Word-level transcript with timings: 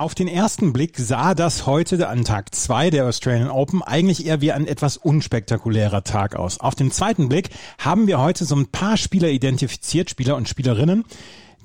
Auf 0.00 0.14
den 0.14 0.28
ersten 0.28 0.72
Blick 0.72 0.96
sah 0.96 1.34
das 1.34 1.66
heute 1.66 2.08
an 2.08 2.24
Tag 2.24 2.54
zwei 2.54 2.88
der 2.88 3.04
Australian 3.04 3.50
Open 3.50 3.82
eigentlich 3.82 4.24
eher 4.24 4.40
wie 4.40 4.50
ein 4.50 4.66
etwas 4.66 4.96
unspektakulärer 4.96 6.04
Tag 6.04 6.36
aus. 6.36 6.58
Auf 6.58 6.74
den 6.74 6.90
zweiten 6.90 7.28
Blick 7.28 7.50
haben 7.76 8.06
wir 8.06 8.18
heute 8.18 8.46
so 8.46 8.56
ein 8.56 8.68
paar 8.68 8.96
Spieler 8.96 9.28
identifiziert, 9.28 10.08
Spieler 10.08 10.36
und 10.36 10.48
Spielerinnen, 10.48 11.04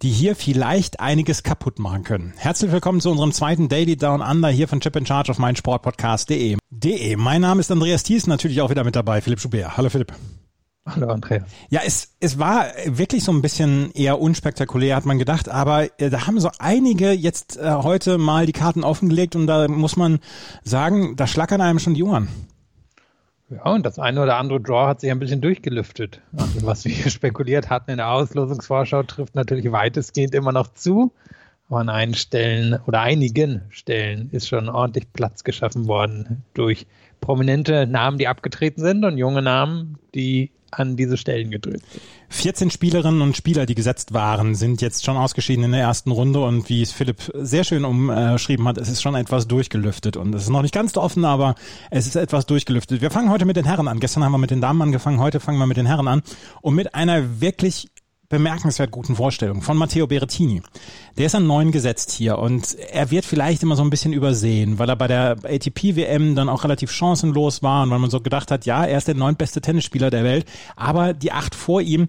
die 0.01 0.09
hier 0.09 0.35
vielleicht 0.35 0.99
einiges 0.99 1.43
kaputt 1.43 1.79
machen 1.79 2.03
können. 2.03 2.33
Herzlich 2.35 2.73
willkommen 2.73 2.99
zu 2.99 3.09
unserem 3.09 3.31
zweiten 3.31 3.69
Daily 3.69 3.95
Down 3.95 4.19
Under 4.19 4.49
hier 4.49 4.67
von 4.67 4.81
Chip 4.81 4.97
in 4.97 5.05
Charge 5.05 5.31
auf 5.31 5.39
meinsportpodcast.de. 5.39 6.57
De. 6.71 7.15
Mein 7.15 7.39
Name 7.39 7.61
ist 7.61 7.71
Andreas 7.71 8.03
Thies, 8.03 8.27
natürlich 8.27 8.59
auch 8.59 8.69
wieder 8.69 8.83
mit 8.83 8.97
dabei, 8.97 9.21
Philipp 9.21 9.39
Schubert. 9.39 9.77
Hallo 9.77 9.87
Philipp. 9.87 10.11
Hallo 10.87 11.07
Andreas. 11.07 11.43
Ja, 11.69 11.81
es, 11.83 12.15
es 12.19 12.37
war 12.37 12.67
wirklich 12.85 13.23
so 13.23 13.31
ein 13.31 13.41
bisschen 13.41 13.91
eher 13.93 14.21
unspektakulär, 14.21 14.95
hat 14.95 15.05
man 15.05 15.17
gedacht, 15.17 15.49
aber 15.49 15.85
äh, 15.99 16.11
da 16.11 16.27
haben 16.27 16.39
so 16.39 16.51
einige 16.59 17.11
jetzt 17.11 17.57
äh, 17.57 17.71
heute 17.71 18.19
mal 18.19 18.45
die 18.45 18.51
Karten 18.51 18.83
offengelegt 18.83 19.35
und 19.35 19.47
da 19.47 19.67
muss 19.67 19.95
man 19.95 20.19
sagen, 20.63 21.15
da 21.15 21.25
schlackern 21.25 21.59
einem 21.61 21.79
schon 21.79 21.95
die 21.95 22.03
Ohren. 22.03 22.27
Ja, 23.49 23.63
und 23.73 23.83
das 23.83 23.97
eine 23.97 24.21
oder 24.21 24.37
andere 24.37 24.61
Draw 24.61 24.87
hat 24.87 25.01
sich 25.01 25.09
ein 25.09 25.17
bisschen 25.19 25.41
durchgelüftet. 25.41 26.21
Also 26.37 26.65
was 26.65 26.85
wir 26.85 26.91
hier 26.91 27.09
spekuliert 27.11 27.71
hatten 27.71 27.89
in 27.89 27.97
der 27.97 28.09
Auslosungsvorschau 28.11 29.03
trifft 29.03 29.33
natürlich 29.33 29.71
weitestgehend 29.71 30.35
immer 30.35 30.51
noch 30.51 30.73
zu. 30.73 31.11
Aber 31.67 31.79
an 31.79 31.89
einigen 31.89 32.15
Stellen 32.15 32.79
oder 32.85 33.01
einigen 33.01 33.63
Stellen 33.69 34.29
ist 34.31 34.47
schon 34.47 34.69
ordentlich 34.69 35.11
Platz 35.13 35.43
geschaffen 35.43 35.87
worden 35.87 36.43
durch 36.53 36.85
prominente 37.21 37.87
Namen, 37.87 38.19
die 38.19 38.27
abgetreten 38.27 38.81
sind 38.81 39.03
und 39.03 39.17
junge 39.17 39.41
Namen, 39.41 39.97
die 40.13 40.51
an 40.79 40.95
diese 40.95 41.17
Stellen 41.17 41.51
gedrückt. 41.51 41.83
14 42.29 42.69
Spielerinnen 42.69 43.21
und 43.21 43.37
Spieler, 43.37 43.65
die 43.65 43.75
gesetzt 43.75 44.13
waren, 44.13 44.55
sind 44.55 44.81
jetzt 44.81 45.05
schon 45.05 45.17
ausgeschieden 45.17 45.63
in 45.65 45.71
der 45.71 45.81
ersten 45.81 46.11
Runde 46.11 46.41
und 46.41 46.69
wie 46.69 46.81
es 46.81 46.91
Philipp 46.91 47.31
sehr 47.33 47.63
schön 47.63 47.85
umschrieben 47.85 48.67
hat, 48.67 48.77
es 48.77 48.89
ist 48.89 49.01
schon 49.01 49.15
etwas 49.15 49.47
durchgelüftet 49.47 50.17
und 50.17 50.33
es 50.35 50.43
ist 50.43 50.49
noch 50.49 50.61
nicht 50.61 50.73
ganz 50.73 50.95
offen, 50.97 51.25
aber 51.25 51.55
es 51.91 52.07
ist 52.07 52.15
etwas 52.15 52.45
durchgelüftet. 52.45 53.01
Wir 53.01 53.11
fangen 53.11 53.29
heute 53.29 53.45
mit 53.45 53.55
den 53.55 53.65
Herren 53.65 53.87
an. 53.87 53.99
Gestern 53.99 54.23
haben 54.23 54.31
wir 54.31 54.37
mit 54.37 54.51
den 54.51 54.61
Damen 54.61 54.81
angefangen, 54.81 55.19
heute 55.19 55.39
fangen 55.39 55.59
wir 55.59 55.67
mit 55.67 55.77
den 55.77 55.85
Herren 55.85 56.07
an 56.07 56.21
und 56.61 56.75
mit 56.75 56.95
einer 56.95 57.41
wirklich 57.41 57.87
bemerkenswert 58.29 58.91
guten 58.91 59.15
Vorstellung 59.15 59.61
von 59.61 59.77
Matteo 59.77 60.07
Berrettini. 60.07 60.61
Der 61.17 61.27
ist 61.27 61.35
an 61.35 61.47
neun 61.47 61.71
gesetzt 61.71 62.11
hier 62.11 62.39
und 62.39 62.75
er 62.75 63.11
wird 63.11 63.25
vielleicht 63.25 63.63
immer 63.63 63.75
so 63.75 63.83
ein 63.83 63.89
bisschen 63.89 64.13
übersehen, 64.13 64.79
weil 64.79 64.89
er 64.89 64.95
bei 64.95 65.07
der 65.07 65.37
ATP-WM 65.43 66.35
dann 66.35 66.49
auch 66.49 66.63
relativ 66.63 66.91
chancenlos 66.91 67.61
war 67.63 67.83
und 67.83 67.91
weil 67.91 67.99
man 67.99 68.09
so 68.09 68.21
gedacht 68.21 68.51
hat, 68.51 68.65
ja, 68.65 68.83
er 68.83 68.97
ist 68.97 69.07
der 69.07 69.15
neuntbeste 69.15 69.61
Tennisspieler 69.61 70.09
der 70.09 70.23
Welt, 70.23 70.45
aber 70.75 71.13
die 71.13 71.31
acht 71.31 71.55
vor 71.55 71.81
ihm, 71.81 72.07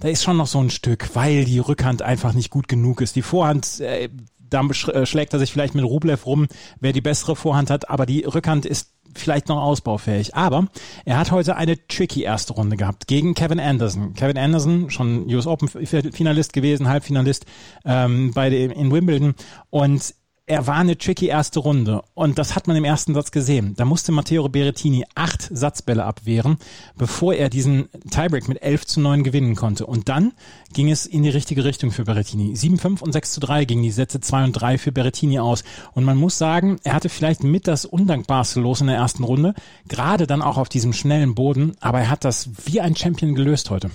da 0.00 0.08
ist 0.08 0.24
schon 0.24 0.36
noch 0.36 0.48
so 0.48 0.58
ein 0.58 0.70
Stück, 0.70 1.10
weil 1.14 1.44
die 1.44 1.60
Rückhand 1.60 2.02
einfach 2.02 2.32
nicht 2.32 2.50
gut 2.50 2.66
genug 2.66 3.00
ist. 3.00 3.14
Die 3.14 3.22
Vorhand, 3.22 3.78
äh, 3.80 4.08
da 4.38 4.62
äh, 4.62 5.06
schlägt 5.06 5.32
er 5.32 5.38
sich 5.38 5.52
vielleicht 5.52 5.74
mit 5.74 5.84
Rublev 5.84 6.26
rum, 6.26 6.48
wer 6.80 6.92
die 6.92 7.00
bessere 7.00 7.36
Vorhand 7.36 7.70
hat, 7.70 7.88
aber 7.88 8.04
die 8.04 8.24
Rückhand 8.24 8.66
ist 8.66 8.90
vielleicht 9.14 9.48
noch 9.48 9.62
ausbaufähig. 9.62 10.34
Aber 10.34 10.66
er 11.04 11.18
hat 11.18 11.30
heute 11.30 11.56
eine 11.56 11.86
tricky 11.86 12.22
erste 12.22 12.54
Runde 12.54 12.76
gehabt 12.76 13.06
gegen 13.06 13.34
Kevin 13.34 13.60
Anderson. 13.60 14.14
Kevin 14.14 14.38
Anderson, 14.38 14.90
schon 14.90 15.32
US 15.32 15.46
Open 15.46 15.68
Finalist 15.68 16.52
gewesen, 16.52 16.88
Halbfinalist 16.88 17.46
ähm, 17.84 18.32
bei 18.34 18.50
dem, 18.50 18.70
in 18.70 18.90
Wimbledon. 18.90 19.34
Und 19.70 20.14
er 20.46 20.66
war 20.66 20.76
eine 20.76 20.98
tricky 20.98 21.26
erste 21.26 21.60
Runde 21.60 22.02
und 22.14 22.36
das 22.36 22.56
hat 22.56 22.66
man 22.66 22.76
im 22.76 22.84
ersten 22.84 23.14
Satz 23.14 23.30
gesehen. 23.30 23.74
Da 23.76 23.84
musste 23.84 24.10
Matteo 24.10 24.48
Berrettini 24.48 25.04
acht 25.14 25.48
Satzbälle 25.52 26.04
abwehren, 26.04 26.58
bevor 26.96 27.34
er 27.34 27.48
diesen 27.48 27.88
Tiebreak 28.10 28.48
mit 28.48 28.60
11 28.60 28.86
zu 28.86 29.00
9 29.00 29.22
gewinnen 29.22 29.54
konnte. 29.54 29.86
Und 29.86 30.08
dann 30.08 30.32
ging 30.72 30.90
es 30.90 31.06
in 31.06 31.22
die 31.22 31.28
richtige 31.30 31.64
Richtung 31.64 31.92
für 31.92 32.04
Berrettini. 32.04 32.54
7-5 32.54 33.02
und 33.02 33.12
6 33.12 33.32
zu 33.32 33.40
3 33.40 33.64
gingen 33.66 33.84
die 33.84 33.92
Sätze 33.92 34.20
2 34.20 34.44
und 34.44 34.52
3 34.52 34.78
für 34.78 34.90
Berrettini 34.90 35.38
aus. 35.38 35.62
Und 35.92 36.04
man 36.04 36.16
muss 36.16 36.38
sagen, 36.38 36.78
er 36.82 36.94
hatte 36.94 37.08
vielleicht 37.08 37.44
mit 37.44 37.68
das 37.68 37.84
undankbarste 37.84 38.60
Los 38.60 38.80
in 38.80 38.88
der 38.88 38.96
ersten 38.96 39.22
Runde, 39.22 39.54
gerade 39.88 40.26
dann 40.26 40.42
auch 40.42 40.58
auf 40.58 40.68
diesem 40.68 40.92
schnellen 40.92 41.36
Boden, 41.36 41.76
aber 41.80 42.00
er 42.00 42.10
hat 42.10 42.24
das 42.24 42.50
wie 42.66 42.80
ein 42.80 42.96
Champion 42.96 43.34
gelöst 43.34 43.70
heute. 43.70 43.90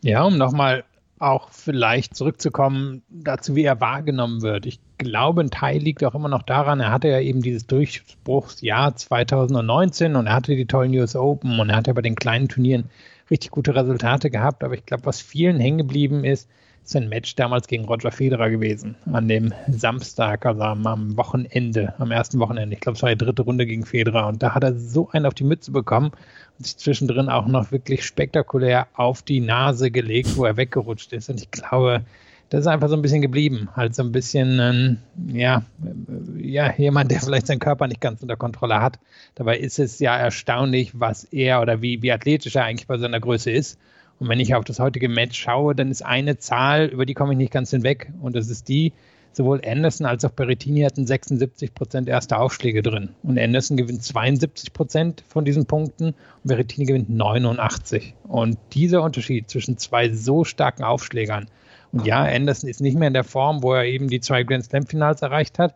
Ja, 0.00 0.22
um 0.22 0.38
nochmal 0.38 0.84
auch 1.20 1.50
vielleicht 1.50 2.16
zurückzukommen 2.16 3.02
dazu, 3.08 3.56
wie 3.56 3.64
er 3.64 3.80
wahrgenommen 3.80 4.42
wird. 4.42 4.66
Ich 4.66 4.80
glaube, 4.98 5.42
ein 5.42 5.50
Teil 5.50 5.78
liegt 5.78 6.04
auch 6.04 6.14
immer 6.14 6.28
noch 6.28 6.42
daran, 6.42 6.80
er 6.80 6.90
hatte 6.90 7.08
ja 7.08 7.20
eben 7.20 7.42
dieses 7.42 7.66
Durchbruchsjahr 7.66 8.96
2019 8.96 10.16
und 10.16 10.26
er 10.26 10.34
hatte 10.34 10.56
die 10.56 10.66
tollen 10.66 10.94
US 10.98 11.16
Open 11.16 11.58
und 11.60 11.70
er 11.70 11.76
hatte 11.76 11.94
bei 11.94 12.02
den 12.02 12.14
kleinen 12.14 12.48
Turnieren 12.48 12.90
richtig 13.30 13.50
gute 13.50 13.74
Resultate 13.74 14.30
gehabt. 14.30 14.64
Aber 14.64 14.74
ich 14.74 14.86
glaube, 14.86 15.06
was 15.06 15.20
vielen 15.20 15.60
hängen 15.60 15.78
geblieben 15.78 16.24
ist, 16.24 16.48
ist 16.88 16.96
ein 16.96 17.08
Match 17.10 17.34
damals 17.34 17.66
gegen 17.66 17.84
Roger 17.84 18.10
Federer 18.10 18.48
gewesen. 18.48 18.96
An 19.12 19.28
dem 19.28 19.52
Samstag, 19.70 20.46
also 20.46 20.62
am, 20.62 21.16
Wochenende, 21.18 21.92
am 21.98 22.10
ersten 22.10 22.38
Wochenende. 22.38 22.74
Ich 22.74 22.80
glaube, 22.80 22.96
es 22.96 23.02
war 23.02 23.10
die 23.10 23.18
dritte 23.18 23.42
Runde 23.42 23.66
gegen 23.66 23.84
Federer. 23.84 24.26
Und 24.26 24.42
da 24.42 24.54
hat 24.54 24.64
er 24.64 24.74
so 24.74 25.10
einen 25.10 25.26
auf 25.26 25.34
die 25.34 25.44
Mütze 25.44 25.70
bekommen 25.70 26.12
und 26.58 26.66
sich 26.66 26.78
zwischendrin 26.78 27.28
auch 27.28 27.46
noch 27.46 27.72
wirklich 27.72 28.06
spektakulär 28.06 28.88
auf 28.94 29.20
die 29.20 29.40
Nase 29.40 29.90
gelegt, 29.90 30.34
wo 30.36 30.46
er 30.46 30.56
weggerutscht 30.56 31.12
ist. 31.12 31.28
Und 31.28 31.42
ich 31.42 31.50
glaube, 31.50 32.04
das 32.48 32.60
ist 32.60 32.66
einfach 32.66 32.88
so 32.88 32.94
ein 32.94 33.02
bisschen 33.02 33.20
geblieben. 33.20 33.68
Halt 33.76 33.94
so 33.94 34.02
ein 34.02 34.10
bisschen, 34.10 34.58
äh, 34.58 35.38
ja, 35.38 35.64
äh, 35.84 36.42
ja, 36.42 36.72
jemand, 36.72 37.10
der 37.10 37.20
vielleicht 37.20 37.48
seinen 37.48 37.58
Körper 37.58 37.86
nicht 37.86 38.00
ganz 38.00 38.22
unter 38.22 38.36
Kontrolle 38.36 38.80
hat. 38.80 38.98
Dabei 39.34 39.58
ist 39.58 39.78
es 39.78 39.98
ja 39.98 40.16
erstaunlich, 40.16 40.98
was 40.98 41.24
er 41.24 41.60
oder 41.60 41.82
wie, 41.82 42.00
wie 42.00 42.12
athletisch 42.12 42.56
er 42.56 42.64
eigentlich 42.64 42.86
bei 42.86 42.96
seiner 42.96 43.20
Größe 43.20 43.50
ist. 43.50 43.78
Und 44.20 44.28
wenn 44.28 44.40
ich 44.40 44.54
auf 44.54 44.64
das 44.64 44.80
heutige 44.80 45.08
Match 45.08 45.38
schaue, 45.38 45.74
dann 45.74 45.90
ist 45.90 46.04
eine 46.04 46.38
Zahl, 46.38 46.86
über 46.86 47.06
die 47.06 47.14
komme 47.14 47.32
ich 47.32 47.38
nicht 47.38 47.52
ganz 47.52 47.70
hinweg. 47.70 48.12
Und 48.20 48.34
das 48.34 48.48
ist 48.48 48.68
die, 48.68 48.92
sowohl 49.32 49.60
Anderson 49.64 50.06
als 50.06 50.24
auch 50.24 50.30
Berrettini 50.30 50.80
hatten 50.80 51.06
76 51.06 51.74
Prozent 51.74 52.08
erste 52.08 52.38
Aufschläge 52.38 52.82
drin. 52.82 53.10
Und 53.22 53.38
Anderson 53.38 53.76
gewinnt 53.76 54.02
72 54.02 54.72
Prozent 54.72 55.24
von 55.28 55.44
diesen 55.44 55.66
Punkten 55.66 56.06
und 56.06 56.16
Berrettini 56.44 56.86
gewinnt 56.86 57.10
89. 57.10 58.14
Und 58.24 58.58
dieser 58.72 59.02
Unterschied 59.02 59.48
zwischen 59.48 59.78
zwei 59.78 60.12
so 60.12 60.44
starken 60.44 60.82
Aufschlägern, 60.82 61.48
und 61.92 62.06
ja, 62.06 62.22
Anderson 62.22 62.68
ist 62.68 62.80
nicht 62.80 62.98
mehr 62.98 63.08
in 63.08 63.14
der 63.14 63.24
Form, 63.24 63.62
wo 63.62 63.72
er 63.72 63.84
eben 63.84 64.08
die 64.08 64.20
zwei 64.20 64.42
Grand 64.42 64.64
Slam 64.64 64.86
Finals 64.86 65.22
erreicht 65.22 65.58
hat, 65.58 65.74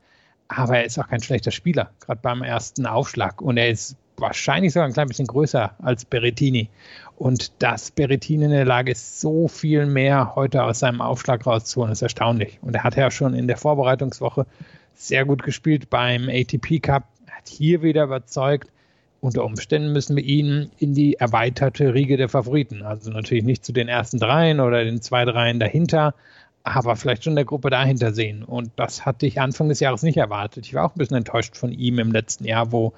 aber 0.49 0.79
er 0.79 0.85
ist 0.85 0.99
auch 0.99 1.09
kein 1.09 1.23
schlechter 1.23 1.51
Spieler, 1.51 1.91
gerade 2.01 2.21
beim 2.21 2.43
ersten 2.43 2.87
Aufschlag. 2.87 3.41
Und 3.41 3.57
er 3.57 3.71
ist 3.71 3.97
wahrscheinlich 4.17 4.73
sogar 4.73 4.87
ein 4.87 4.93
klein 4.93 5.09
bisschen 5.09 5.27
größer 5.27 5.75
als 5.81 6.05
Berrettini. 6.05 6.69
Und 7.17 7.53
dass 7.63 7.91
Berrettini 7.91 8.45
in 8.45 8.51
der 8.51 8.65
Lage 8.65 8.93
ist, 8.93 9.21
so 9.21 9.49
viel 9.49 9.87
mehr 9.87 10.35
heute 10.35 10.65
aus 10.65 10.81
seinem 10.81 11.01
Aufschlag 11.01 11.47
rauszuholen, 11.47 11.93
ist 11.93 12.03
erstaunlich. 12.03 12.59
Und 12.63 12.75
er 12.75 12.85
hat 12.85 12.97
ja 12.97 13.11
schon 13.11 13.35
in 13.35 13.47
der 13.47 13.57
Vorbereitungswoche 13.57 14.47
sehr 14.95 15.25
gut 15.25 15.43
gespielt 15.43 15.91
beim 15.91 16.29
ATP 16.29 16.81
Cup, 16.81 17.05
hat 17.31 17.49
hier 17.49 17.83
wieder 17.83 18.05
überzeugt. 18.05 18.69
Unter 19.21 19.45
Umständen 19.45 19.93
müssen 19.93 20.17
wir 20.17 20.25
ihn 20.25 20.73
in 20.79 20.95
die 20.95 21.15
erweiterte 21.15 21.95
Riege 21.95 22.17
der 22.17 22.29
Favoriten, 22.29 22.83
also 22.83 23.11
natürlich 23.11 23.45
nicht 23.45 23.65
zu 23.65 23.73
den 23.73 23.87
ersten 23.87 24.19
dreien 24.19 24.59
oder 24.59 24.83
den 24.83 25.01
zwei 25.01 25.25
dreien 25.25 25.61
dahinter, 25.61 26.15
aber 26.65 26.97
vielleicht 26.97 27.25
schon 27.25 27.35
der 27.35 27.45
Gruppe 27.45 27.71
dahinter 27.71 28.13
sehen. 28.13 28.43
Und 28.43 28.71
das 28.77 29.05
hatte 29.05 29.27
ich 29.27 29.41
Anfang 29.41 29.69
des 29.69 29.81
Jahres 29.81 30.03
nicht 30.03 30.17
erwartet. 30.17 30.67
Ich 30.67 30.75
war 30.75 30.85
auch 30.85 30.95
ein 30.95 30.99
bisschen 30.99 31.17
enttäuscht 31.17 31.57
von 31.57 31.73
ihm 31.73 31.99
im 31.99 32.13
letzten 32.13 32.45
Jahr, 32.45 32.73
wo, 32.73 32.93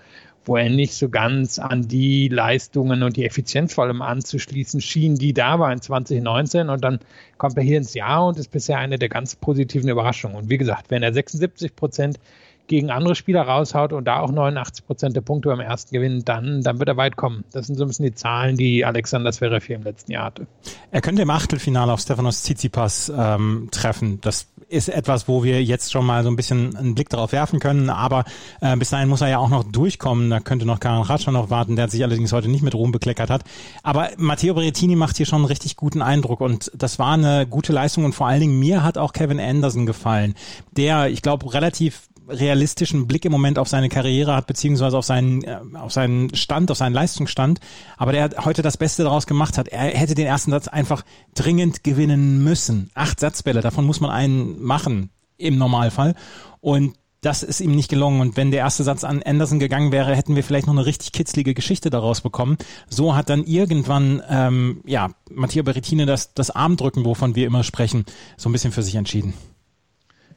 wo 0.45 0.57
er 0.57 0.69
nicht 0.69 0.95
so 0.95 1.09
ganz 1.09 1.59
an 1.59 1.89
die 1.89 2.29
Leistungen 2.29 3.03
und 3.03 3.17
die 3.17 3.25
Effizienz 3.25 3.75
vor 3.75 3.85
allem 3.85 4.03
anzuschließen 4.03 4.81
schien, 4.81 5.17
die 5.17 5.33
da 5.33 5.59
war 5.59 5.73
in 5.73 5.81
2019. 5.81 6.69
Und 6.69 6.85
dann 6.85 6.99
kommt 7.39 7.57
er 7.57 7.63
hier 7.63 7.79
ins 7.79 7.95
Jahr 7.95 8.27
und 8.27 8.39
ist 8.39 8.51
bisher 8.51 8.79
eine 8.79 8.99
der 8.99 9.09
ganz 9.09 9.37
positiven 9.37 9.89
Überraschungen. 9.89 10.37
Und 10.37 10.51
wie 10.51 10.59
gesagt, 10.59 10.91
wenn 10.91 11.03
er 11.03 11.13
76 11.13 11.75
Prozent 11.75 12.19
gegen 12.67 12.91
andere 12.91 13.15
Spieler 13.15 13.43
raushaut 13.43 13.93
und 13.93 14.05
da 14.05 14.21
auch 14.21 14.31
89 14.31 14.87
Prozent 14.87 15.17
der 15.17 15.21
Punkte 15.21 15.49
beim 15.49 15.61
ersten 15.61 15.95
gewinnen, 15.95 16.25
dann, 16.25 16.63
dann 16.63 16.79
wird 16.79 16.89
er 16.89 16.97
weit 16.97 17.17
kommen. 17.17 17.45
Das 17.53 17.67
sind 17.67 17.77
so 17.77 17.85
ein 17.85 17.89
bisschen 17.89 18.07
die 18.07 18.15
Zahlen, 18.15 18.57
die 18.57 18.85
Alexander 18.85 19.33
Zverev 19.33 19.67
hier 19.67 19.77
im 19.77 19.83
letzten 19.83 20.13
Jahr 20.13 20.27
hatte. 20.27 20.47
Er 20.91 21.01
könnte 21.01 21.23
im 21.23 21.31
Achtelfinale 21.31 21.93
auf 21.93 22.01
Stefanos 22.01 22.43
Tsitsipas 22.43 23.13
ähm, 23.15 23.69
treffen. 23.71 24.21
Das 24.23 24.49
ist 24.69 24.89
etwas, 24.89 25.29
wo 25.29 25.45
wir 25.45 25.63
jetzt 25.63 25.93
schon 25.93 26.07
mal 26.07 26.25
so 26.25 26.31
ein 26.31 26.37
bisschen 26.37 26.75
einen 26.77 26.95
Blick 26.95 27.11
darauf 27.11 27.33
werfen 27.33 27.61
können, 27.61 27.91
aber 27.91 28.25
äh, 28.61 28.77
bis 28.77 28.91
dahin 28.91 29.09
muss 29.09 29.21
er 29.21 29.29
ja 29.29 29.39
auch 29.39 29.51
noch 29.51 29.65
durchkommen. 29.65 30.31
Da 30.31 30.41
könnte 30.41 30.65
noch 30.65 30.81
Karin 30.81 31.03
Ratscher 31.03 31.33
noch 31.33 31.51
warten, 31.51 31.77
der 31.77 31.89
sich 31.89 32.03
allerdings 32.03 32.33
heute 32.33 32.49
nicht 32.49 32.63
mit 32.63 32.75
Ruhm 32.75 32.93
bekleckert 32.93 33.31
hat. 33.31 33.45
Aber 33.83 34.11
Matteo 34.17 34.55
Berrettini 34.55 34.97
macht 34.97 35.17
hier 35.17 35.27
schon 35.27 35.41
einen 35.41 35.47
richtig 35.47 35.77
guten 35.77 36.01
Eindruck 36.01 36.41
und 36.41 36.71
das 36.75 36.99
war 36.99 37.13
eine 37.13 37.47
gute 37.47 37.73
Leistung 37.73 38.05
und 38.05 38.15
vor 38.15 38.27
allen 38.27 38.41
Dingen 38.41 38.59
mir 38.59 38.83
hat 38.83 38.97
auch 38.97 39.13
Kevin 39.13 39.39
Anderson 39.39 39.87
gefallen, 39.87 40.35
der, 40.73 41.11
ich 41.11 41.21
glaube, 41.21 41.53
relativ 41.53 42.09
realistischen 42.29 43.07
Blick 43.07 43.25
im 43.25 43.33
Moment 43.33 43.59
auf 43.59 43.69
seine 43.69 43.89
Karriere 43.89 44.35
hat, 44.35 44.47
beziehungsweise 44.47 44.97
auf 44.97 45.05
seinen, 45.05 45.43
äh, 45.45 45.59
auf 45.75 45.93
seinen 45.93 46.35
Stand, 46.35 46.71
auf 46.71 46.79
seinen 46.79 46.95
Leistungsstand. 46.95 47.61
Aber 47.97 48.13
der 48.13 48.31
heute 48.45 48.63
das 48.63 48.77
Beste 48.77 49.05
daraus 49.05 49.27
gemacht 49.27 49.59
hat. 49.59 49.69
Er 49.69 49.89
hätte 49.99 50.15
den 50.15 50.27
ersten 50.27 50.51
Satz 50.51 50.69
einfach 50.69 51.05
dringend 51.35 51.85
gewinnen 51.85 52.43
müssen. 52.43 52.91
Acht 52.95 53.21
Satzbälle, 53.21 53.61
davon 53.61 53.85
muss 53.85 54.01
man 54.01 54.11
einen 54.11 54.63
machen 54.63 55.11
im 55.37 55.59
Normalfall. 55.59 56.15
Und 56.61 56.97
das 57.25 57.43
ist 57.43 57.61
ihm 57.61 57.75
nicht 57.75 57.89
gelungen. 57.89 58.21
Und 58.21 58.37
wenn 58.37 58.51
der 58.51 58.61
erste 58.61 58.85
Satz 58.85 59.03
an 59.03 59.23
Anderson 59.23 59.59
gegangen 59.59 59.93
wäre, 59.93 60.15
hätten 60.15 60.37
wir 60.37 60.45
vielleicht 60.45 60.67
noch 60.67 60.75
eine 60.75 60.87
richtig 60.87 61.13
kitzlige 61.13 61.55
Geschichte 61.55 61.91
daraus 61.91 62.21
bekommen. 62.21 62.59
So 62.89 63.17
hat 63.17 63.31
dann 63.31 63.45
irgendwann, 63.45 64.23
ähm, 64.29 64.83
ja, 64.85 65.11
Matteo 65.31 65.63
Berrettini 65.63 66.07
das, 66.07 66.35
das 66.35 66.51
Armdrücken, 66.51 67.05
wovon 67.05 67.35
wir 67.35 67.47
immer 67.47 67.65
sprechen, 67.65 68.05
so 68.37 68.49
ein 68.49 68.53
bisschen 68.53 68.73
für 68.73 68.83
sich 68.83 68.95
entschieden. 68.95 69.35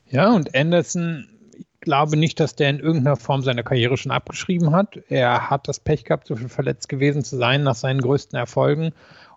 Ja, 0.09 0.31
und 0.33 0.55
Anderson 0.55 1.27
glaube 1.87 2.17
nicht, 2.17 2.41
dass 2.41 2.53
der 2.53 2.69
in 2.69 2.79
irgendeiner 2.79 3.15
Form 3.15 3.41
seine 3.41 3.63
Karriere 3.63 3.95
schon 3.95 4.11
abgeschrieben 4.11 4.73
hat. 4.73 4.99
Er 5.07 5.49
hat 5.49 5.69
das 5.69 5.79
Pech 5.79 6.03
gehabt, 6.03 6.27
so 6.27 6.35
viel 6.35 6.49
verletzt 6.49 6.89
gewesen 6.89 7.23
zu 7.23 7.37
sein 7.37 7.63
nach 7.63 7.75
seinen 7.75 8.01
größten 8.01 8.37
Erfolgen. 8.37 8.91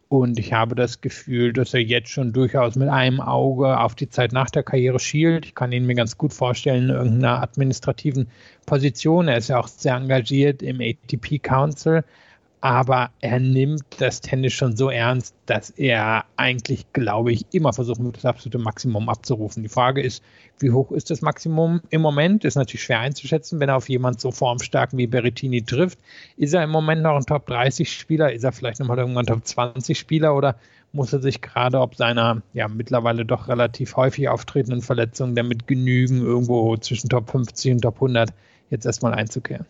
Und 0.08 0.40
ich 0.40 0.52
habe 0.52 0.74
das 0.74 1.00
Gefühl, 1.00 1.52
dass 1.52 1.72
er 1.72 1.80
jetzt 1.80 2.08
schon 2.08 2.32
durchaus 2.32 2.74
mit 2.74 2.88
einem 2.88 3.20
Auge 3.20 3.78
auf 3.78 3.94
die 3.94 4.08
Zeit 4.08 4.32
nach 4.32 4.50
der 4.50 4.64
Karriere 4.64 4.98
schielt. 4.98 5.46
Ich 5.46 5.54
kann 5.54 5.70
ihn 5.70 5.86
mir 5.86 5.94
ganz 5.94 6.18
gut 6.18 6.32
vorstellen 6.32 6.88
in 6.88 6.96
irgendeiner 6.96 7.40
administrativen 7.40 8.28
Position. 8.66 9.28
Er 9.28 9.36
ist 9.36 9.46
ja 9.46 9.60
auch 9.60 9.68
sehr 9.68 9.94
engagiert 9.94 10.62
im 10.62 10.80
ATP 10.80 11.38
Council 11.38 12.02
aber 12.60 13.10
er 13.20 13.40
nimmt 13.40 13.84
das 13.98 14.20
Tennis 14.20 14.52
schon 14.52 14.76
so 14.76 14.90
ernst, 14.90 15.34
dass 15.46 15.70
er 15.70 16.24
eigentlich, 16.36 16.92
glaube 16.92 17.32
ich, 17.32 17.46
immer 17.52 17.72
versuchen 17.72 18.04
wird, 18.04 18.18
das 18.18 18.26
absolute 18.26 18.58
Maximum 18.58 19.08
abzurufen. 19.08 19.62
Die 19.62 19.68
Frage 19.68 20.02
ist, 20.02 20.22
wie 20.58 20.70
hoch 20.70 20.92
ist 20.92 21.10
das 21.10 21.22
Maximum 21.22 21.80
im 21.88 22.02
Moment? 22.02 22.44
Ist 22.44 22.56
natürlich 22.56 22.82
schwer 22.82 23.00
einzuschätzen, 23.00 23.60
wenn 23.60 23.70
er 23.70 23.76
auf 23.76 23.88
jemand 23.88 24.20
so 24.20 24.30
formstarken 24.30 24.98
wie 24.98 25.06
Berrettini 25.06 25.62
trifft. 25.62 25.98
Ist 26.36 26.52
er 26.52 26.62
im 26.62 26.70
Moment 26.70 27.02
noch 27.02 27.16
ein 27.16 27.24
Top 27.24 27.46
30 27.46 27.90
Spieler? 27.90 28.32
Ist 28.32 28.44
er 28.44 28.52
vielleicht 28.52 28.80
nochmal 28.80 28.98
irgendwann 28.98 29.26
Top 29.26 29.46
20 29.46 29.98
Spieler 29.98 30.36
oder 30.36 30.56
muss 30.92 31.12
er 31.12 31.20
sich 31.20 31.40
gerade 31.40 31.80
ob 31.80 31.94
seiner 31.94 32.42
ja 32.52 32.68
mittlerweile 32.68 33.24
doch 33.24 33.48
relativ 33.48 33.96
häufig 33.96 34.28
auftretenden 34.28 34.82
Verletzungen 34.82 35.34
damit 35.34 35.66
genügen, 35.66 36.20
irgendwo 36.20 36.76
zwischen 36.76 37.08
Top 37.08 37.30
50 37.30 37.72
und 37.72 37.80
Top 37.80 37.94
100 37.94 38.30
jetzt 38.68 38.84
erstmal 38.84 39.14
einzukehren? 39.14 39.66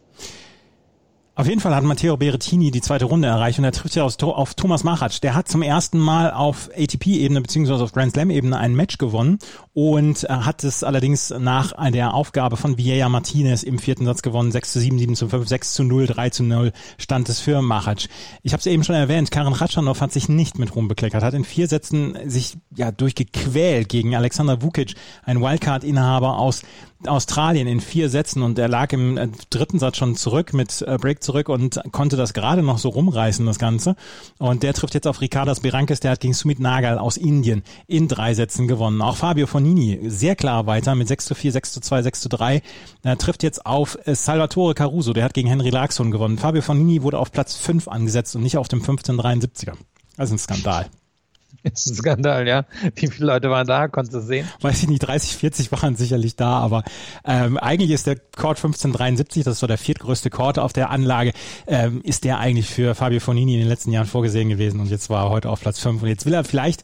Auf 1.41 1.49
jeden 1.49 1.63
Fall 1.63 1.75
hat 1.75 1.85
Matteo 1.85 2.19
Berrettini 2.19 2.71
die 2.71 2.83
zweite 2.83 3.07
Runde 3.07 3.27
erreicht 3.27 3.59
und 3.59 3.65
er 3.65 3.73
trifft 3.73 3.97
ja 3.97 4.05
auf 4.05 4.55
Thomas 4.57 4.85
Machatsch. 4.85 5.23
Der 5.23 5.35
hat 5.35 5.49
zum 5.49 5.63
ersten 5.63 5.99
Mal 5.99 6.33
auf 6.33 6.69
ATP-Ebene 6.77 7.41
beziehungsweise 7.41 7.83
auf 7.83 7.95
Grand 7.95 8.13
Slam-Ebene 8.13 8.59
ein 8.59 8.75
Match 8.75 8.99
gewonnen 8.99 9.39
und 9.81 10.27
hat 10.29 10.63
es 10.63 10.85
allerdings 10.85 11.31
nach 11.31 11.73
der 11.91 12.13
Aufgabe 12.13 12.59
von 12.59 12.77
Vieja 12.77 13.09
Martinez 13.09 13.63
im 13.63 13.79
vierten 13.79 14.05
Satz 14.05 14.21
gewonnen. 14.21 14.53
6 14.53 14.75
zu 14.75 14.79
7, 14.79 14.99
7 14.99 15.17
zu 15.17 15.29
5, 15.29 15.49
6 15.49 15.73
zu 15.73 15.85
0, 15.85 16.07
3 16.07 16.29
zu 16.29 16.43
0 16.43 16.73
stand 16.99 17.31
es 17.31 17.41
für 17.41 17.63
Machatsch. 17.63 18.09
Ich 18.43 18.53
habe 18.53 18.61
es 18.61 18.67
eben 18.67 18.85
schon 18.85 18.95
erwähnt, 18.95 19.31
Karin 19.31 19.55
Ratschanow 19.55 19.99
hat 19.99 20.13
sich 20.13 20.29
nicht 20.29 20.59
mit 20.59 20.77
Ruhm 20.77 20.87
bekleckert, 20.87 21.23
hat 21.23 21.33
in 21.33 21.45
vier 21.45 21.67
Sätzen 21.67 22.15
sich 22.27 22.59
ja 22.77 22.93
durchgequält 22.93 23.89
gegen 23.89 24.15
Alexander 24.15 24.61
Vukic, 24.61 24.97
ein 25.25 25.41
Wildcard-Inhaber 25.41 26.39
aus 26.39 26.61
Australien 27.07 27.67
in 27.67 27.81
vier 27.81 28.11
Sätzen 28.11 28.43
und 28.43 28.59
er 28.59 28.69
lag 28.69 28.93
im 28.93 29.17
äh, 29.17 29.29
dritten 29.49 29.79
Satz 29.79 29.97
schon 29.97 30.17
zurück 30.17 30.53
mit 30.53 30.83
äh, 30.83 30.99
Break 31.01 31.23
zurück 31.23 31.49
und 31.49 31.81
konnte 31.93 32.17
das 32.17 32.35
gerade 32.35 32.63
noch 32.63 32.77
so 32.79 32.91
rumreißen, 32.91 33.47
das 33.47 33.59
Ganze. 33.59 33.97
Und 34.39 34.63
der 34.63 34.75
trifft 34.75 34.95
jetzt 34.95 35.07
auf 35.07 35.21
Ricardas 35.23 35.61
Berankes, 35.61 36.01
der 36.01 36.11
hat 36.13 36.21
gegen 36.21 36.35
Sumit 36.35 36.61
Nagal 36.61 36.99
aus 36.99 37.17
Indien 37.17 37.63
in 37.87 38.07
drei 38.07 38.35
Sätzen 38.35 38.69
gewonnen. 38.69 39.01
Auch 39.01 39.17
Fabio 39.17 39.47
Fonini 39.71 40.01
sehr 40.11 40.35
klar 40.35 40.67
weiter 40.67 40.95
mit 40.95 41.07
6 41.07 41.27
zu 41.27 41.35
4, 41.35 41.53
6 41.53 41.73
zu 41.75 41.81
2, 41.81 42.03
6 42.03 42.21
zu 42.23 42.29
3. 42.29 42.63
Er 43.05 43.19
trifft 43.19 43.43
jetzt 43.45 43.65
auf 43.67 43.99
äh, 44.05 44.15
Salvatore 44.15 44.75
Caruso, 44.75 45.13
der 45.13 45.25
hat 45.25 45.35
gegen 45.35 45.49
Henry 45.49 45.71
Larkson 45.71 46.11
gewonnen. 46.11 46.39
Fabio 46.39 46.61
Fonini 46.61 47.03
wurde 47.03 47.19
auf 47.19 47.31
Platz 47.31 47.55
5 47.57 47.87
angesetzt 47.87 48.35
und 48.35 48.43
nicht 48.43 48.57
auf 48.57 48.67
dem 48.67 48.83
1573er. 48.83 49.75
Das 50.17 50.31
ist 50.31 50.33
ein 50.33 50.39
Skandal. 50.39 50.87
ist 51.63 51.87
ein 51.87 51.95
Skandal, 51.95 52.49
ja. 52.49 52.65
Wie 52.97 53.07
viele 53.07 53.27
Leute 53.27 53.49
waren 53.51 53.67
da? 53.67 53.87
Konntest 53.87 54.15
du 54.15 54.21
sehen? 54.21 54.49
Weiß 54.61 54.83
ich 54.83 54.89
nicht, 54.89 55.01
30, 55.01 55.37
40 55.37 55.71
waren 55.71 55.95
sicherlich 55.95 56.35
da, 56.35 56.59
aber 56.59 56.83
ähm, 57.25 57.57
eigentlich 57.57 57.91
ist 57.91 58.09
der 58.09 58.17
Court 58.17 58.59
1573, 58.59 59.45
das 59.45 59.55
ist 59.55 59.61
so 59.61 59.67
der 59.69 59.79
viertgrößte 59.79 60.31
Court 60.31 60.59
auf 60.59 60.73
der 60.73 60.91
Anlage, 60.91 61.33
ähm, 61.69 62.01
ist 62.03 62.25
der 62.25 62.39
eigentlich 62.39 62.67
für 62.67 62.97
Fabio 62.97 63.21
Fonini 63.21 63.55
in 63.55 63.61
den 63.61 63.69
letzten 63.69 63.93
Jahren 63.93 64.07
vorgesehen 64.07 64.49
gewesen 64.49 64.81
und 64.81 64.91
jetzt 64.91 65.11
war 65.11 65.27
er 65.27 65.31
heute 65.31 65.49
auf 65.49 65.61
Platz 65.61 65.79
5 65.79 66.03
und 66.03 66.09
jetzt 66.09 66.27
will 66.27 66.35
er 66.35 66.43
vielleicht 66.43 66.83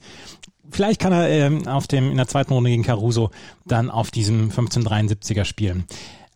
Vielleicht 0.71 1.01
kann 1.01 1.13
er 1.13 1.29
ähm, 1.29 1.67
auf 1.67 1.87
dem 1.87 2.11
in 2.11 2.17
der 2.17 2.29
zweiten 2.29 2.53
Runde 2.53 2.71
gegen 2.71 2.83
Caruso 2.83 3.31
dann 3.65 3.91
auf 3.91 4.11
diesem 4.11 4.51
1573er 4.51 5.45
spielen. 5.45 5.85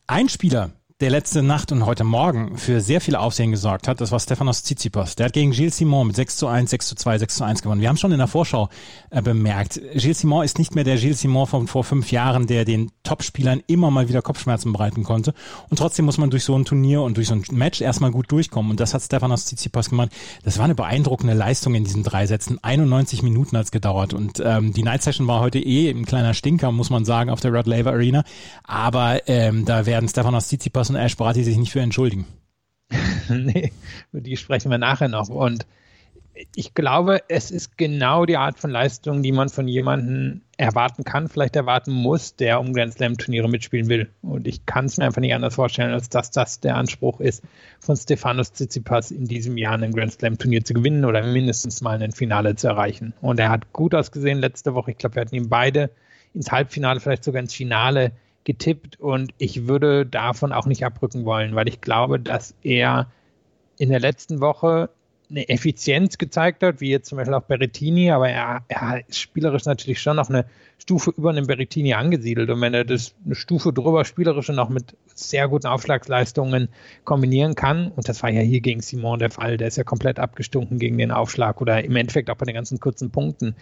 Ein 0.06 0.28
Spieler, 0.28 0.70
der 1.00 1.08
letzte 1.08 1.42
Nacht 1.42 1.72
und 1.72 1.86
heute 1.86 2.04
Morgen 2.04 2.58
für 2.58 2.82
sehr 2.82 3.00
viel 3.00 3.16
Aufsehen 3.16 3.50
gesorgt 3.50 3.88
hat, 3.88 4.02
das 4.02 4.12
war 4.12 4.20
Stefanos 4.20 4.62
Tsitsipas. 4.62 5.16
Der 5.16 5.26
hat 5.26 5.32
gegen 5.32 5.52
Gilles 5.52 5.78
Simon 5.78 6.08
mit 6.08 6.16
6 6.16 6.36
zu 6.36 6.46
1, 6.46 6.68
6 6.68 6.88
zu 6.88 6.94
2, 6.94 7.18
6 7.18 7.36
zu 7.36 7.44
1 7.44 7.62
gewonnen. 7.62 7.80
Wir 7.80 7.88
haben 7.88 7.96
schon 7.96 8.12
in 8.12 8.18
der 8.18 8.26
Vorschau 8.26 8.68
äh, 9.08 9.22
bemerkt, 9.22 9.80
Gilles 9.94 10.18
Simon 10.18 10.44
ist 10.44 10.58
nicht 10.58 10.74
mehr 10.74 10.84
der 10.84 10.98
Gilles 10.98 11.20
Simon 11.20 11.46
von 11.46 11.68
vor 11.68 11.84
fünf 11.84 12.12
Jahren, 12.12 12.46
der 12.46 12.66
den 12.66 12.90
Topspielern 13.02 13.62
immer 13.66 13.90
mal 13.90 14.10
wieder 14.10 14.20
Kopfschmerzen 14.20 14.74
bereiten 14.74 15.02
konnte. 15.02 15.32
Und 15.70 15.78
trotzdem 15.78 16.04
muss 16.04 16.18
man 16.18 16.28
durch 16.28 16.44
so 16.44 16.54
ein 16.54 16.66
Turnier 16.66 17.00
und 17.00 17.16
durch 17.16 17.28
so 17.28 17.34
ein 17.34 17.44
Match 17.50 17.80
erstmal 17.80 18.10
gut 18.10 18.30
durchkommen. 18.30 18.70
Und 18.70 18.78
das 18.78 18.92
hat 18.92 19.00
Stefanos 19.00 19.46
Tsitsipas 19.46 19.88
gemacht. 19.88 20.10
Das 20.44 20.58
war 20.58 20.66
eine 20.66 20.74
beeindruckende 20.74 21.32
Leistung 21.32 21.74
in 21.74 21.84
diesen 21.84 22.02
drei 22.02 22.26
Sätzen. 22.26 22.58
91 22.62 23.22
Minuten 23.22 23.56
hat's 23.56 23.70
gedauert. 23.70 24.12
Und 24.12 24.42
ähm, 24.44 24.74
die 24.74 24.82
Night 24.82 25.02
Session 25.02 25.26
war 25.26 25.40
heute 25.40 25.60
eh 25.60 25.88
ein 25.88 26.04
kleiner 26.04 26.34
Stinker, 26.34 26.72
muss 26.72 26.90
man 26.90 27.06
sagen, 27.06 27.30
auf 27.30 27.40
der 27.40 27.52
Rod 27.54 27.66
Laver 27.66 27.92
Arena. 27.92 28.22
Aber 28.64 29.26
ähm, 29.28 29.64
da 29.64 29.86
werden 29.86 30.06
Stefanos 30.06 30.48
Tsitsipas 30.48 30.89
und 30.90 30.96
Ash 30.96 31.16
Barty 31.16 31.44
sich 31.44 31.56
nicht 31.56 31.72
für 31.72 31.80
entschuldigen. 31.80 32.26
nee, 33.28 33.72
die 34.12 34.36
sprechen 34.36 34.70
wir 34.70 34.78
nachher 34.78 35.08
noch. 35.08 35.28
Und 35.28 35.66
ich 36.54 36.74
glaube, 36.74 37.20
es 37.28 37.50
ist 37.50 37.76
genau 37.76 38.24
die 38.24 38.36
Art 38.36 38.58
von 38.58 38.70
Leistung, 38.70 39.22
die 39.22 39.32
man 39.32 39.48
von 39.48 39.68
jemandem 39.68 40.42
erwarten 40.56 41.04
kann, 41.04 41.28
vielleicht 41.28 41.56
erwarten 41.56 41.92
muss, 41.92 42.36
der 42.36 42.60
um 42.60 42.72
Grand 42.72 42.94
Slam 42.94 43.16
Turniere 43.18 43.48
mitspielen 43.48 43.88
will. 43.88 44.08
Und 44.22 44.46
ich 44.46 44.66
kann 44.66 44.86
es 44.86 44.96
mir 44.96 45.04
einfach 45.04 45.20
nicht 45.20 45.34
anders 45.34 45.54
vorstellen, 45.54 45.92
als 45.92 46.08
dass 46.08 46.30
das 46.30 46.60
der 46.60 46.76
Anspruch 46.76 47.20
ist, 47.20 47.42
von 47.80 47.96
Stefanos 47.96 48.52
Tsitsipas 48.52 49.10
in 49.10 49.26
diesem 49.26 49.56
Jahr 49.56 49.80
ein 49.80 49.92
Grand 49.92 50.12
Slam 50.12 50.38
Turnier 50.38 50.64
zu 50.64 50.74
gewinnen 50.74 51.04
oder 51.04 51.22
mindestens 51.22 51.80
mal 51.80 52.02
ein 52.02 52.12
Finale 52.12 52.54
zu 52.56 52.68
erreichen. 52.68 53.12
Und 53.20 53.38
er 53.38 53.50
hat 53.50 53.72
gut 53.72 53.94
ausgesehen 53.94 54.38
letzte 54.38 54.74
Woche. 54.74 54.92
Ich 54.92 54.98
glaube, 54.98 55.16
wir 55.16 55.22
hatten 55.22 55.34
ihn 55.34 55.48
beide 55.48 55.90
ins 56.34 56.50
Halbfinale, 56.50 57.00
vielleicht 57.00 57.24
sogar 57.24 57.42
ins 57.42 57.54
Finale 57.54 58.12
getippt 58.44 58.98
und 59.00 59.32
ich 59.38 59.66
würde 59.68 60.06
davon 60.06 60.52
auch 60.52 60.66
nicht 60.66 60.84
abrücken 60.84 61.24
wollen, 61.24 61.54
weil 61.54 61.68
ich 61.68 61.80
glaube, 61.80 62.18
dass 62.18 62.54
er 62.62 63.10
in 63.78 63.90
der 63.90 64.00
letzten 64.00 64.40
Woche 64.40 64.90
eine 65.30 65.48
Effizienz 65.48 66.18
gezeigt 66.18 66.62
hat, 66.62 66.80
wie 66.80 66.90
jetzt 66.90 67.08
zum 67.08 67.16
Beispiel 67.16 67.34
auch 67.34 67.42
Berrettini, 67.42 68.10
aber 68.10 68.28
er, 68.28 68.64
er 68.68 69.08
ist 69.08 69.18
spielerisch 69.18 69.64
natürlich 69.64 70.00
schon 70.00 70.16
noch 70.16 70.28
eine 70.28 70.44
Stufe 70.78 71.12
über 71.16 71.30
einem 71.30 71.46
Berrettini 71.46 71.94
angesiedelt. 71.94 72.50
Und 72.50 72.60
wenn 72.60 72.74
er 72.74 72.84
das 72.84 73.14
eine 73.24 73.34
Stufe 73.34 73.72
drüber 73.72 74.04
spielerisch 74.04 74.50
und 74.50 74.58
auch 74.58 74.68
mit 74.68 74.96
sehr 75.14 75.48
guten 75.48 75.68
Aufschlagsleistungen 75.68 76.68
kombinieren 77.04 77.54
kann, 77.54 77.92
und 77.92 78.08
das 78.08 78.22
war 78.22 78.30
ja 78.30 78.40
hier 78.40 78.60
gegen 78.60 78.80
Simon 78.80 79.20
der 79.20 79.30
Fall, 79.30 79.56
der 79.56 79.68
ist 79.68 79.76
ja 79.76 79.84
komplett 79.84 80.18
abgestunken 80.18 80.78
gegen 80.78 80.98
den 80.98 81.12
Aufschlag 81.12 81.60
oder 81.60 81.84
im 81.84 81.94
Endeffekt 81.94 82.28
auch 82.28 82.36
bei 82.36 82.46
den 82.46 82.54
ganzen 82.54 82.80
kurzen 82.80 83.10
Punkten, 83.10 83.54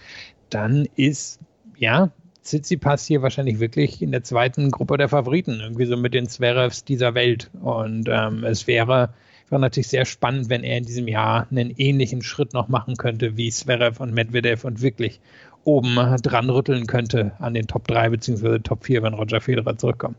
dann 0.48 0.86
ist 0.96 1.38
ja 1.76 2.10
Tsitsipas 2.48 3.06
hier 3.06 3.22
wahrscheinlich 3.22 3.60
wirklich 3.60 4.00
in 4.00 4.10
der 4.10 4.24
zweiten 4.24 4.70
Gruppe 4.70 4.96
der 4.96 5.08
Favoriten, 5.08 5.60
irgendwie 5.60 5.84
so 5.84 5.96
mit 5.96 6.14
den 6.14 6.28
Zverevs 6.28 6.84
dieser 6.84 7.14
Welt. 7.14 7.50
Und 7.60 8.08
ähm, 8.10 8.42
es 8.44 8.66
wäre, 8.66 9.12
wäre 9.50 9.60
natürlich 9.60 9.88
sehr 9.88 10.06
spannend, 10.06 10.48
wenn 10.48 10.64
er 10.64 10.78
in 10.78 10.86
diesem 10.86 11.08
Jahr 11.08 11.46
einen 11.50 11.70
ähnlichen 11.76 12.22
Schritt 12.22 12.54
noch 12.54 12.68
machen 12.68 12.96
könnte 12.96 13.36
wie 13.36 13.50
Zverev 13.50 14.02
und 14.02 14.14
Medvedev 14.14 14.64
und 14.64 14.80
wirklich 14.80 15.20
oben 15.64 15.96
dran 16.22 16.50
rütteln 16.50 16.86
könnte 16.86 17.32
an 17.38 17.54
den 17.54 17.66
Top 17.66 17.86
3 17.88 18.10
bzw. 18.10 18.58
Top 18.60 18.84
4, 18.84 19.02
wenn 19.02 19.14
Roger 19.14 19.40
Federer 19.40 19.76
zurückkommt. 19.76 20.16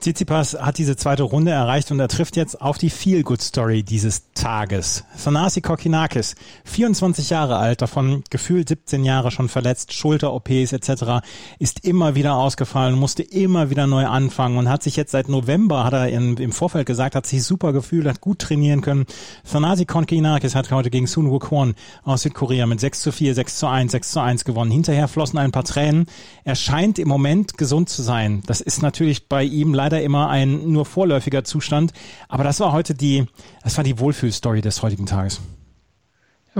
Tsitsipas 0.00 0.56
hat 0.60 0.78
diese 0.78 0.96
zweite 0.96 1.24
Runde 1.24 1.50
erreicht 1.50 1.90
und 1.90 1.98
er 1.98 2.06
trifft 2.06 2.36
jetzt 2.36 2.60
auf 2.60 2.78
die 2.78 2.88
Feel-Good-Story 2.88 3.82
dieses 3.82 4.32
Tages. 4.32 5.04
Thanasi 5.22 5.60
Kokinakis, 5.60 6.36
24 6.64 7.30
Jahre 7.30 7.56
alt, 7.56 7.82
davon 7.82 8.22
gefühlt 8.30 8.68
17 8.68 9.04
Jahre 9.04 9.32
schon 9.32 9.48
verletzt, 9.48 9.92
Schulter-OPs 9.92 10.72
etc., 10.72 11.26
ist 11.58 11.84
immer 11.84 12.14
wieder 12.14 12.36
ausgefallen, 12.36 12.96
musste 12.96 13.24
immer 13.24 13.70
wieder 13.70 13.88
neu 13.88 14.06
anfangen 14.06 14.56
und 14.56 14.68
hat 14.68 14.84
sich 14.84 14.94
jetzt 14.94 15.10
seit 15.10 15.28
November, 15.28 15.84
hat 15.84 15.94
er 15.94 16.08
in, 16.08 16.36
im 16.36 16.52
Vorfeld 16.52 16.86
gesagt, 16.86 17.16
hat 17.16 17.26
sich 17.26 17.42
super 17.42 17.72
gefühlt, 17.72 18.06
hat 18.06 18.20
gut 18.20 18.38
trainieren 18.38 18.82
können. 18.82 19.04
Thanasi 19.50 19.84
Kokinakis 19.84 20.54
hat 20.54 20.70
heute 20.70 20.90
gegen 20.90 21.08
Sun 21.08 21.28
Wukong 21.30 21.74
aus 22.04 22.22
Südkorea 22.22 22.66
mit 22.66 22.78
6 22.78 23.00
zu 23.00 23.10
4, 23.10 23.34
6 23.34 23.58
zu 23.58 23.66
1, 23.66 23.92
6 23.92 24.12
zu 24.12 24.20
1 24.20 24.44
gewonnen. 24.44 24.70
Hinterher 24.78 25.08
flossen 25.08 25.38
ein 25.40 25.50
paar 25.50 25.64
Tränen. 25.64 26.06
Er 26.44 26.54
scheint 26.54 27.00
im 27.00 27.08
Moment 27.08 27.58
gesund 27.58 27.88
zu 27.88 28.02
sein. 28.02 28.44
Das 28.46 28.60
ist 28.60 28.80
natürlich 28.80 29.28
bei 29.28 29.42
ihm 29.42 29.74
leider 29.74 30.00
immer 30.02 30.28
ein 30.28 30.70
nur 30.70 30.86
vorläufiger 30.86 31.42
Zustand. 31.42 31.92
Aber 32.28 32.44
das 32.44 32.60
war 32.60 32.70
heute 32.70 32.94
die, 32.94 33.26
das 33.64 33.76
war 33.76 33.82
die 33.82 33.98
Wohlfühlstory 33.98 34.60
des 34.60 34.80
heutigen 34.80 35.06
Tages. 35.06 35.40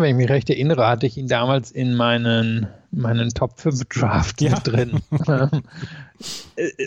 Wenn 0.01 0.11
ich 0.11 0.17
mich 0.17 0.29
recht 0.29 0.49
erinnere, 0.49 0.87
hatte 0.87 1.07
ich 1.07 1.17
ihn 1.17 1.27
damals 1.27 1.73
in 1.73 1.95
meinen, 1.95 2.69
meinen 2.93 3.31
Top 3.31 3.59
5 3.59 3.85
Draft 3.87 4.41
ja. 4.41 4.55
drin. 4.61 5.01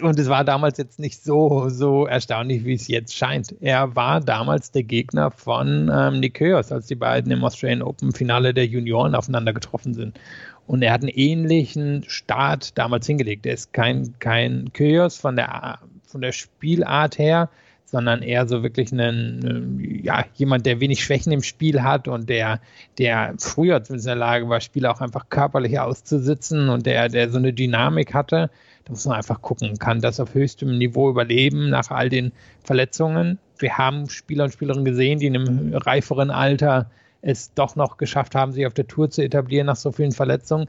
Und 0.02 0.18
es 0.18 0.30
war 0.30 0.46
damals 0.46 0.78
jetzt 0.78 0.98
nicht 0.98 1.22
so, 1.22 1.68
so 1.68 2.06
erstaunlich, 2.06 2.64
wie 2.64 2.74
es 2.74 2.88
jetzt 2.88 3.14
scheint. 3.14 3.54
Er 3.60 3.98
war 3.98 4.22
damals 4.22 4.72
der 4.72 4.84
Gegner 4.84 5.30
von 5.30 5.92
ähm, 5.94 6.22
Nick 6.22 6.36
Kyrgios, 6.36 6.72
als 6.72 6.88
die 6.88 6.96
beiden 6.96 7.32
im 7.34 7.44
Australian 7.44 7.82
Open 7.82 8.14
Finale 8.14 8.54
der 8.54 8.66
Junioren 8.66 9.14
aufeinander 9.14 9.52
getroffen 9.52 9.94
sind. 9.94 10.18
Und 10.66 10.82
er 10.82 10.94
hat 10.94 11.02
einen 11.02 11.10
ähnlichen 11.10 12.04
Start 12.08 12.78
damals 12.78 13.08
hingelegt. 13.08 13.46
Er 13.46 13.56
ist 13.56 13.74
kein, 13.74 14.14
kein 14.20 14.72
Kyrgios 14.72 15.18
von 15.18 15.36
der, 15.36 15.80
von 16.08 16.22
der 16.22 16.32
Spielart 16.32 17.18
her, 17.18 17.50
sondern 17.92 18.22
eher 18.22 18.48
so 18.48 18.64
wirklich 18.64 18.94
ein, 18.94 20.02
ja, 20.02 20.24
jemand, 20.36 20.66
der 20.66 20.80
wenig 20.80 21.04
Schwächen 21.04 21.34
im 21.34 21.44
Spiel 21.44 21.84
hat 21.84 22.08
und 22.08 22.30
der, 22.30 22.62
der 22.98 23.36
früher 23.38 23.84
zumindest 23.84 24.08
in 24.08 24.12
der 24.12 24.16
Lage 24.16 24.48
war, 24.48 24.62
Spiele 24.62 24.90
auch 24.90 25.02
einfach 25.02 25.28
körperlich 25.30 25.78
auszusitzen 25.78 26.70
und 26.70 26.86
der, 26.86 27.10
der 27.10 27.30
so 27.30 27.38
eine 27.38 27.52
Dynamik 27.52 28.14
hatte. 28.14 28.50
Da 28.86 28.92
muss 28.92 29.06
man 29.06 29.18
einfach 29.18 29.42
gucken, 29.42 29.78
kann 29.78 30.00
das 30.00 30.22
auf 30.22 30.34
höchstem 30.34 30.78
Niveau 30.78 31.10
überleben 31.10 31.70
nach 31.70 31.92
all 31.92 32.08
den 32.08 32.32
Verletzungen. 32.64 33.40
Wir 33.60 33.78
haben 33.78 34.10
Spieler 34.10 34.46
und 34.46 34.54
Spielerinnen 34.54 34.86
gesehen, 34.86 35.20
die 35.20 35.28
in 35.28 35.36
einem 35.36 35.74
reiferen 35.76 36.32
Alter 36.32 36.90
es 37.22 37.54
doch 37.54 37.76
noch 37.76 37.98
geschafft 37.98 38.36
haben, 38.36 38.54
sich 38.54 38.66
auf 38.66 38.74
der 38.74 38.88
Tour 38.88 39.10
zu 39.10 39.22
etablieren 39.22 39.68
nach 39.68 39.76
so 39.76 39.92
vielen 39.92 40.14
Verletzungen. 40.14 40.68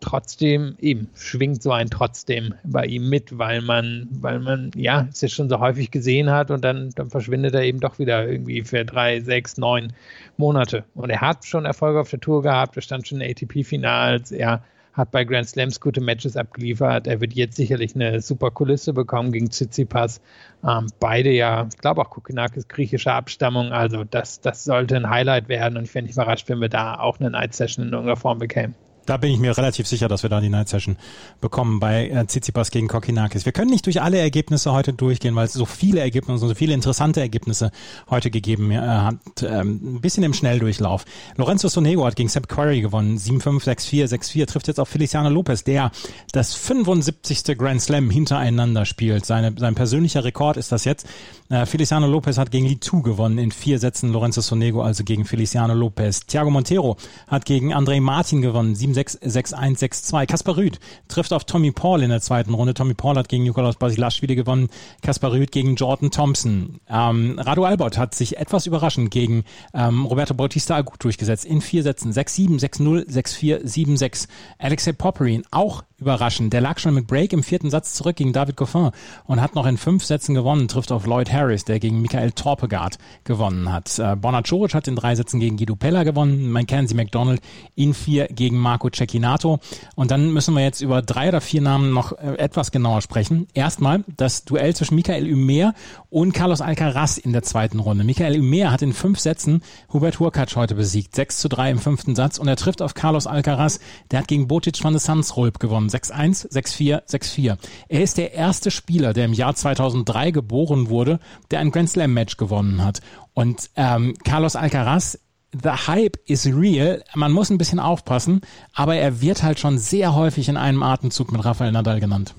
Trotzdem, 0.00 0.76
eben, 0.80 1.10
schwingt 1.14 1.62
so 1.62 1.72
ein 1.72 1.90
trotzdem 1.90 2.54
bei 2.64 2.86
ihm 2.86 3.10
mit, 3.10 3.36
weil 3.38 3.60
man, 3.60 4.08
weil 4.10 4.40
man, 4.40 4.70
ja, 4.74 5.06
es 5.10 5.20
jetzt 5.20 5.34
schon 5.34 5.50
so 5.50 5.60
häufig 5.60 5.90
gesehen 5.90 6.30
hat 6.30 6.50
und 6.50 6.64
dann, 6.64 6.90
dann 6.94 7.10
verschwindet 7.10 7.54
er 7.54 7.64
eben 7.64 7.80
doch 7.80 7.98
wieder 7.98 8.26
irgendwie 8.26 8.62
für 8.62 8.86
drei, 8.86 9.20
sechs, 9.20 9.58
neun 9.58 9.92
Monate. 10.38 10.84
Und 10.94 11.10
er 11.10 11.20
hat 11.20 11.44
schon 11.44 11.66
Erfolge 11.66 12.00
auf 12.00 12.08
der 12.08 12.20
Tour 12.20 12.42
gehabt, 12.42 12.76
er 12.76 12.82
stand 12.82 13.06
schon 13.06 13.20
in 13.20 13.30
ATP-Finals, 13.30 14.32
er 14.32 14.62
hat 14.92 15.10
bei 15.10 15.24
Grand 15.24 15.48
Slams 15.48 15.80
gute 15.80 16.00
Matches 16.00 16.36
abgeliefert. 16.36 17.06
Er 17.06 17.20
wird 17.20 17.34
jetzt 17.34 17.56
sicherlich 17.56 17.94
eine 17.94 18.20
super 18.20 18.50
Kulisse 18.50 18.92
bekommen 18.92 19.32
gegen 19.32 19.50
Tsitsipas. 19.50 20.20
Ähm, 20.66 20.86
beide 20.98 21.30
ja, 21.30 21.68
ich 21.70 21.78
glaube 21.78 22.00
auch 22.00 22.10
Kukinakis 22.10 22.68
griechischer 22.68 23.14
Abstammung. 23.14 23.72
Also 23.72 24.04
das, 24.04 24.40
das 24.40 24.64
sollte 24.64 24.96
ein 24.96 25.08
Highlight 25.08 25.48
werden 25.48 25.76
und 25.76 25.84
ich 25.84 25.94
wäre 25.94 26.04
nicht 26.04 26.14
überrascht, 26.14 26.48
wenn 26.48 26.60
wir 26.60 26.68
da 26.68 26.98
auch 26.98 27.20
eine 27.20 27.30
Night 27.30 27.54
Session 27.54 27.86
in 27.86 27.92
irgendeiner 27.92 28.16
Form 28.16 28.38
bekämen 28.38 28.74
da 29.10 29.16
bin 29.16 29.32
ich 29.32 29.40
mir 29.40 29.58
relativ 29.58 29.88
sicher, 29.88 30.06
dass 30.06 30.22
wir 30.22 30.30
da 30.30 30.40
die 30.40 30.48
Night 30.48 30.68
Session 30.68 30.96
bekommen 31.40 31.80
bei 31.80 32.08
äh, 32.10 32.26
Tsitsipas 32.26 32.70
gegen 32.70 32.86
Kokinakis. 32.86 33.44
Wir 33.44 33.50
können 33.50 33.70
nicht 33.70 33.84
durch 33.86 34.00
alle 34.00 34.18
Ergebnisse 34.18 34.72
heute 34.72 34.92
durchgehen, 34.92 35.34
weil 35.34 35.46
es 35.46 35.52
so 35.52 35.64
viele 35.64 35.98
Ergebnisse, 35.98 36.46
so 36.46 36.54
viele 36.54 36.74
interessante 36.74 37.20
Ergebnisse 37.20 37.72
heute 38.08 38.30
gegeben 38.30 38.70
äh, 38.70 38.78
hat. 38.78 39.16
Ähm, 39.42 39.96
ein 39.96 40.00
bisschen 40.00 40.22
im 40.22 40.32
Schnelldurchlauf. 40.32 41.04
Lorenzo 41.36 41.66
Sonego 41.66 42.06
hat 42.06 42.14
gegen 42.14 42.28
Sepp 42.28 42.46
Quarry 42.46 42.82
gewonnen. 42.82 43.18
7-5, 43.18 43.64
6-4, 43.64 44.06
6-4. 44.06 44.46
Trifft 44.46 44.68
jetzt 44.68 44.78
auf 44.78 44.88
Feliciano 44.88 45.28
Lopez, 45.28 45.64
der 45.64 45.90
das 46.30 46.54
75. 46.54 47.58
Grand 47.58 47.82
Slam 47.82 48.10
hintereinander 48.10 48.84
spielt. 48.84 49.26
Seine, 49.26 49.52
sein 49.58 49.74
persönlicher 49.74 50.22
Rekord 50.22 50.56
ist 50.56 50.70
das 50.70 50.84
jetzt. 50.84 51.08
Äh, 51.48 51.66
Feliciano 51.66 52.06
Lopez 52.06 52.38
hat 52.38 52.52
gegen 52.52 52.66
Litu 52.66 53.02
gewonnen 53.02 53.38
in 53.38 53.50
vier 53.50 53.80
Sätzen. 53.80 54.12
Lorenzo 54.12 54.40
Sonego 54.40 54.82
also 54.82 55.02
gegen 55.02 55.24
Feliciano 55.24 55.74
Lopez. 55.74 56.26
Thiago 56.26 56.50
Montero 56.50 56.96
hat 57.26 57.44
gegen 57.44 57.74
André 57.74 58.00
Martin 58.00 58.40
gewonnen. 58.40 58.76
7 58.76 58.94
6-1-6-1-6-2. 59.00 60.26
Kaspar 60.26 60.56
Rüth 60.56 60.78
trifft 61.08 61.32
auf 61.32 61.44
Tommy 61.44 61.70
Paul 61.70 62.02
in 62.02 62.10
der 62.10 62.20
zweiten 62.20 62.54
Runde. 62.54 62.74
Tommy 62.74 62.94
Paul 62.94 63.16
hat 63.16 63.28
gegen 63.28 63.44
Nikolaus 63.44 63.76
Basilashvili 63.76 64.34
gewonnen. 64.34 64.68
Kaspar 65.02 65.32
Rüth 65.32 65.52
gegen 65.52 65.76
Jordan 65.76 66.10
Thompson. 66.10 66.80
Ähm, 66.88 67.38
Radu 67.38 67.64
Albert 67.64 67.98
hat 67.98 68.14
sich 68.14 68.38
etwas 68.38 68.66
überraschend 68.66 69.10
gegen 69.10 69.44
ähm, 69.74 70.04
Roberto 70.06 70.34
Bautista 70.34 70.76
Agut 70.76 71.02
durchgesetzt. 71.02 71.44
In 71.44 71.60
vier 71.60 71.82
Sätzen. 71.82 72.12
6-7, 72.12 72.60
6-0, 72.60 73.08
6-4, 73.08 73.64
7-6. 73.64 74.28
Alexei 74.58 74.92
Popperin 74.92 75.42
auch 75.50 75.82
überraschend. 76.00 76.52
Der 76.52 76.60
lag 76.60 76.78
schon 76.78 76.94
mit 76.94 77.06
Break 77.06 77.32
im 77.32 77.42
vierten 77.42 77.70
Satz 77.70 77.94
zurück 77.94 78.16
gegen 78.16 78.32
David 78.32 78.56
Goffin 78.56 78.90
und 79.24 79.40
hat 79.40 79.54
noch 79.54 79.66
in 79.66 79.76
fünf 79.76 80.04
Sätzen 80.04 80.34
gewonnen, 80.34 80.68
trifft 80.68 80.92
auf 80.92 81.06
Lloyd 81.06 81.32
Harris, 81.32 81.64
der 81.64 81.78
gegen 81.78 82.00
Michael 82.00 82.32
Torpegaard 82.32 82.98
gewonnen 83.24 83.72
hat. 83.72 83.98
Äh, 83.98 84.16
Bonner 84.16 84.42
Coric 84.42 84.74
hat 84.74 84.88
in 84.88 84.96
drei 84.96 85.14
Sätzen 85.14 85.40
gegen 85.40 85.56
Guido 85.56 85.76
Pella 85.76 86.02
gewonnen, 86.02 86.50
Mackenzie 86.50 86.94
McDonald 86.94 87.40
in 87.74 87.94
vier 87.94 88.28
gegen 88.28 88.56
Marco 88.58 88.88
Cecchinato. 88.90 89.60
Und 89.94 90.10
dann 90.10 90.32
müssen 90.32 90.54
wir 90.54 90.62
jetzt 90.62 90.80
über 90.80 91.02
drei 91.02 91.28
oder 91.28 91.40
vier 91.40 91.60
Namen 91.60 91.92
noch 91.92 92.12
äh, 92.12 92.36
etwas 92.38 92.70
genauer 92.70 93.02
sprechen. 93.02 93.46
Erstmal 93.54 94.04
das 94.16 94.44
Duell 94.44 94.74
zwischen 94.74 94.94
Michael 94.94 95.26
Ümer 95.26 95.74
und 96.08 96.32
Carlos 96.32 96.60
Alcaraz 96.60 97.18
in 97.18 97.32
der 97.32 97.42
zweiten 97.42 97.78
Runde. 97.78 98.04
Michael 98.04 98.36
Ümer 98.36 98.70
hat 98.70 98.82
in 98.82 98.92
fünf 98.92 99.18
Sätzen 99.18 99.62
Hubert 99.92 100.18
Hurkacz 100.18 100.56
heute 100.56 100.74
besiegt. 100.74 101.14
6 101.14 101.38
zu 101.38 101.48
3 101.48 101.72
im 101.72 101.78
fünften 101.78 102.14
Satz 102.14 102.38
und 102.38 102.48
er 102.48 102.56
trifft 102.56 102.80
auf 102.80 102.94
Carlos 102.94 103.26
Alcaraz. 103.26 103.80
Der 104.10 104.20
hat 104.20 104.28
gegen 104.28 104.48
Botic 104.48 104.82
van 104.82 104.92
de 104.92 105.00
Sansrolp 105.00 105.58
gewonnen. 105.58 105.89
6-1, 105.90 106.50
6-4, 106.52 107.08
6-4. 107.08 107.58
Er 107.88 108.02
ist 108.02 108.18
der 108.18 108.32
erste 108.32 108.70
Spieler, 108.70 109.12
der 109.12 109.26
im 109.26 109.32
Jahr 109.32 109.54
2003 109.54 110.30
geboren 110.30 110.88
wurde, 110.88 111.20
der 111.50 111.60
ein 111.60 111.70
Grand 111.70 111.90
Slam 111.90 112.14
Match 112.14 112.36
gewonnen 112.36 112.84
hat. 112.84 113.00
Und 113.34 113.70
ähm, 113.76 114.14
Carlos 114.24 114.56
Alcaraz 114.56 115.18
the 115.52 115.70
hype 115.70 116.16
is 116.26 116.46
real. 116.46 117.02
Man 117.14 117.32
muss 117.32 117.50
ein 117.50 117.58
bisschen 117.58 117.80
aufpassen, 117.80 118.40
aber 118.72 118.96
er 118.96 119.20
wird 119.20 119.42
halt 119.42 119.58
schon 119.58 119.78
sehr 119.78 120.14
häufig 120.14 120.48
in 120.48 120.56
einem 120.56 120.82
Atemzug 120.82 121.32
mit 121.32 121.44
Rafael 121.44 121.72
Nadal 121.72 122.00
genannt. 122.00 122.34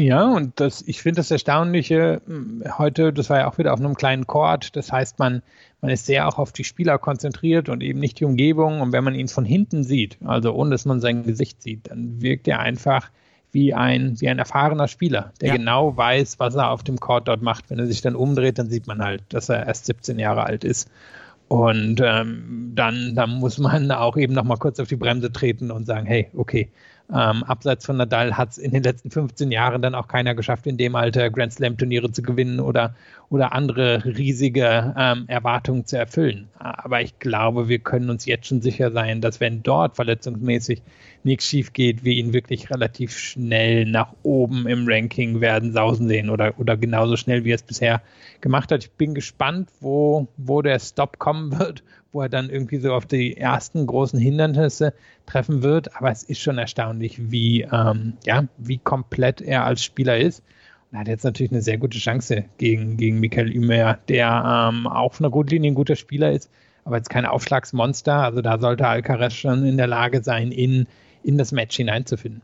Ja, 0.00 0.24
und 0.30 0.58
das, 0.60 0.82
ich 0.86 1.02
finde 1.02 1.18
das 1.18 1.30
Erstaunliche 1.30 2.22
hm, 2.26 2.64
heute, 2.78 3.12
das 3.12 3.28
war 3.28 3.40
ja 3.40 3.48
auch 3.50 3.58
wieder 3.58 3.74
auf 3.74 3.80
einem 3.80 3.94
kleinen 3.94 4.26
Chord. 4.26 4.74
Das 4.74 4.90
heißt, 4.90 5.18
man, 5.18 5.42
man 5.82 5.90
ist 5.90 6.06
sehr 6.06 6.26
auch 6.26 6.38
auf 6.38 6.52
die 6.52 6.64
Spieler 6.64 6.96
konzentriert 6.98 7.68
und 7.68 7.82
eben 7.82 8.00
nicht 8.00 8.18
die 8.18 8.24
Umgebung. 8.24 8.80
Und 8.80 8.92
wenn 8.92 9.04
man 9.04 9.14
ihn 9.14 9.28
von 9.28 9.44
hinten 9.44 9.84
sieht, 9.84 10.16
also 10.24 10.54
ohne 10.54 10.70
dass 10.70 10.86
man 10.86 11.00
sein 11.00 11.22
Gesicht 11.24 11.62
sieht, 11.62 11.90
dann 11.90 12.22
wirkt 12.22 12.48
er 12.48 12.60
einfach 12.60 13.10
wie 13.52 13.74
ein, 13.74 14.18
wie 14.20 14.28
ein 14.30 14.38
erfahrener 14.38 14.88
Spieler, 14.88 15.32
der 15.42 15.48
ja. 15.48 15.56
genau 15.56 15.96
weiß, 15.96 16.38
was 16.38 16.54
er 16.54 16.70
auf 16.70 16.82
dem 16.82 16.98
Court 16.98 17.28
dort 17.28 17.42
macht. 17.42 17.68
Wenn 17.68 17.78
er 17.78 17.86
sich 17.86 18.00
dann 18.00 18.16
umdreht, 18.16 18.58
dann 18.58 18.70
sieht 18.70 18.86
man 18.86 19.02
halt, 19.02 19.22
dass 19.28 19.50
er 19.50 19.66
erst 19.66 19.84
17 19.84 20.18
Jahre 20.18 20.44
alt 20.44 20.64
ist. 20.64 20.90
Und 21.48 22.00
ähm, 22.02 22.72
dann, 22.74 23.16
dann 23.16 23.30
muss 23.38 23.58
man 23.58 23.90
auch 23.90 24.16
eben 24.16 24.32
noch 24.32 24.44
mal 24.44 24.56
kurz 24.56 24.80
auf 24.80 24.88
die 24.88 24.96
Bremse 24.96 25.30
treten 25.30 25.70
und 25.70 25.84
sagen, 25.84 26.06
hey, 26.06 26.28
okay, 26.36 26.70
ähm, 27.12 27.42
abseits 27.44 27.86
von 27.86 27.96
Nadal 27.96 28.36
hat 28.36 28.50
es 28.50 28.58
in 28.58 28.72
den 28.72 28.82
letzten 28.82 29.10
15 29.10 29.50
Jahren 29.50 29.82
dann 29.82 29.94
auch 29.94 30.08
keiner 30.08 30.34
geschafft, 30.34 30.66
in 30.66 30.76
dem 30.76 30.94
Alter 30.94 31.30
Grand 31.30 31.52
Slam 31.52 31.76
Turniere 31.76 32.12
zu 32.12 32.22
gewinnen 32.22 32.60
oder, 32.60 32.94
oder 33.28 33.52
andere 33.52 34.04
riesige 34.04 34.94
ähm, 34.96 35.24
Erwartungen 35.26 35.86
zu 35.86 35.98
erfüllen. 35.98 36.48
Aber 36.58 37.00
ich 37.00 37.18
glaube, 37.18 37.68
wir 37.68 37.80
können 37.80 38.10
uns 38.10 38.26
jetzt 38.26 38.46
schon 38.46 38.62
sicher 38.62 38.92
sein, 38.92 39.20
dass 39.20 39.40
wenn 39.40 39.62
dort 39.62 39.96
verletzungsmäßig 39.96 40.82
nichts 41.24 41.46
schief 41.46 41.72
geht, 41.72 42.04
wir 42.04 42.12
ihn 42.12 42.32
wirklich 42.32 42.70
relativ 42.70 43.16
schnell 43.16 43.84
nach 43.84 44.14
oben 44.22 44.66
im 44.66 44.86
Ranking 44.86 45.40
werden 45.40 45.72
sausen 45.72 46.08
sehen 46.08 46.30
oder, 46.30 46.58
oder 46.58 46.76
genauso 46.76 47.16
schnell, 47.16 47.44
wie 47.44 47.52
er 47.52 47.56
es 47.56 47.62
bisher 47.62 48.02
gemacht 48.40 48.72
hat. 48.72 48.84
Ich 48.84 48.90
bin 48.92 49.14
gespannt, 49.14 49.68
wo, 49.80 50.28
wo 50.36 50.62
der 50.62 50.78
Stop 50.78 51.18
kommen 51.18 51.58
wird 51.58 51.82
wo 52.12 52.22
er 52.22 52.28
dann 52.28 52.50
irgendwie 52.50 52.78
so 52.78 52.92
auf 52.92 53.06
die 53.06 53.36
ersten 53.36 53.86
großen 53.86 54.18
Hindernisse 54.18 54.94
treffen 55.26 55.62
wird. 55.62 55.96
Aber 55.96 56.10
es 56.10 56.22
ist 56.22 56.40
schon 56.40 56.58
erstaunlich, 56.58 57.30
wie, 57.30 57.62
ähm, 57.62 58.14
ja, 58.24 58.44
wie 58.58 58.78
komplett 58.78 59.40
er 59.40 59.64
als 59.64 59.84
Spieler 59.84 60.18
ist. 60.18 60.42
Und 60.90 60.96
er 60.96 61.00
hat 61.00 61.08
jetzt 61.08 61.24
natürlich 61.24 61.52
eine 61.52 61.62
sehr 61.62 61.78
gute 61.78 61.98
Chance 61.98 62.44
gegen, 62.58 62.96
gegen 62.96 63.20
Michael 63.20 63.50
Ümer, 63.50 63.98
der 64.08 64.70
ähm, 64.72 64.86
auch 64.86 65.14
von 65.14 65.24
der 65.24 65.30
Grundlinie 65.30 65.70
ein 65.70 65.76
guter 65.76 65.96
Spieler 65.96 66.32
ist, 66.32 66.50
aber 66.84 66.96
jetzt 66.96 67.10
kein 67.10 67.26
Aufschlagsmonster. 67.26 68.14
Also 68.14 68.40
da 68.40 68.58
sollte 68.58 68.88
Alcaraz 68.88 69.34
schon 69.34 69.64
in 69.64 69.76
der 69.76 69.86
Lage 69.86 70.22
sein, 70.24 70.50
in, 70.50 70.88
in 71.22 71.38
das 71.38 71.52
Match 71.52 71.76
hineinzufinden. 71.76 72.42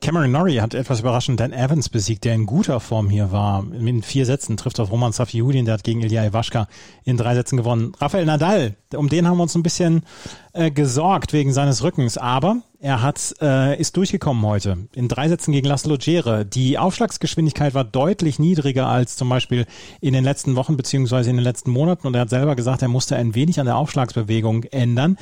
Cameron 0.00 0.30
Norrie 0.30 0.60
hat 0.60 0.74
etwas 0.74 1.00
überraschend 1.00 1.40
Dan 1.40 1.52
Evans 1.52 1.88
besiegt, 1.88 2.24
der 2.24 2.34
in 2.34 2.46
guter 2.46 2.78
Form 2.78 3.10
hier 3.10 3.32
war. 3.32 3.64
In 3.72 4.02
vier 4.02 4.26
Sätzen 4.26 4.56
trifft 4.56 4.78
auf 4.78 4.92
Roman 4.92 5.12
Safiuddin, 5.12 5.64
der 5.64 5.74
hat 5.74 5.84
gegen 5.84 6.00
Ilya 6.02 6.24
Iwaschka 6.24 6.68
in 7.04 7.16
drei 7.16 7.34
Sätzen 7.34 7.56
gewonnen. 7.56 7.92
Rafael 7.98 8.24
Nadal, 8.24 8.76
um 8.94 9.08
den 9.08 9.26
haben 9.26 9.38
wir 9.38 9.42
uns 9.42 9.56
ein 9.56 9.64
bisschen 9.64 10.04
äh, 10.52 10.70
gesorgt 10.70 11.32
wegen 11.32 11.52
seines 11.52 11.82
Rückens, 11.82 12.16
aber 12.16 12.62
er 12.78 13.02
hat 13.02 13.34
äh, 13.42 13.78
ist 13.78 13.96
durchgekommen 13.96 14.46
heute 14.46 14.88
in 14.94 15.08
drei 15.08 15.28
Sätzen 15.28 15.50
gegen 15.50 15.66
Laszlo 15.66 15.96
Gere. 15.98 16.46
Die 16.46 16.78
Aufschlagsgeschwindigkeit 16.78 17.74
war 17.74 17.84
deutlich 17.84 18.38
niedriger 18.38 18.86
als 18.86 19.16
zum 19.16 19.28
Beispiel 19.28 19.66
in 20.00 20.12
den 20.12 20.22
letzten 20.22 20.54
Wochen 20.54 20.76
beziehungsweise 20.76 21.30
in 21.30 21.36
den 21.36 21.44
letzten 21.44 21.72
Monaten 21.72 22.06
und 22.06 22.14
er 22.14 22.20
hat 22.20 22.30
selber 22.30 22.54
gesagt, 22.54 22.82
er 22.82 22.88
musste 22.88 23.16
ein 23.16 23.34
wenig 23.34 23.58
an 23.58 23.66
der 23.66 23.76
Aufschlagsbewegung 23.76 24.62
ändern. 24.64 25.18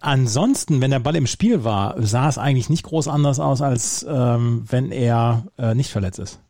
Ansonsten, 0.00 0.80
wenn 0.80 0.90
der 0.90 1.00
Ball 1.00 1.16
im 1.16 1.26
Spiel 1.26 1.64
war, 1.64 1.94
sah 2.02 2.28
es 2.28 2.38
eigentlich 2.38 2.68
nicht 2.68 2.84
groß 2.84 3.08
anders 3.08 3.40
aus, 3.40 3.62
als 3.62 4.06
ähm, 4.08 4.64
wenn 4.68 4.92
er 4.92 5.46
äh, 5.58 5.74
nicht 5.74 5.90
verletzt 5.90 6.18
ist. 6.18 6.40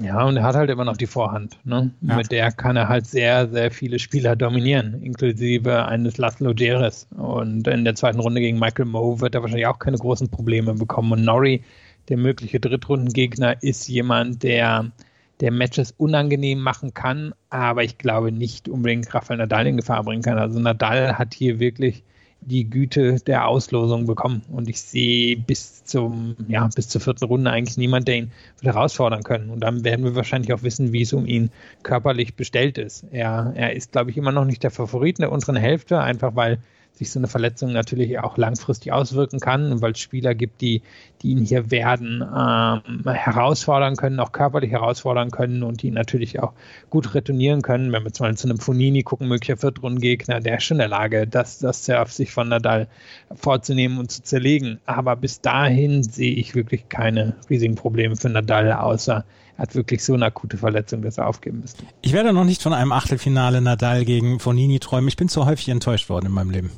Ja, 0.00 0.24
und 0.24 0.36
er 0.36 0.44
hat 0.44 0.54
halt 0.54 0.70
immer 0.70 0.84
noch 0.84 0.96
die 0.96 1.06
Vorhand. 1.06 1.58
Ne? 1.64 1.90
Ja. 2.02 2.16
Mit 2.16 2.30
der 2.30 2.52
kann 2.52 2.76
er 2.76 2.88
halt 2.88 3.06
sehr, 3.06 3.48
sehr 3.48 3.72
viele 3.72 3.98
Spieler 3.98 4.36
dominieren, 4.36 5.02
inklusive 5.02 5.86
eines 5.86 6.18
Laszlo 6.18 6.54
Geres. 6.54 7.08
Und 7.16 7.66
in 7.66 7.84
der 7.84 7.96
zweiten 7.96 8.20
Runde 8.20 8.40
gegen 8.40 8.60
Michael 8.60 8.86
Moe 8.86 9.20
wird 9.20 9.34
er 9.34 9.42
wahrscheinlich 9.42 9.66
auch 9.66 9.80
keine 9.80 9.98
großen 9.98 10.28
Probleme 10.28 10.74
bekommen. 10.74 11.10
Und 11.10 11.24
Norrie, 11.24 11.64
der 12.08 12.16
mögliche 12.16 12.60
Drittrundengegner, 12.60 13.60
ist 13.60 13.88
jemand, 13.88 14.44
der 14.44 14.92
der 15.40 15.52
Matches 15.52 15.94
unangenehm 15.96 16.60
machen 16.60 16.94
kann, 16.94 17.32
aber 17.48 17.84
ich 17.84 17.98
glaube 17.98 18.32
nicht 18.32 18.68
unbedingt 18.68 19.12
Rafael 19.14 19.38
Nadal 19.38 19.68
in 19.68 19.76
Gefahr 19.76 20.02
bringen 20.02 20.22
kann. 20.22 20.38
Also 20.38 20.58
Nadal 20.58 21.16
hat 21.16 21.32
hier 21.32 21.60
wirklich 21.60 22.02
die 22.40 22.68
Güte 22.68 23.16
der 23.20 23.48
Auslosung 23.48 24.06
bekommen. 24.06 24.42
Und 24.50 24.68
ich 24.68 24.80
sehe 24.80 25.36
bis 25.36 25.84
zum, 25.84 26.36
ja, 26.48 26.68
bis 26.74 26.88
zur 26.88 27.00
vierten 27.00 27.24
Runde 27.24 27.50
eigentlich 27.50 27.76
niemand, 27.76 28.08
der 28.08 28.16
ihn 28.16 28.32
wird 28.60 28.74
herausfordern 28.74 29.22
können. 29.22 29.50
Und 29.50 29.60
dann 29.60 29.84
werden 29.84 30.04
wir 30.04 30.14
wahrscheinlich 30.14 30.52
auch 30.52 30.62
wissen, 30.62 30.92
wie 30.92 31.02
es 31.02 31.12
um 31.12 31.26
ihn 31.26 31.50
körperlich 31.82 32.34
bestellt 32.34 32.78
ist. 32.78 33.04
Er, 33.10 33.52
er 33.54 33.74
ist, 33.74 33.92
glaube 33.92 34.10
ich, 34.10 34.16
immer 34.16 34.32
noch 34.32 34.44
nicht 34.44 34.62
der 34.62 34.70
Favorit 34.70 35.18
in 35.18 35.22
der 35.22 35.32
unteren 35.32 35.56
Hälfte, 35.56 36.00
einfach 36.00 36.36
weil 36.36 36.58
sich 36.98 37.10
so 37.10 37.20
eine 37.20 37.28
Verletzung 37.28 37.72
natürlich 37.72 38.18
auch 38.18 38.36
langfristig 38.36 38.92
auswirken 38.92 39.40
kann, 39.40 39.80
weil 39.80 39.92
es 39.92 40.00
Spieler 40.00 40.34
gibt, 40.34 40.60
die, 40.60 40.82
die 41.22 41.30
ihn 41.30 41.44
hier 41.44 41.70
werden 41.70 42.22
ähm, 42.22 43.04
herausfordern 43.06 43.96
können, 43.96 44.20
auch 44.20 44.32
körperlich 44.32 44.72
herausfordern 44.72 45.30
können 45.30 45.62
und 45.62 45.82
die 45.82 45.90
natürlich 45.90 46.40
auch 46.40 46.52
gut 46.90 47.14
retournieren 47.14 47.62
können. 47.62 47.92
Wenn 47.92 48.02
wir 48.02 48.08
jetzt 48.08 48.20
mal 48.20 48.36
zu 48.36 48.48
einem 48.48 48.58
Fonini 48.58 49.02
gucken, 49.02 49.28
möglicher 49.28 49.56
Viertrundengegner, 49.56 50.40
der 50.40 50.58
ist 50.58 50.64
schon 50.64 50.76
in 50.76 50.80
der 50.80 50.88
Lage, 50.88 51.26
das, 51.26 51.58
das 51.58 51.84
Surf 51.84 52.12
sich 52.12 52.32
von 52.32 52.48
Nadal 52.48 52.88
vorzunehmen 53.34 53.98
und 53.98 54.10
zu 54.10 54.22
zerlegen. 54.22 54.80
Aber 54.86 55.16
bis 55.16 55.40
dahin 55.40 56.02
sehe 56.02 56.34
ich 56.34 56.54
wirklich 56.54 56.88
keine 56.88 57.36
riesigen 57.48 57.76
Probleme 57.76 58.16
für 58.16 58.28
Nadal, 58.28 58.72
außer 58.72 59.24
er 59.56 59.62
hat 59.62 59.74
wirklich 59.74 60.04
so 60.04 60.14
eine 60.14 60.26
akute 60.26 60.56
Verletzung, 60.56 61.02
dass 61.02 61.18
er 61.18 61.26
aufgeben 61.26 61.60
müsste. 61.60 61.82
Ich 62.00 62.12
werde 62.12 62.32
noch 62.32 62.44
nicht 62.44 62.62
von 62.62 62.72
einem 62.72 62.92
Achtelfinale 62.92 63.60
Nadal 63.60 64.04
gegen 64.04 64.38
Fonini 64.38 64.78
träumen. 64.78 65.08
Ich 65.08 65.16
bin 65.16 65.28
zu 65.28 65.46
häufig 65.46 65.68
enttäuscht 65.68 66.08
worden 66.08 66.26
in 66.26 66.32
meinem 66.32 66.50
Leben. 66.50 66.70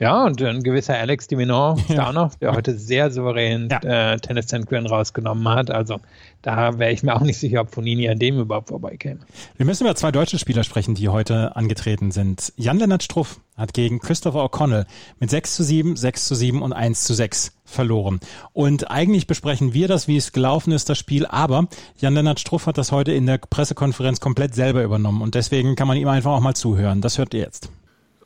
Ja, 0.00 0.24
und 0.24 0.42
ein 0.42 0.62
gewisser 0.62 0.98
Alex 0.98 1.28
Diminor 1.28 1.78
ja. 1.88 1.94
da 1.96 2.12
noch, 2.12 2.34
der 2.34 2.52
heute 2.52 2.76
sehr 2.76 3.10
souverän 3.10 3.68
ja. 3.70 4.12
äh, 4.12 4.18
Tennis 4.18 4.46
Grand 4.48 4.90
rausgenommen 4.90 5.48
hat. 5.48 5.70
Also 5.70 6.00
da 6.42 6.78
wäre 6.78 6.92
ich 6.92 7.02
mir 7.02 7.14
auch 7.14 7.20
nicht 7.20 7.38
sicher, 7.38 7.60
ob 7.60 7.72
Fonini 7.72 8.08
an 8.08 8.18
dem 8.18 8.38
überhaupt 8.38 8.68
vorbeikäme. 8.68 9.20
Wir 9.56 9.66
müssen 9.66 9.84
über 9.84 9.94
zwei 9.94 10.10
deutsche 10.10 10.38
Spieler 10.38 10.64
sprechen, 10.64 10.94
die 10.94 11.08
heute 11.08 11.54
angetreten 11.54 12.10
sind. 12.10 12.52
Jan-Lennart 12.56 13.02
Struff 13.02 13.40
hat 13.56 13.72
gegen 13.72 14.00
Christopher 14.00 14.44
O'Connell 14.44 14.86
mit 15.20 15.30
6 15.30 15.54
zu 15.54 15.62
7, 15.62 15.96
6 15.96 16.24
zu 16.26 16.34
7 16.34 16.60
und 16.60 16.72
1 16.72 17.04
zu 17.04 17.14
6 17.14 17.52
verloren. 17.64 18.18
Und 18.52 18.90
eigentlich 18.90 19.28
besprechen 19.28 19.74
wir 19.74 19.86
das, 19.86 20.08
wie 20.08 20.16
es 20.16 20.32
gelaufen 20.32 20.72
ist, 20.72 20.88
das 20.88 20.98
Spiel, 20.98 21.24
aber 21.26 21.68
Jan-Lennart 21.98 22.40
Struff 22.40 22.66
hat 22.66 22.78
das 22.78 22.90
heute 22.90 23.12
in 23.12 23.26
der 23.26 23.38
Pressekonferenz 23.38 24.18
komplett 24.18 24.54
selber 24.54 24.82
übernommen 24.82 25.22
und 25.22 25.36
deswegen 25.36 25.76
kann 25.76 25.86
man 25.86 25.96
ihm 25.96 26.08
einfach 26.08 26.32
auch 26.32 26.40
mal 26.40 26.54
zuhören. 26.54 27.00
Das 27.00 27.16
hört 27.18 27.32
ihr 27.32 27.40
jetzt. 27.40 27.70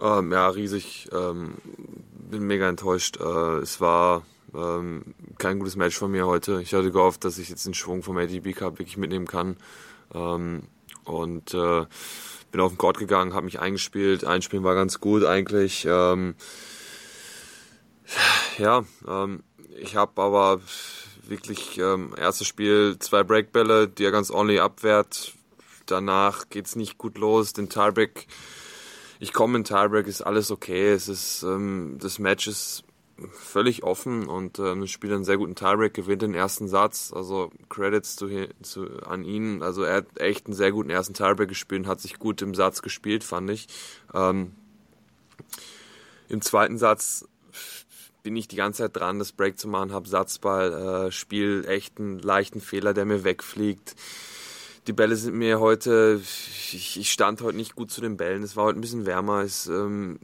Ähm, 0.00 0.33
ja, 0.33 0.49
riesig. 0.49 1.09
Ähm, 1.12 1.55
bin 2.31 2.47
mega 2.47 2.69
enttäuscht. 2.69 3.19
Äh, 3.21 3.59
es 3.59 3.81
war 3.81 4.23
ähm, 4.55 5.14
kein 5.38 5.59
gutes 5.59 5.76
Match 5.76 5.97
von 5.97 6.11
mir 6.11 6.26
heute. 6.26 6.61
Ich 6.62 6.75
hatte 6.75 6.90
gehofft, 6.90 7.25
dass 7.25 7.38
ich 7.38 7.49
jetzt 7.49 7.67
den 7.67 7.75
Schwung 7.75 8.02
vom 8.02 8.17
ATP 8.17 8.52
Cup 8.52 8.78
wirklich 8.78 8.97
mitnehmen 8.97 9.26
kann. 9.26 9.57
Ähm, 10.14 10.62
und 11.05 11.55
äh, 11.55 11.87
bin 12.50 12.61
auf 12.61 12.73
den 12.73 12.78
Court 12.78 12.99
gegangen, 12.99 13.35
habe 13.35 13.45
mich 13.45 13.61
eingespielt. 13.61 14.25
Einspielen 14.25 14.64
war 14.64 14.75
ganz 14.75 15.00
gut 15.00 15.25
eigentlich. 15.25 15.87
Ähm, 15.88 16.35
ja, 18.59 18.85
ähm, 19.07 19.43
ich 19.81 19.97
habe 19.97 20.23
aber 20.23 20.61
wirklich 21.26 21.78
erstes 21.78 22.47
Spiel 22.47 22.97
zwei 23.00 23.23
Breakbälle, 23.23 23.87
die 23.87 24.05
er 24.05 24.11
ganz 24.11 24.31
ordentlich 24.31 24.62
abwehrt. 24.62 25.35
Danach 25.85 26.49
geht's 26.49 26.75
nicht 26.75 26.97
gut 26.97 27.19
los. 27.19 27.52
Den 27.52 27.69
Tiebreak 27.69 28.26
ich 29.20 29.32
komme 29.32 29.58
in 29.58 29.64
Tiebreak, 29.64 30.06
ist 30.06 30.22
alles 30.22 30.50
okay. 30.50 30.92
Es 30.92 31.08
ist, 31.08 31.42
ähm, 31.42 31.98
das 32.00 32.18
Match 32.18 32.46
ist 32.46 32.84
völlig 33.32 33.82
offen 33.82 34.28
und 34.28 34.60
ähm, 34.60 34.87
spielt 34.87 35.12
einen 35.12 35.25
sehr 35.25 35.38
guten 35.38 35.56
Tiebreak, 35.56 35.92
gewinnt 35.92 36.22
den 36.22 36.34
ersten 36.34 36.68
Satz. 36.68 37.12
Also 37.14 37.50
Credits 37.68 38.16
zu, 38.16 38.28
zu, 38.62 38.87
an 39.04 39.25
ihn. 39.25 39.62
Also 39.62 39.82
er 39.82 39.96
hat 39.96 40.20
echt 40.20 40.46
einen 40.46 40.54
sehr 40.54 40.70
guten 40.70 40.90
ersten 40.90 41.14
Tiebreak 41.14 41.48
gespielt 41.48 41.82
und 41.82 41.88
hat 41.88 42.00
sich 42.00 42.18
gut 42.18 42.42
im 42.42 42.54
Satz 42.54 42.80
gespielt, 42.80 43.25
fand 43.25 43.50
ich. 43.50 43.66
Ähm, 44.14 44.52
Im 46.28 46.40
zweiten 46.42 46.78
Satz 46.78 47.26
bin 48.22 48.37
ich 48.37 48.46
die 48.46 48.56
ganze 48.56 48.82
Zeit 48.82 48.96
dran, 48.96 49.18
das 49.18 49.32
Break 49.32 49.58
zu 49.58 49.68
machen, 49.68 49.92
habe 49.92 50.08
Satzball, 50.08 51.06
äh, 51.06 51.12
spiel 51.12 51.64
echt 51.66 51.98
einen 51.98 52.18
leichten 52.18 52.60
Fehler, 52.60 52.94
der 52.94 53.04
mir 53.04 53.25
wegfliegt 53.25 53.96
die 54.88 54.94
Bälle 54.94 55.16
sind 55.16 55.36
mir 55.36 55.60
heute, 55.60 56.20
ich, 56.22 56.98
ich, 56.98 57.12
stand 57.12 57.42
heute 57.42 57.58
nicht 57.58 57.76
gut 57.76 57.90
zu 57.90 58.00
den 58.00 58.16
Bällen. 58.16 58.42
Es 58.42 58.56
war 58.56 58.64
heute 58.64 58.78
ein 58.78 58.80
bisschen 58.80 59.04
wärmer. 59.04 59.42
Es, 59.42 59.66
ähm, 59.66 60.18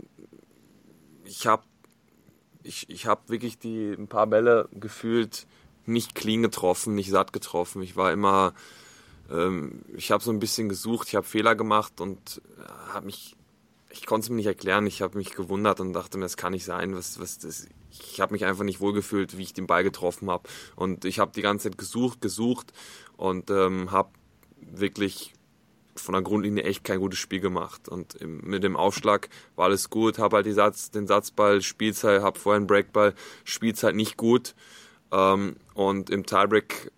ich 1.24 1.46
habe 1.46 1.64
ich, 2.62 2.88
ich 2.88 3.07
hab 3.07 3.29
wirklich 3.29 3.59
die, 3.59 3.92
ein 3.92 4.09
paar 4.09 4.27
Bälle 4.27 4.70
gefühlt 4.72 5.46
nicht 5.85 6.14
clean 6.14 6.40
getroffen, 6.40 6.94
nicht 6.94 7.11
satt 7.11 7.35
getroffen. 7.35 7.83
Ich 7.83 7.94
war 7.94 8.11
immer, 8.11 8.55
ähm, 9.31 9.83
ich 9.94 10.11
habe 10.11 10.24
so 10.24 10.31
ein 10.31 10.40
bisschen 10.40 10.70
gesucht, 10.70 11.09
ich 11.09 11.14
habe 11.14 11.27
Fehler 11.27 11.55
gemacht 11.55 12.00
und 12.00 12.40
äh, 12.59 12.92
habe 12.94 13.05
mich, 13.05 13.37
ich 13.90 14.07
konnte 14.07 14.24
es 14.24 14.31
mir 14.31 14.37
nicht 14.37 14.46
erklären. 14.46 14.87
Ich 14.87 15.03
habe 15.03 15.18
mich 15.18 15.35
gewundert 15.35 15.79
und 15.81 15.92
dachte 15.92 16.16
mir, 16.16 16.24
das 16.24 16.38
kann 16.38 16.53
nicht 16.53 16.64
sein. 16.64 16.96
Was, 16.96 17.20
was 17.20 17.38
das, 17.38 17.68
ich 17.90 18.18
habe 18.18 18.33
mich 18.33 18.46
einfach 18.46 18.64
nicht 18.64 18.81
wohlgefühlt, 18.81 19.37
wie 19.37 19.42
ich 19.42 19.53
den 19.53 19.66
Ball 19.66 19.85
getroffen 19.85 20.31
habe. 20.31 20.48
Und 20.74 21.05
ich 21.05 21.18
habe 21.18 21.33
die 21.33 21.42
ganze 21.42 21.68
Zeit 21.68 21.77
gesucht, 21.77 22.22
gesucht 22.22 22.72
und 23.18 23.50
ähm, 23.50 23.90
habe 23.90 24.09
wirklich 24.61 25.35
von 25.97 26.12
der 26.14 26.23
Grundlinie 26.23 26.64
echt 26.64 26.85
kein 26.85 27.01
gutes 27.01 27.19
Spiel 27.19 27.40
gemacht. 27.40 27.88
Und 27.88 28.17
mit 28.21 28.64
dem 28.64 28.77
Aufschlag 28.77 29.29
war 29.57 29.67
alles 29.67 29.90
gut, 29.90 30.19
habe 30.19 30.37
halt 30.37 30.53
Satz, 30.53 30.90
den 30.90 31.07
Satzball, 31.07 31.62
Spielzeit, 31.62 32.23
habe 32.23 32.38
vorher 32.38 32.59
einen 32.59 32.67
Breakball, 32.67 33.14
Spielzeit 33.45 33.95
nicht 33.95 34.17
gut. 34.17 34.55
Ähm, 35.12 35.57
und 35.75 36.11
im 36.11 36.27
Tiebreak 36.27 36.90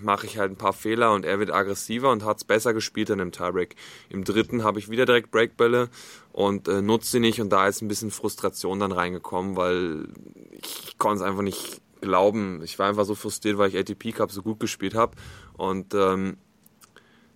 mache 0.00 0.26
ich 0.26 0.38
halt 0.38 0.52
ein 0.52 0.56
paar 0.56 0.72
Fehler 0.72 1.12
und 1.12 1.24
er 1.24 1.38
wird 1.38 1.50
aggressiver 1.50 2.10
und 2.10 2.24
hat 2.24 2.38
es 2.38 2.44
besser 2.44 2.72
gespielt 2.72 3.10
dann 3.10 3.18
im 3.18 3.32
Tiebreak. 3.32 3.74
Im 4.08 4.24
dritten 4.24 4.62
habe 4.62 4.78
ich 4.78 4.90
wieder 4.90 5.06
direkt 5.06 5.30
Breakbälle 5.30 5.88
und 6.32 6.68
äh, 6.68 6.82
nutze 6.82 7.10
sie 7.12 7.20
nicht 7.20 7.40
und 7.40 7.50
da 7.50 7.66
ist 7.66 7.82
ein 7.82 7.88
bisschen 7.88 8.10
Frustration 8.10 8.80
dann 8.80 8.92
reingekommen, 8.92 9.56
weil 9.56 10.08
ich 10.52 10.96
konnte 10.98 11.22
es 11.22 11.28
einfach 11.28 11.42
nicht 11.42 11.80
glauben. 12.00 12.62
Ich 12.62 12.78
war 12.78 12.88
einfach 12.88 13.04
so 13.04 13.16
frustriert, 13.16 13.58
weil 13.58 13.70
ich 13.70 13.76
ATP 13.76 14.12
Cup 14.12 14.30
so 14.30 14.42
gut 14.42 14.60
gespielt 14.60 14.94
habe 14.94 15.16
und 15.56 15.94
ähm, 15.94 16.36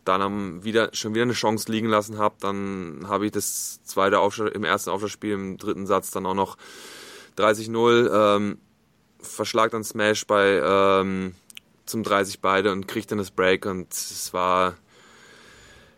dann 0.04 0.22
am 0.22 0.64
wieder, 0.64 0.90
schon 0.92 1.14
wieder 1.14 1.22
eine 1.22 1.32
Chance 1.32 1.70
liegen 1.70 1.88
lassen 1.88 2.18
habe, 2.18 2.34
dann 2.40 3.04
habe 3.06 3.26
ich 3.26 3.32
das 3.32 3.82
zweite 3.84 4.18
Aufschlag, 4.20 4.54
im 4.54 4.64
ersten 4.64 4.90
Aufschlagspiel 4.90 5.32
im 5.32 5.58
dritten 5.58 5.86
Satz 5.86 6.10
dann 6.10 6.26
auch 6.26 6.34
noch 6.34 6.56
30-0, 7.38 8.36
ähm, 8.36 8.58
verschlag 9.20 9.70
dann 9.70 9.84
Smash 9.84 10.26
bei 10.26 10.60
ähm, 10.62 11.34
zum 11.86 12.02
30 12.02 12.40
beide 12.40 12.72
und 12.72 12.88
krieg 12.88 13.06
dann 13.06 13.18
das 13.18 13.30
Break 13.30 13.66
und 13.66 13.92
es 13.92 14.32
war, 14.32 14.74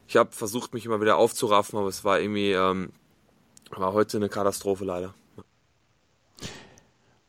ich 0.07 0.17
habe 0.17 0.33
versucht 0.33 0.75
mich 0.75 0.85
immer 0.85 1.01
wieder 1.01 1.17
aufzuraffen, 1.17 1.79
aber 1.79 1.89
es 1.89 2.05
war 2.05 2.21
irgendwie, 2.21 2.53
ähm, 2.53 2.91
war 3.71 3.93
heute 3.93 4.19
eine 4.19 4.29
Katastrophe 4.29 4.85
leider. 4.85 5.15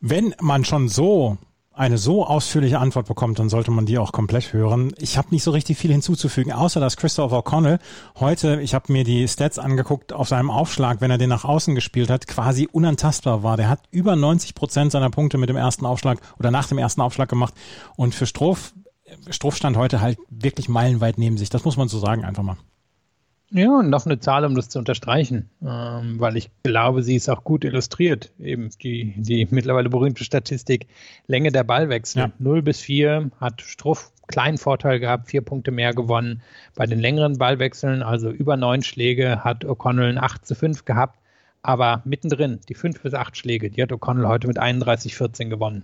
Wenn 0.01 0.35
man 0.39 0.65
schon 0.65 0.89
so 0.89 1.37
eine 1.75 1.97
so 1.97 2.25
ausführliche 2.25 2.79
Antwort 2.79 3.07
bekommt, 3.07 3.37
dann 3.37 3.49
sollte 3.49 3.69
man 3.69 3.85
die 3.85 3.97
auch 3.97 4.13
komplett 4.13 4.53
hören. 4.53 4.93
Ich 4.97 5.17
habe 5.17 5.27
nicht 5.31 5.43
so 5.43 5.51
richtig 5.51 5.77
viel 5.77 5.91
hinzuzufügen, 5.91 6.53
außer 6.53 6.79
dass 6.79 6.95
Christopher 6.95 7.39
O'Connell 7.39 7.79
heute, 8.19 8.61
ich 8.61 8.73
habe 8.73 8.91
mir 8.93 9.03
die 9.03 9.27
Stats 9.27 9.59
angeguckt, 9.59 10.13
auf 10.13 10.29
seinem 10.29 10.49
Aufschlag, 10.49 11.01
wenn 11.01 11.11
er 11.11 11.17
den 11.17 11.29
nach 11.29 11.43
außen 11.43 11.75
gespielt 11.75 12.09
hat, 12.09 12.27
quasi 12.27 12.69
unantastbar 12.71 13.43
war. 13.43 13.57
Der 13.57 13.69
hat 13.69 13.81
über 13.91 14.15
90 14.15 14.55
Prozent 14.55 14.93
seiner 14.93 15.09
Punkte 15.09 15.37
mit 15.37 15.49
dem 15.49 15.57
ersten 15.57 15.85
Aufschlag 15.85 16.19
oder 16.39 16.49
nach 16.49 16.67
dem 16.67 16.77
ersten 16.77 17.01
Aufschlag 17.01 17.27
gemacht. 17.27 17.53
Und 17.97 18.15
für 18.15 18.25
Stroff, 18.25 18.73
Stroff 19.29 19.57
stand 19.57 19.75
heute 19.75 19.99
halt 19.99 20.17
wirklich 20.29 20.69
meilenweit 20.69 21.17
neben 21.17 21.37
sich. 21.37 21.49
Das 21.49 21.65
muss 21.65 21.77
man 21.77 21.89
so 21.89 21.99
sagen 21.99 22.23
einfach 22.23 22.43
mal. 22.43 22.57
Ja, 23.55 23.69
und 23.79 23.89
noch 23.89 24.05
eine 24.05 24.19
Zahl, 24.19 24.43
um 24.43 24.53
das 24.53 24.67
zu 24.67 24.79
unterstreichen, 24.79 25.49
ähm, 25.65 26.19
weil 26.19 26.35
ich 26.35 26.49
glaube, 26.63 27.03
sie 27.03 27.15
ist 27.15 27.29
auch 27.29 27.45
gut 27.45 27.63
illustriert. 27.63 28.33
Eben 28.37 28.69
die, 28.83 29.13
die 29.15 29.47
mittlerweile 29.49 29.89
berühmte 29.89 30.25
Statistik 30.25 30.87
Länge 31.27 31.53
der 31.53 31.63
Ballwechsel. 31.63 32.23
Ja. 32.23 32.31
0 32.37 32.61
bis 32.63 32.81
4 32.81 33.31
hat 33.39 33.61
Struff 33.61 34.11
kleinen 34.27 34.57
Vorteil 34.57 34.99
gehabt, 34.99 35.29
vier 35.29 35.41
Punkte 35.41 35.71
mehr 35.71 35.93
gewonnen. 35.93 36.41
Bei 36.75 36.85
den 36.85 36.99
längeren 36.99 37.37
Ballwechseln, 37.37 38.03
also 38.03 38.29
über 38.29 38.57
neun 38.57 38.83
Schläge, 38.83 39.45
hat 39.45 39.63
O'Connell 39.63 40.09
ein 40.09 40.17
8 40.17 40.45
zu 40.45 40.53
5 40.53 40.83
gehabt. 40.83 41.17
Aber 41.61 42.01
mittendrin, 42.03 42.59
die 42.67 42.75
fünf 42.75 43.01
bis 43.01 43.13
acht 43.13 43.37
Schläge, 43.37 43.71
die 43.71 43.81
hat 43.81 43.91
O'Connell 43.91 44.27
heute 44.27 44.47
mit 44.47 44.59
31-14 44.59 45.47
gewonnen. 45.47 45.83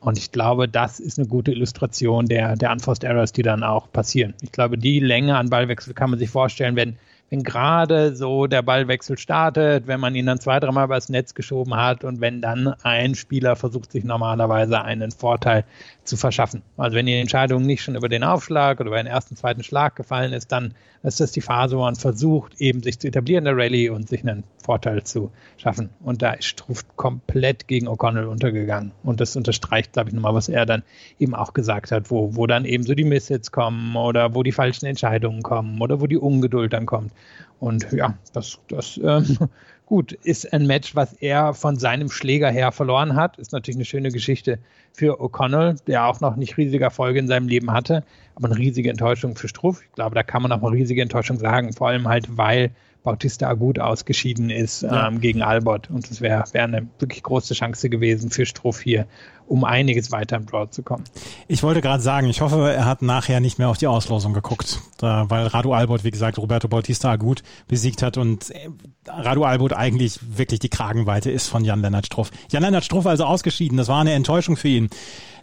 Und 0.00 0.18
ich 0.18 0.30
glaube, 0.30 0.68
das 0.68 1.00
ist 1.00 1.18
eine 1.18 1.26
gute 1.26 1.52
Illustration 1.52 2.26
der, 2.26 2.56
der 2.56 2.70
Unforced 2.70 3.04
Errors, 3.04 3.32
die 3.32 3.42
dann 3.42 3.62
auch 3.62 3.90
passieren. 3.90 4.34
Ich 4.42 4.52
glaube, 4.52 4.78
die 4.78 5.00
Länge 5.00 5.36
an 5.36 5.50
Ballwechsel 5.50 5.94
kann 5.94 6.10
man 6.10 6.18
sich 6.18 6.30
vorstellen, 6.30 6.76
wenn 6.76 6.96
wenn 7.30 7.42
gerade 7.42 8.14
so 8.14 8.46
der 8.46 8.62
Ballwechsel 8.62 9.18
startet, 9.18 9.86
wenn 9.86 9.98
man 9.98 10.14
ihn 10.14 10.26
dann 10.26 10.38
zwei, 10.38 10.60
dreimal 10.60 10.84
übers 10.84 11.08
Netz 11.08 11.34
geschoben 11.34 11.74
hat 11.74 12.04
und 12.04 12.20
wenn 12.20 12.40
dann 12.40 12.68
ein 12.82 13.14
Spieler 13.14 13.56
versucht, 13.56 13.90
sich 13.90 14.04
normalerweise 14.04 14.82
einen 14.82 15.10
Vorteil 15.10 15.64
zu 16.06 16.16
verschaffen. 16.16 16.62
Also 16.76 16.96
wenn 16.96 17.06
die 17.06 17.14
Entscheidung 17.14 17.62
nicht 17.62 17.82
schon 17.82 17.96
über 17.96 18.08
den 18.08 18.24
Aufschlag 18.24 18.80
oder 18.80 18.88
über 18.88 18.96
den 18.96 19.06
ersten, 19.06 19.36
zweiten 19.36 19.62
Schlag 19.62 19.96
gefallen 19.96 20.32
ist, 20.32 20.52
dann 20.52 20.74
ist 21.02 21.20
das 21.20 21.32
die 21.32 21.40
Phase, 21.40 21.76
wo 21.76 21.82
man 21.82 21.94
versucht, 21.94 22.60
eben 22.60 22.82
sich 22.82 22.98
zu 22.98 23.08
etablieren 23.08 23.46
in 23.46 23.56
der 23.56 23.64
Rallye 23.64 23.90
und 23.90 24.08
sich 24.08 24.22
einen 24.22 24.44
Vorteil 24.62 25.04
zu 25.04 25.30
schaffen. 25.56 25.90
Und 26.00 26.22
da 26.22 26.32
ist 26.32 26.46
Struff 26.46 26.84
komplett 26.96 27.68
gegen 27.68 27.88
O'Connell 27.88 28.24
untergegangen. 28.24 28.92
Und 29.04 29.20
das 29.20 29.36
unterstreicht, 29.36 29.92
glaube 29.92 30.08
ich, 30.08 30.14
nochmal, 30.14 30.34
was 30.34 30.48
er 30.48 30.66
dann 30.66 30.82
eben 31.18 31.34
auch 31.34 31.52
gesagt 31.52 31.92
hat, 31.92 32.10
wo, 32.10 32.34
wo 32.34 32.46
dann 32.46 32.64
eben 32.64 32.82
so 32.84 32.94
die 32.94 33.04
Misshits 33.04 33.52
kommen 33.52 33.94
oder 33.94 34.34
wo 34.34 34.42
die 34.42 34.52
falschen 34.52 34.86
Entscheidungen 34.86 35.42
kommen 35.42 35.80
oder 35.80 36.00
wo 36.00 36.06
die 36.06 36.16
Ungeduld 36.16 36.72
dann 36.72 36.86
kommt. 36.86 37.12
Und 37.60 37.90
ja, 37.92 38.14
das, 38.32 38.58
das 38.68 39.00
ähm, 39.02 39.38
gut 39.86 40.12
ist 40.12 40.52
ein 40.52 40.66
Match, 40.66 40.94
was 40.94 41.14
er 41.14 41.54
von 41.54 41.76
seinem 41.76 42.10
Schläger 42.10 42.50
her 42.50 42.72
verloren 42.72 43.14
hat. 43.14 43.38
Ist 43.38 43.52
natürlich 43.52 43.76
eine 43.76 43.84
schöne 43.84 44.10
Geschichte 44.10 44.58
für 44.92 45.20
O'Connell, 45.20 45.78
der 45.86 46.06
auch 46.06 46.20
noch 46.20 46.36
nicht 46.36 46.56
riesige 46.56 46.84
Erfolge 46.84 47.18
in 47.18 47.28
seinem 47.28 47.48
Leben 47.48 47.72
hatte, 47.72 48.04
aber 48.34 48.48
eine 48.48 48.58
riesige 48.58 48.90
Enttäuschung 48.90 49.36
für 49.36 49.48
Struff. 49.48 49.82
Ich 49.82 49.92
glaube, 49.92 50.14
da 50.14 50.22
kann 50.22 50.42
man 50.42 50.52
auch 50.52 50.60
mal 50.60 50.72
riesige 50.72 51.02
Enttäuschung 51.02 51.38
sagen, 51.38 51.72
vor 51.72 51.88
allem 51.88 52.08
halt, 52.08 52.36
weil 52.36 52.70
Bautista 53.06 53.52
gut 53.54 53.78
ausgeschieden 53.78 54.50
ist 54.50 54.82
ja. 54.82 55.06
ähm, 55.06 55.20
gegen 55.20 55.40
Albert. 55.40 55.88
Und 55.90 56.10
es 56.10 56.20
wäre 56.20 56.44
wär 56.52 56.64
eine 56.64 56.88
wirklich 56.98 57.22
große 57.22 57.54
Chance 57.54 57.88
gewesen 57.88 58.30
für 58.30 58.44
Struff 58.46 58.80
hier, 58.80 59.06
um 59.46 59.62
einiges 59.62 60.10
weiter 60.10 60.36
im 60.36 60.44
Draw 60.44 60.68
zu 60.68 60.82
kommen. 60.82 61.04
Ich 61.46 61.62
wollte 61.62 61.80
gerade 61.80 62.02
sagen, 62.02 62.28
ich 62.28 62.40
hoffe, 62.40 62.72
er 62.72 62.84
hat 62.84 63.02
nachher 63.02 63.38
nicht 63.38 63.58
mehr 63.60 63.68
auf 63.68 63.78
die 63.78 63.86
Auslosung 63.86 64.34
geguckt, 64.34 64.80
da, 64.98 65.30
weil 65.30 65.46
Radu 65.46 65.72
Albert, 65.72 66.02
wie 66.02 66.10
gesagt, 66.10 66.36
Roberto 66.36 66.66
Bautista 66.66 67.14
gut 67.14 67.44
besiegt 67.68 68.02
hat 68.02 68.18
und 68.18 68.50
äh, 68.50 68.68
Radu 69.06 69.44
Albert 69.44 69.72
eigentlich 69.72 70.18
wirklich 70.36 70.58
die 70.58 70.68
Kragenweite 70.68 71.30
ist 71.30 71.46
von 71.46 71.64
Jan-Lennart 71.64 72.06
Struff. 72.06 72.32
Jan-Lennart 72.50 72.84
Struff 72.84 73.06
also 73.06 73.24
ausgeschieden, 73.24 73.78
das 73.78 73.86
war 73.86 74.00
eine 74.00 74.14
Enttäuschung 74.14 74.56
für 74.56 74.68
ihn. 74.68 74.90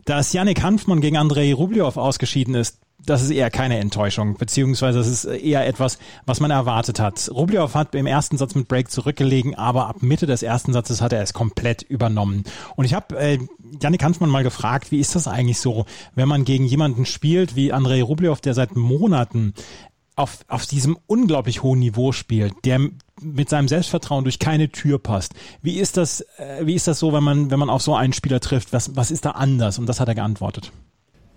Dass 0.04 0.34
Yannick 0.34 0.62
Hanfmann 0.62 0.99
gegen 0.99 1.15
Andrei 1.15 1.54
Rublev 1.54 1.95
ausgeschieden 1.95 2.56
ist, 2.56 2.82
das 3.05 3.21
ist 3.21 3.31
eher 3.31 3.49
keine 3.49 3.79
Enttäuschung, 3.79 4.35
beziehungsweise 4.35 4.97
das 4.97 5.07
ist 5.07 5.25
eher 5.25 5.67
etwas, 5.67 5.97
was 6.25 6.39
man 6.39 6.51
erwartet 6.51 6.99
hat. 6.99 7.29
Rublev 7.33 7.73
hat 7.73 7.95
im 7.95 8.05
ersten 8.05 8.37
Satz 8.37 8.55
mit 8.55 8.67
Break 8.67 8.89
zurückgelegen, 8.91 9.55
aber 9.55 9.87
ab 9.87 10.01
Mitte 10.01 10.25
des 10.25 10.43
ersten 10.43 10.73
Satzes 10.73 11.01
hat 11.01 11.13
er 11.13 11.21
es 11.21 11.33
komplett 11.33 11.81
übernommen. 11.81 12.43
Und 12.75 12.85
ich 12.85 12.93
habe 12.93 13.17
äh, 13.17 13.39
Janik 13.81 14.03
Hanfmann 14.03 14.29
mal 14.29 14.43
gefragt, 14.43 14.91
wie 14.91 14.99
ist 14.99 15.15
das 15.15 15.27
eigentlich 15.27 15.59
so, 15.59 15.85
wenn 16.15 16.27
man 16.27 16.45
gegen 16.45 16.65
jemanden 16.65 17.05
spielt 17.05 17.55
wie 17.55 17.73
Andrei 17.73 18.01
Rublev, 18.01 18.39
der 18.41 18.53
seit 18.53 18.75
Monaten 18.75 19.53
auf, 20.15 20.39
auf 20.47 20.65
diesem 20.65 20.97
unglaublich 21.07 21.63
hohen 21.63 21.79
Niveau 21.79 22.11
spielt, 22.11 22.53
der 22.65 22.79
mit 23.21 23.49
seinem 23.49 23.67
Selbstvertrauen 23.67 24.23
durch 24.23 24.39
keine 24.39 24.69
Tür 24.69 24.99
passt. 24.99 25.33
Wie 25.61 25.79
ist 25.79 25.97
das, 25.97 26.21
äh, 26.37 26.65
wie 26.65 26.75
ist 26.75 26.87
das 26.87 26.99
so, 26.99 27.13
wenn 27.13 27.23
man, 27.23 27.51
wenn 27.51 27.59
man 27.59 27.69
auf 27.69 27.81
so 27.81 27.95
einen 27.95 28.13
Spieler 28.13 28.39
trifft? 28.39 28.73
Was, 28.73 28.95
was 28.95 29.11
ist 29.11 29.25
da 29.25 29.31
anders? 29.31 29.79
Und 29.79 29.87
das 29.87 29.99
hat 29.99 30.07
er 30.07 30.15
geantwortet. 30.15 30.71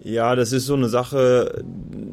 Ja, 0.09 0.37
das 0.37 0.53
ist 0.53 0.67
so 0.67 0.75
eine 0.75 0.89
Sache, 0.89 1.65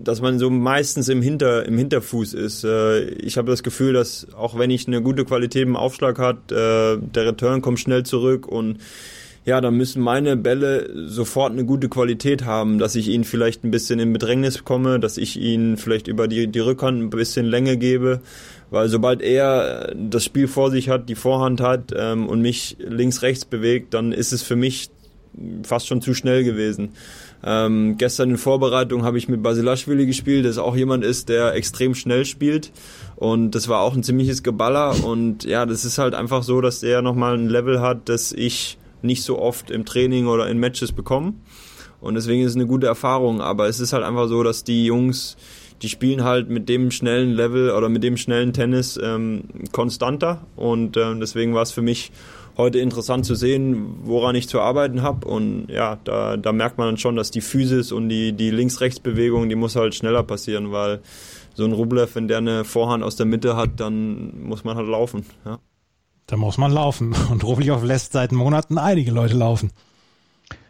dass 0.03 0.19
man 0.19 0.39
so 0.39 0.49
meistens 0.49 1.09
im, 1.09 1.21
Hinter, 1.21 1.67
im 1.67 1.77
Hinterfuß 1.77 2.33
ist. 2.33 2.63
Äh, 2.63 3.03
ich 3.03 3.37
habe 3.37 3.51
das 3.51 3.61
Gefühl, 3.61 3.93
dass 3.93 4.25
auch 4.35 4.57
wenn 4.57 4.71
ich 4.71 4.87
eine 4.87 5.03
gute 5.03 5.25
Qualität 5.25 5.61
im 5.61 5.75
Aufschlag 5.75 6.17
hat, 6.17 6.51
äh, 6.51 6.97
der 6.97 7.27
Return 7.27 7.61
kommt 7.61 7.79
schnell 7.79 8.01
zurück 8.01 8.47
und 8.47 8.79
ja, 9.45 9.61
dann 9.61 9.77
müssen 9.77 10.01
meine 10.01 10.35
Bälle 10.35 10.89
sofort 11.07 11.51
eine 11.51 11.65
gute 11.65 11.87
Qualität 11.87 12.45
haben, 12.45 12.79
dass 12.79 12.95
ich 12.95 13.09
ihnen 13.09 13.25
vielleicht 13.25 13.63
ein 13.63 13.69
bisschen 13.69 13.99
in 13.99 14.11
Bedrängnis 14.11 14.63
komme, 14.63 14.99
dass 14.99 15.17
ich 15.17 15.39
ihnen 15.39 15.77
vielleicht 15.77 16.07
über 16.07 16.27
die, 16.27 16.47
die 16.47 16.59
Rückhand 16.61 16.99
ein 16.99 17.09
bisschen 17.11 17.45
Länge 17.45 17.77
gebe, 17.77 18.21
weil 18.71 18.89
sobald 18.89 19.21
er 19.21 19.93
das 19.95 20.25
Spiel 20.25 20.47
vor 20.47 20.71
sich 20.71 20.89
hat, 20.89 21.09
die 21.09 21.15
Vorhand 21.15 21.61
hat 21.61 21.93
ähm, 21.95 22.27
und 22.27 22.41
mich 22.41 22.75
links-rechts 22.79 23.45
bewegt, 23.45 23.93
dann 23.93 24.13
ist 24.13 24.33
es 24.33 24.41
für 24.41 24.55
mich 24.55 24.89
fast 25.63 25.87
schon 25.87 26.01
zu 26.01 26.15
schnell 26.15 26.43
gewesen. 26.43 26.89
Ähm, 27.45 27.97
gestern 27.97 28.31
in 28.31 28.37
Vorbereitung 28.37 29.03
habe 29.03 29.17
ich 29.17 29.27
mit 29.27 29.43
Basilashvili 29.43 30.05
gespielt, 30.05 30.45
das 30.45 30.57
auch 30.57 30.75
jemand 30.75 31.03
ist, 31.03 31.27
der 31.29 31.53
extrem 31.55 31.93
schnell 31.93 32.25
spielt. 32.25 32.71
Und 33.15 33.51
das 33.51 33.67
war 33.67 33.81
auch 33.81 33.95
ein 33.95 34.03
ziemliches 34.03 34.43
Geballer. 34.43 35.03
Und 35.03 35.43
ja, 35.43 35.65
das 35.65 35.83
ist 35.83 35.97
halt 35.97 36.15
einfach 36.15 36.43
so, 36.43 36.61
dass 36.61 36.79
der 36.79 37.01
nochmal 37.01 37.37
ein 37.37 37.49
Level 37.49 37.81
hat, 37.81 38.07
das 38.07 38.31
ich 38.31 38.77
nicht 39.01 39.23
so 39.23 39.39
oft 39.39 39.71
im 39.71 39.85
Training 39.85 40.27
oder 40.27 40.47
in 40.47 40.57
Matches 40.57 40.93
bekomme. 40.93 41.33
Und 41.99 42.15
deswegen 42.15 42.43
ist 42.43 42.51
es 42.51 42.55
eine 42.55 42.65
gute 42.65 42.87
Erfahrung. 42.87 43.41
Aber 43.41 43.67
es 43.67 43.79
ist 43.79 43.91
halt 43.91 44.03
einfach 44.03 44.27
so, 44.27 44.43
dass 44.43 44.63
die 44.63 44.85
Jungs, 44.85 45.35
die 45.81 45.89
spielen 45.89 46.23
halt 46.23 46.49
mit 46.49 46.69
dem 46.69 46.91
schnellen 46.91 47.33
Level 47.33 47.71
oder 47.71 47.89
mit 47.89 48.03
dem 48.03 48.15
schnellen 48.15 48.53
Tennis 48.53 48.97
ähm, 49.01 49.43
konstanter. 49.73 50.45
Und 50.55 50.95
äh, 50.95 51.15
deswegen 51.19 51.53
war 51.53 51.63
es 51.63 51.71
für 51.71 51.81
mich 51.81 52.11
heute 52.57 52.79
interessant 52.79 53.25
zu 53.25 53.35
sehen, 53.35 53.99
woran 54.03 54.35
ich 54.35 54.47
zu 54.47 54.59
arbeiten 54.59 55.01
habe. 55.01 55.27
Und 55.27 55.67
ja, 55.69 55.97
da, 56.03 56.37
da 56.37 56.51
merkt 56.51 56.77
man 56.77 56.87
dann 56.87 56.97
schon, 56.97 57.15
dass 57.15 57.31
die 57.31 57.41
Physis 57.41 57.91
und 57.91 58.09
die, 58.09 58.33
die 58.33 58.51
Links-Rechts-Bewegung, 58.51 59.49
die 59.49 59.55
muss 59.55 59.75
halt 59.75 59.95
schneller 59.95 60.23
passieren, 60.23 60.71
weil 60.71 61.01
so 61.53 61.65
ein 61.65 61.71
Rublev, 61.71 62.15
wenn 62.15 62.27
der 62.27 62.39
eine 62.39 62.63
Vorhand 62.63 63.03
aus 63.03 63.15
der 63.15 63.25
Mitte 63.25 63.55
hat, 63.55 63.79
dann 63.79 64.43
muss 64.43 64.63
man 64.63 64.77
halt 64.77 64.87
laufen. 64.87 65.25
Ja. 65.45 65.59
Da 66.27 66.37
muss 66.37 66.57
man 66.57 66.71
laufen. 66.71 67.15
Und 67.31 67.43
Rublev 67.43 67.83
lässt 67.83 68.13
seit 68.13 68.31
Monaten 68.31 68.77
einige 68.77 69.11
Leute 69.11 69.35
laufen. 69.35 69.71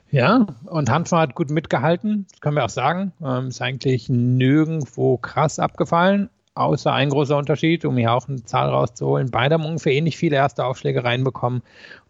Ja, 0.09 0.45
und 0.65 0.91
Hanfmann 0.91 1.21
hat 1.21 1.33
gut 1.33 1.49
mitgehalten, 1.49 2.27
das 2.29 2.39
können 2.39 2.55
wir 2.55 2.63
auch 2.63 2.69
sagen. 2.69 3.13
Ähm, 3.19 3.47
ist 3.47 3.63
eigentlich 3.63 4.09
nirgendwo 4.09 5.17
krass 5.17 5.57
abgefallen. 5.57 6.29
Außer 6.55 6.93
ein 6.93 7.09
großer 7.09 7.35
Unterschied, 7.35 7.83
um 7.83 7.97
hier 7.97 8.13
auch 8.13 8.27
eine 8.27 8.43
Zahl 8.43 8.69
rauszuholen. 8.69 9.31
Beide 9.31 9.55
haben 9.55 9.65
ungefähr 9.65 9.93
ähnlich 9.93 10.17
viele 10.17 10.35
erste 10.35 10.65
Aufschläge 10.65 11.03
reinbekommen. 11.03 11.63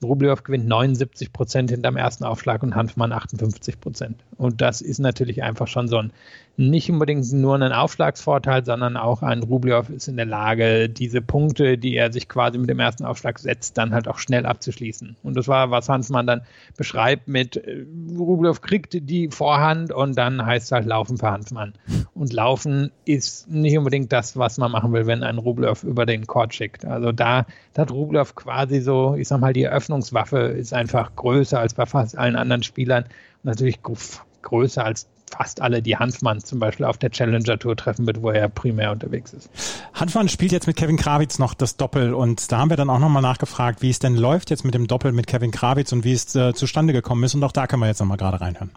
Rublev 0.04 0.44
gewinnt 0.44 0.68
79 0.68 1.32
Prozent 1.32 1.72
hinterm 1.72 1.96
ersten 1.96 2.26
Aufschlag 2.26 2.62
und 2.62 2.76
Hanfmann 2.76 3.14
58 3.14 3.80
Prozent. 3.80 4.26
Und 4.36 4.60
das 4.60 4.82
ist 4.82 5.00
natürlich 5.00 5.44
einfach 5.44 5.68
schon 5.68 5.88
so 5.88 5.98
ein 5.98 6.12
nicht 6.56 6.90
unbedingt 6.92 7.32
nur 7.34 7.56
einen 7.56 7.74
Aufschlagsvorteil, 7.74 8.64
sondern 8.64 8.96
auch 8.96 9.24
ein 9.24 9.42
Rublev 9.42 9.90
ist 9.90 10.08
in 10.08 10.18
der 10.18 10.26
Lage, 10.26 10.88
diese 10.88 11.22
Punkte, 11.22 11.78
die 11.78 11.96
er 11.96 12.12
sich 12.14 12.30
quasi 12.30 12.60
mit 12.60 12.70
dem 12.70 12.80
ersten 12.80 13.06
Aufschlag 13.06 13.40
setzt, 13.40 13.78
dann 13.78 13.94
halt 13.94 14.08
auch 14.08 14.20
schnell 14.20 14.46
abzuschließen. 14.46 15.16
Und 15.24 15.36
das 15.36 15.48
war, 15.48 15.72
was 15.72 15.90
Hansmann 15.90 16.28
dann 16.28 16.42
beschreibt 16.78 17.28
mit 17.28 17.58
äh, 17.58 17.86
Rublev 18.18 18.62
kriegt 18.62 19.10
die 19.10 19.30
Vorhand 19.30 19.92
und 19.92 20.16
dann 20.16 20.46
heißt 20.46 20.66
es 20.66 20.72
halt 20.72 20.86
Laufen 20.86 21.18
für 21.18 21.32
Hansmann. 21.32 21.74
Und 22.14 22.34
Laufen 22.34 22.92
ist 23.06 23.50
nicht 23.50 23.78
unbedingt 23.78 24.12
das, 24.12 24.38
was 24.38 24.58
man 24.60 24.72
machen 24.72 24.94
will, 24.94 25.08
wenn 25.08 25.24
ein 25.24 25.40
Rublev 25.40 25.84
über 25.84 26.06
den 26.06 26.28
Court 26.28 26.54
schickt. 26.54 26.86
Also 26.86 27.12
da, 27.12 27.46
hat 27.76 27.92
Rublev 27.92 28.36
quasi 28.36 28.82
so, 28.82 29.16
ich 29.16 29.28
sag 29.28 29.40
mal, 29.40 29.54
die 29.54 29.64
Eröffnungswaffe 29.64 30.38
ist 30.38 30.74
einfach 30.74 31.16
größer 31.16 31.60
als 31.60 31.74
bei 31.74 31.86
fast 31.86 32.18
allen 32.18 32.36
anderen 32.36 32.64
Spielern. 32.64 33.06
natürlich 33.44 33.80
größer 33.82 34.86
als 34.86 35.08
fast 35.32 35.62
alle, 35.62 35.82
die 35.82 35.98
Hanfmann 35.98 36.42
zum 36.42 36.60
Beispiel 36.60 36.86
auf 36.86 36.98
der 36.98 37.10
Challenger 37.12 37.58
Tour 37.58 37.76
treffen 37.76 38.06
wird, 38.06 38.22
wo 38.22 38.30
er 38.30 38.50
primär 38.50 38.92
unterwegs 38.92 39.34
ist. 39.34 39.50
Hanfmann 39.94 40.30
spielt 40.30 40.52
jetzt 40.52 40.68
mit 40.68 40.76
Kevin 40.76 40.98
Krawitz 40.98 41.40
noch 41.40 41.54
das 41.54 41.78
Doppel 41.78 42.14
und 42.14 42.52
da 42.52 42.60
haben 42.60 42.70
wir 42.70 42.78
dann 42.78 42.90
auch 42.90 43.00
nochmal 43.00 43.22
nachgefragt, 43.22 43.82
wie 43.82 43.90
es 43.90 44.00
denn 44.00 44.16
läuft 44.16 44.50
jetzt 44.50 44.64
mit 44.64 44.74
dem 44.74 44.88
Doppel 44.88 45.12
mit 45.12 45.28
Kevin 45.28 45.52
Krawitz 45.52 45.92
und 45.92 46.04
wie 46.04 46.14
es 46.14 46.36
äh, 46.36 46.54
zustande 46.54 46.94
gekommen 46.94 47.24
ist 47.24 47.36
und 47.36 47.44
auch 47.44 47.52
da 47.52 47.68
können 47.68 47.82
wir 47.82 47.88
jetzt 47.88 48.00
nochmal 48.00 48.18
gerade 48.18 48.42
reinhören. 48.42 48.72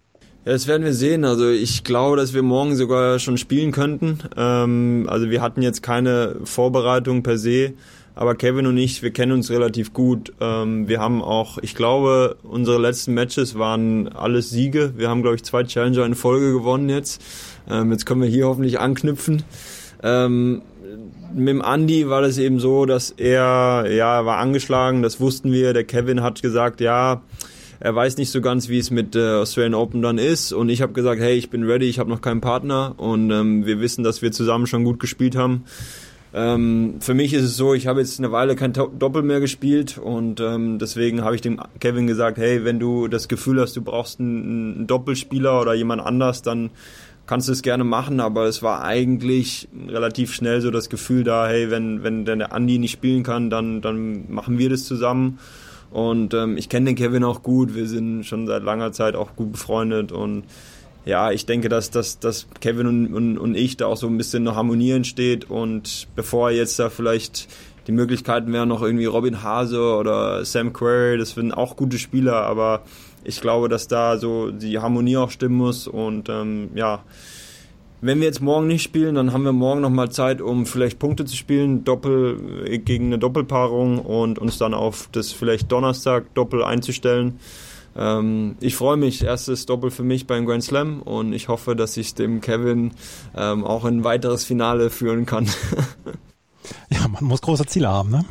Ja, 0.47 0.53
das 0.53 0.69
werden 0.69 0.85
wir 0.85 0.95
sehen. 0.95 1.25
Also 1.25 1.51
ich 1.51 1.83
glaube, 1.83 2.17
dass 2.17 2.33
wir 2.33 2.43
morgen 2.43 2.77
sogar 2.77 3.19
schon 3.19 3.37
spielen 3.37 3.73
könnten. 3.73 4.21
Ähm, 4.37 5.07
also 5.11 5.29
wir 5.29 5.43
hatten 5.43 5.61
jetzt 5.61 5.83
keine 5.83 6.37
Vorbereitung 6.45 7.25
per 7.25 7.37
se. 7.37 7.75
Aber 8.19 8.35
Kevin 8.35 8.67
und 8.67 8.79
ich, 8.79 9.03
wir 9.03 9.11
kennen 9.11 9.33
uns 9.33 9.51
relativ 9.51 9.93
gut. 9.93 10.33
Ähm, 10.41 10.89
wir 10.89 11.01
haben 11.01 11.21
auch, 11.21 11.59
ich 11.59 11.75
glaube, 11.75 12.37
unsere 12.43 12.81
letzten 12.81 13.13
Matches 13.13 13.59
waren 13.59 14.09
alles 14.09 14.49
Siege. 14.49 14.95
Wir 14.97 15.11
haben, 15.11 15.21
glaube 15.21 15.37
ich, 15.37 15.45
zwei 15.45 15.65
Challenger 15.65 16.07
in 16.07 16.15
Folge 16.15 16.51
gewonnen 16.55 16.89
jetzt. 16.89 17.23
Ähm, 17.71 17.93
jetzt 17.93 18.07
können 18.07 18.23
wir 18.23 18.29
hier 18.29 18.47
hoffentlich 18.47 18.81
anknüpfen. 18.81 19.43
Ähm, 20.03 20.63
mit 21.35 21.49
dem 21.49 21.61
Andy 21.61 22.09
war 22.09 22.23
das 22.23 22.39
eben 22.39 22.59
so, 22.59 22.87
dass 22.87 23.11
er, 23.11 23.85
ja, 23.91 24.17
er 24.17 24.25
war 24.25 24.39
angeschlagen, 24.39 25.03
das 25.03 25.21
wussten 25.21 25.53
wir. 25.53 25.75
Der 25.75 25.85
Kevin 25.85 26.23
hat 26.23 26.41
gesagt, 26.41 26.81
ja, 26.81 27.21
er 27.81 27.95
weiß 27.95 28.17
nicht 28.17 28.31
so 28.31 28.41
ganz, 28.41 28.71
wie 28.71 28.79
es 28.79 28.91
mit 28.91 29.15
äh, 29.15 29.35
Australian 29.35 29.75
Open 29.75 30.01
dann 30.01 30.17
ist. 30.17 30.55
Und 30.55 30.71
ich 30.71 30.81
habe 30.81 30.95
gesagt, 30.95 31.21
hey, 31.21 31.35
ich 31.35 31.51
bin 31.51 31.65
ready, 31.65 31.85
ich 31.85 31.99
habe 31.99 32.09
noch 32.09 32.23
keinen 32.23 32.41
Partner 32.41 32.95
und 32.97 33.31
ähm, 33.31 33.67
wir 33.67 33.79
wissen, 33.79 34.05
dass 34.05 34.23
wir 34.23 34.33
zusammen 34.33 34.67
schon 34.67 34.85
gut 34.85 35.01
gespielt 35.01 35.37
haben. 35.37 35.65
Ähm, 36.37 36.97
für 37.01 37.15
mich 37.15 37.33
ist 37.33 37.45
es 37.45 37.57
so, 37.57 37.73
ich 37.73 37.87
habe 37.87 38.01
jetzt 38.01 38.19
eine 38.19 38.31
Weile 38.31 38.57
kein 38.57 38.75
Doppel 38.75 39.23
mehr 39.23 39.41
gespielt 39.41 39.97
und 39.97 40.39
ähm, 40.39 40.79
deswegen 40.79 41.23
habe 41.23 41.35
ich 41.35 41.41
dem 41.41 41.59
Kevin 41.81 42.07
gesagt, 42.07 42.37
hey, 42.37 42.63
wenn 42.63 42.79
du 42.79 43.09
das 43.09 43.29
Gefühl 43.29 43.59
hast, 43.59 43.75
du 43.75 43.81
brauchst 43.81 44.21
einen, 44.21 44.75
einen 44.77 44.87
Doppelspieler 44.87 45.59
oder 45.63 45.73
jemand 45.73 46.03
anders, 46.03 46.43
dann 46.43 46.69
kannst 47.25 47.49
du 47.49 47.53
es 47.53 47.63
gerne 47.63 47.85
machen, 47.85 48.21
aber 48.21 48.45
es 48.45 48.63
war 48.63 48.85
eigentlich 48.85 49.67
relativ 49.89 50.35
schnell 50.35 50.61
so 50.61 50.71
das 50.71 50.91
Gefühl 50.91 51.25
da, 51.25 51.49
hey, 51.49 51.71
wenn, 51.71 52.03
wenn 52.03 52.27
der 52.27 52.53
Andi 52.53 52.79
nicht 52.79 52.93
spielen 52.93 53.23
kann, 53.23 53.49
dann, 53.49 53.81
dann 53.81 54.31
machen 54.31 54.59
wir 54.59 54.69
das 54.69 54.85
zusammen. 54.85 55.39
Und 55.91 56.35
ähm, 56.35 56.59
ich 56.59 56.69
kenne 56.69 56.87
den 56.87 56.97
Kevin 56.97 57.25
auch 57.25 57.43
gut, 57.43 57.75
wir 57.75 57.87
sind 57.87 58.27
schon 58.27 58.47
seit 58.47 58.63
langer 58.63 58.93
Zeit 58.93 59.17
auch 59.17 59.37
gut 59.37 59.53
befreundet 59.53 60.13
und 60.13 60.45
ja, 61.07 61.31
ich 61.31 61.47
denke, 61.47 61.69
dass, 61.69 61.91
dass, 61.91 62.19
dass 62.19 62.49
Kevin 62.61 62.87
und, 62.87 63.15
und, 63.15 63.39
und 63.39 63.55
ich 63.55 63.77
da 63.77 63.87
auch 63.87 63.97
so 63.97 64.09
ein 64.09 64.19
bisschen 64.19 64.47
eine 64.47 64.57
Harmonie 64.57 64.91
entsteht 64.91 65.49
und 65.49 66.09
bevor 66.17 66.51
jetzt 66.51 66.79
da 66.79 66.91
vielleicht 66.91 67.49
die 67.87 67.93
Möglichkeiten 67.93 68.53
wären 68.53 68.69
noch 68.69 68.83
irgendwie 68.83 69.05
Robin 69.05 69.45
Hase 69.45 69.81
oder 69.81 70.45
Sam 70.45 70.73
Query, 70.73 71.17
das 71.17 71.31
sind 71.31 71.53
auch 71.53 71.77
gute 71.77 71.99
Spieler, 71.99 72.43
aber 72.43 72.83
ich 73.23 73.41
glaube, 73.41 73.69
dass 73.69 73.87
da 73.87 74.19
so 74.19 74.51
die 74.51 74.79
Harmonie 74.81 75.17
auch 75.17 75.31
stimmen 75.31 75.57
muss. 75.57 75.87
Und 75.87 76.29
ähm, 76.29 76.71
ja, 76.75 77.05
wenn 78.01 78.19
wir 78.19 78.27
jetzt 78.27 78.43
morgen 78.43 78.67
nicht 78.67 78.83
spielen, 78.83 79.15
dann 79.15 79.33
haben 79.33 79.45
wir 79.45 79.53
morgen 79.53 79.81
nochmal 79.81 80.11
Zeit, 80.11 80.41
um 80.41 80.67
vielleicht 80.67 80.99
Punkte 80.99 81.25
zu 81.25 81.37
spielen, 81.37 81.85
Doppel 81.85 82.65
äh, 82.67 82.79
gegen 82.79 83.07
eine 83.07 83.19
Doppelpaarung 83.19 83.99
und 83.99 84.39
uns 84.39 84.59
dann 84.59 84.75
auf 84.75 85.09
das 85.13 85.33
vielleicht 85.33 85.71
Donnerstag 85.71 86.35
Doppel 86.35 86.65
einzustellen. 86.65 87.39
Ähm, 87.97 88.57
ich 88.61 88.77
freue 88.77 88.97
mich, 88.97 89.25
erstes 89.25 89.67
Doppel 89.67 89.91
für 89.91 90.03
mich 90.03 90.27
beim 90.27 90.47
Grand 90.47 90.63
Slam 90.63 91.03
und 91.03 91.33
ich 91.33 91.49
hoffe, 91.49 91.75
dass 91.75 91.97
ich 91.97 92.15
dem 92.15 92.41
Kevin 92.41 92.93
ähm, 93.37 93.65
auch 93.65 93.85
in 93.85 93.99
ein 93.99 94.05
weiteres 94.05 94.45
Finale 94.45 94.91
führen 94.91 95.27
kann. 95.27 95.47
ja, 96.91 97.09
man 97.09 97.25
muss 97.25 97.43
große 97.43 97.67
Ziele 97.67 97.89
haben, 97.89 98.11
ne? 98.11 98.25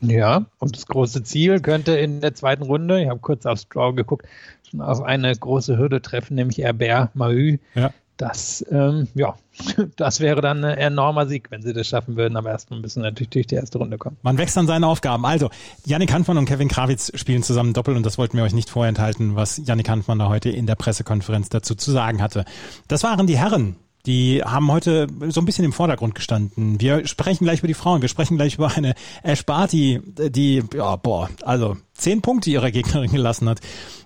Ja, 0.00 0.44
und 0.58 0.76
das 0.76 0.86
große 0.86 1.22
Ziel 1.22 1.60
könnte 1.60 1.96
in 1.96 2.20
der 2.20 2.34
zweiten 2.34 2.62
Runde, 2.62 3.02
ich 3.02 3.08
habe 3.08 3.20
kurz 3.20 3.46
aufs 3.46 3.68
Draw 3.68 3.94
geguckt, 3.94 4.26
schon 4.68 4.82
auf 4.82 5.02
eine 5.02 5.34
große 5.34 5.78
Hürde 5.78 6.02
treffen, 6.02 6.34
nämlich 6.34 6.58
Herbert 6.58 7.14
Mahü. 7.16 7.58
Ja. 7.74 7.92
Das, 8.16 8.64
ähm, 8.70 9.08
ja, 9.14 9.36
das 9.96 10.20
wäre 10.20 10.40
dann 10.40 10.64
ein 10.64 10.78
enormer 10.78 11.26
Sieg, 11.26 11.50
wenn 11.50 11.62
sie 11.62 11.72
das 11.72 11.86
schaffen 11.86 12.16
würden. 12.16 12.36
Aber 12.36 12.50
erstmal 12.50 12.80
müssen 12.80 13.02
natürlich 13.02 13.30
durch 13.30 13.46
die 13.46 13.56
erste 13.56 13.78
Runde 13.78 13.98
kommen. 13.98 14.16
Man 14.22 14.38
wächst 14.38 14.56
an 14.56 14.66
seine 14.66 14.86
Aufgaben. 14.86 15.24
Also, 15.26 15.50
Yannick 15.84 16.12
Hanfmann 16.12 16.38
und 16.38 16.46
Kevin 16.46 16.68
Krawitz 16.68 17.12
spielen 17.14 17.42
zusammen 17.42 17.72
Doppel 17.72 17.96
und 17.96 18.06
das 18.06 18.18
wollten 18.18 18.36
wir 18.36 18.44
euch 18.44 18.54
nicht 18.54 18.70
vorenthalten, 18.70 19.36
was 19.36 19.60
Yannick 19.64 19.88
Hanfmann 19.88 20.18
da 20.18 20.28
heute 20.28 20.50
in 20.50 20.66
der 20.66 20.76
Pressekonferenz 20.76 21.48
dazu 21.48 21.74
zu 21.74 21.90
sagen 21.90 22.22
hatte. 22.22 22.44
Das 22.88 23.02
waren 23.02 23.26
die 23.26 23.38
Herren 23.38 23.76
die 24.06 24.42
haben 24.44 24.70
heute 24.70 25.08
so 25.28 25.40
ein 25.40 25.44
bisschen 25.44 25.64
im 25.64 25.72
Vordergrund 25.72 26.14
gestanden. 26.14 26.80
Wir 26.80 27.06
sprechen 27.06 27.44
gleich 27.44 27.58
über 27.58 27.68
die 27.68 27.74
Frauen. 27.74 28.02
Wir 28.02 28.08
sprechen 28.08 28.36
gleich 28.36 28.54
über 28.54 28.74
eine 28.74 28.94
Ash 29.22 29.44
Barty, 29.44 30.00
die, 30.04 30.62
ja, 30.74 30.96
boah, 30.96 31.28
also 31.42 31.76
zehn 31.94 32.22
Punkte 32.22 32.50
ihrer 32.50 32.70
Gegnerin 32.70 33.10
gelassen 33.10 33.48
hat. 33.48 33.60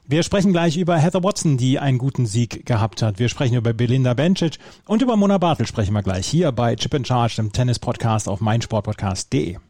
Wir 0.07 0.23
sprechen 0.23 0.53
gleich 0.53 0.77
über 0.77 0.97
Heather 0.97 1.23
Watson, 1.23 1.57
die 1.57 1.79
einen 1.79 1.99
guten 1.99 2.27
Sieg 2.27 2.67
gehabt 2.67 3.03
hat. 3.03 3.19
Wir 3.19 3.29
sprechen 3.29 3.55
über 3.55 3.73
Belinda 3.73 4.15
Bencic 4.15 4.59
und 4.87 5.03
über 5.03 5.17
Mona 5.17 5.39
Bartel 5.39 5.67
sprechen 5.67 5.93
wir 5.93 6.03
gleich 6.03 6.27
hier 6.27 6.51
bei 6.51 6.75
Chip 6.75 6.95
and 6.95 7.07
Charge, 7.07 7.37
dem 7.37 7.53
Tennis-Podcast 7.53 8.29
auf 8.29 8.41
meinsportpodcast.de. 8.41 9.70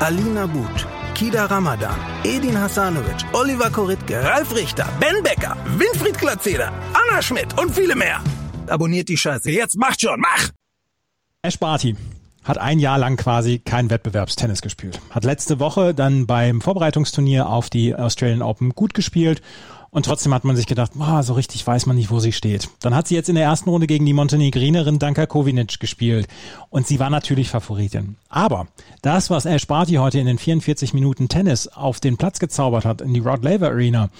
Alina 0.00 0.46
But, 0.46 0.86
Kida 1.14 1.50
Ramadan, 1.50 1.98
Edin 2.22 2.56
Hasanovic, 2.56 3.24
Oliver 3.32 3.68
Koritke, 3.68 4.22
Ralf 4.22 4.54
Richter, 4.54 4.86
Ben 5.00 5.24
Becker, 5.24 5.56
Winfried 5.76 6.16
Glatzeder, 6.16 6.72
Anna 6.94 7.20
Schmidt 7.20 7.58
und 7.58 7.74
viele 7.74 7.96
mehr. 7.96 8.22
Abonniert 8.68 9.08
die 9.08 9.16
Scheiße. 9.16 9.50
Jetzt 9.50 9.76
macht 9.76 10.00
schon, 10.00 10.20
mach! 10.20 10.50
Ash 11.42 11.58
Barty 11.58 11.96
hat 12.44 12.58
ein 12.58 12.78
Jahr 12.78 12.98
lang 12.98 13.16
quasi 13.16 13.58
kein 13.58 13.90
Wettbewerbstennis 13.90 14.62
gespielt. 14.62 15.00
Hat 15.10 15.24
letzte 15.24 15.58
Woche 15.58 15.94
dann 15.94 16.28
beim 16.28 16.60
Vorbereitungsturnier 16.60 17.48
auf 17.48 17.68
die 17.68 17.96
Australian 17.96 18.42
Open 18.42 18.76
gut 18.76 18.94
gespielt 18.94 19.42
und 19.90 20.04
trotzdem 20.04 20.34
hat 20.34 20.44
man 20.44 20.56
sich 20.56 20.66
gedacht, 20.66 20.92
oh, 20.98 21.22
so 21.22 21.32
richtig 21.34 21.66
weiß 21.66 21.86
man 21.86 21.96
nicht, 21.96 22.10
wo 22.10 22.20
sie 22.20 22.32
steht. 22.32 22.68
Dann 22.80 22.94
hat 22.94 23.08
sie 23.08 23.14
jetzt 23.14 23.28
in 23.28 23.34
der 23.34 23.44
ersten 23.44 23.70
Runde 23.70 23.86
gegen 23.86 24.04
die 24.04 24.12
Montenegrinerin 24.12 24.98
Danka 24.98 25.26
Kovinic 25.26 25.80
gespielt. 25.80 26.28
Und 26.68 26.86
sie 26.86 27.00
war 27.00 27.08
natürlich 27.08 27.48
Favoritin. 27.48 28.16
Aber 28.28 28.68
das, 29.00 29.30
was 29.30 29.46
Ash 29.46 29.66
Barty 29.66 29.94
heute 29.94 30.18
in 30.18 30.26
den 30.26 30.38
44 30.38 30.92
Minuten 30.92 31.28
Tennis 31.28 31.68
auf 31.68 32.00
den 32.00 32.18
Platz 32.18 32.38
gezaubert 32.38 32.84
hat, 32.84 33.00
in 33.00 33.14
die 33.14 33.20
Rod 33.20 33.42
Laver 33.42 33.68
Arena, 33.68 34.10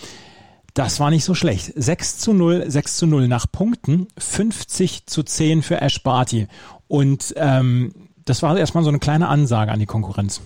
das 0.72 1.00
war 1.00 1.10
nicht 1.10 1.24
so 1.24 1.34
schlecht. 1.34 1.72
6 1.74 2.18
zu 2.18 2.32
0, 2.32 2.70
6 2.70 2.96
zu 2.96 3.06
0 3.06 3.28
nach 3.28 3.46
Punkten, 3.50 4.06
50 4.16 5.06
zu 5.06 5.22
10 5.22 5.62
für 5.62 5.80
Ash 5.82 6.02
Barty. 6.02 6.46
Und 6.86 7.34
ähm, 7.36 7.92
das 8.24 8.42
war 8.42 8.56
erstmal 8.56 8.84
so 8.84 8.88
eine 8.88 9.00
kleine 9.00 9.28
Ansage 9.28 9.72
an 9.72 9.80
die 9.80 9.86
Konkurrenz. 9.86 10.40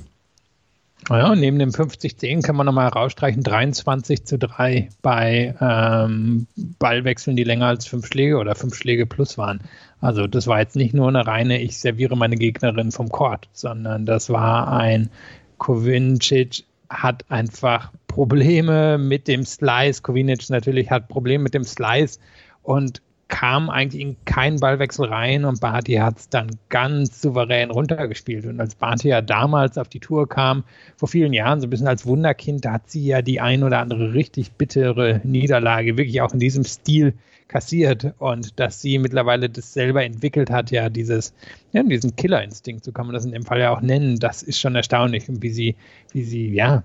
Naja, 1.09 1.35
neben 1.35 1.59
dem 1.59 1.71
50-10 1.71 2.43
kann 2.43 2.55
man 2.55 2.67
nochmal 2.67 2.87
herausstreichen, 2.87 3.43
23 3.43 4.25
zu 4.25 4.39
3 4.39 4.89
bei 5.03 5.55
ähm, 5.61 6.47
Ballwechseln, 6.79 7.37
die 7.37 7.45
länger 7.45 7.67
als 7.67 7.87
fünf 7.87 8.07
Schläge 8.07 8.39
oder 8.39 8.55
fünf 8.55 8.77
Schläge 8.77 9.07
plus 9.07 9.37
waren. 9.37 9.63
Also 10.01 10.27
das 10.27 10.47
war 10.47 10.61
jetzt 10.61 10.77
nicht 10.77 10.95
nur 10.95 11.09
eine 11.09 11.27
reine, 11.27 11.61
ich 11.61 11.79
serviere 11.79 12.17
meine 12.17 12.37
Gegnerin 12.37 12.93
vom 12.93 13.09
Court, 13.09 13.49
sondern 13.53 14.07
das 14.07 14.31
war 14.31 14.73
ein 14.73 15.11
Kovincic 15.59 16.65
hat 16.93 17.25
einfach 17.31 17.93
Probleme 18.07 18.99
mit 18.99 19.27
dem 19.27 19.45
Slice. 19.45 20.03
Kovinic 20.03 20.51
natürlich 20.51 20.91
hat 20.91 21.09
Probleme 21.09 21.45
mit 21.45 21.55
dem 21.55 21.65
Slice 21.65 22.19
und 22.63 23.01
kam 23.33 23.71
eigentlich 23.71 24.03
in 24.03 24.17
keinen 24.27 24.61
Ballwechsel 24.61 25.07
rein 25.07 25.47
und 25.47 25.59
Barty 25.59 25.95
hat 25.95 26.19
es 26.19 26.29
dann 26.29 26.51
ganz 26.69 27.23
souverän 27.23 27.71
runtergespielt. 27.71 28.45
Und 28.45 28.61
als 28.61 28.75
Barty 28.75 29.09
ja 29.09 29.23
damals 29.23 29.79
auf 29.79 29.89
die 29.89 30.01
Tour 30.01 30.29
kam, 30.29 30.65
vor 30.99 31.09
vielen 31.09 31.33
Jahren, 31.33 31.59
so 31.59 31.67
ein 31.67 31.71
bisschen 31.71 31.89
als 31.89 32.05
Wunderkind, 32.05 32.67
da 32.67 32.73
hat 32.73 32.91
sie 32.91 33.07
ja 33.07 33.23
die 33.23 33.41
ein 33.41 33.65
oder 33.65 33.79
andere 33.79 34.13
richtig 34.13 34.53
bittere 34.53 35.23
Niederlage 35.25 35.97
wirklich 35.97 36.21
auch 36.21 36.35
in 36.35 36.41
diesem 36.41 36.65
Stil 36.65 37.15
kassiert 37.49 38.13
und 38.19 38.61
dass 38.61 38.83
sie 38.83 38.99
mittlerweile 38.99 39.49
das 39.49 39.73
selber 39.73 40.05
entwickelt 40.05 40.51
hat, 40.51 40.71
ja, 40.71 40.91
dieses, 40.91 41.33
ja, 41.73 41.83
diesen 41.83 42.15
Killerinstinkt, 42.17 42.85
so 42.85 42.93
kann 42.93 43.07
man 43.07 43.15
das 43.15 43.25
in 43.25 43.33
dem 43.33 43.45
Fall 43.45 43.61
ja 43.61 43.75
auch 43.75 43.81
nennen, 43.81 44.19
das 44.19 44.43
ist 44.43 44.61
schon 44.61 44.75
erstaunlich 44.75 45.27
und 45.31 45.43
wie 45.43 45.51
sie, 45.51 45.77
wie 46.13 46.23
sie, 46.23 46.53
ja, 46.53 46.85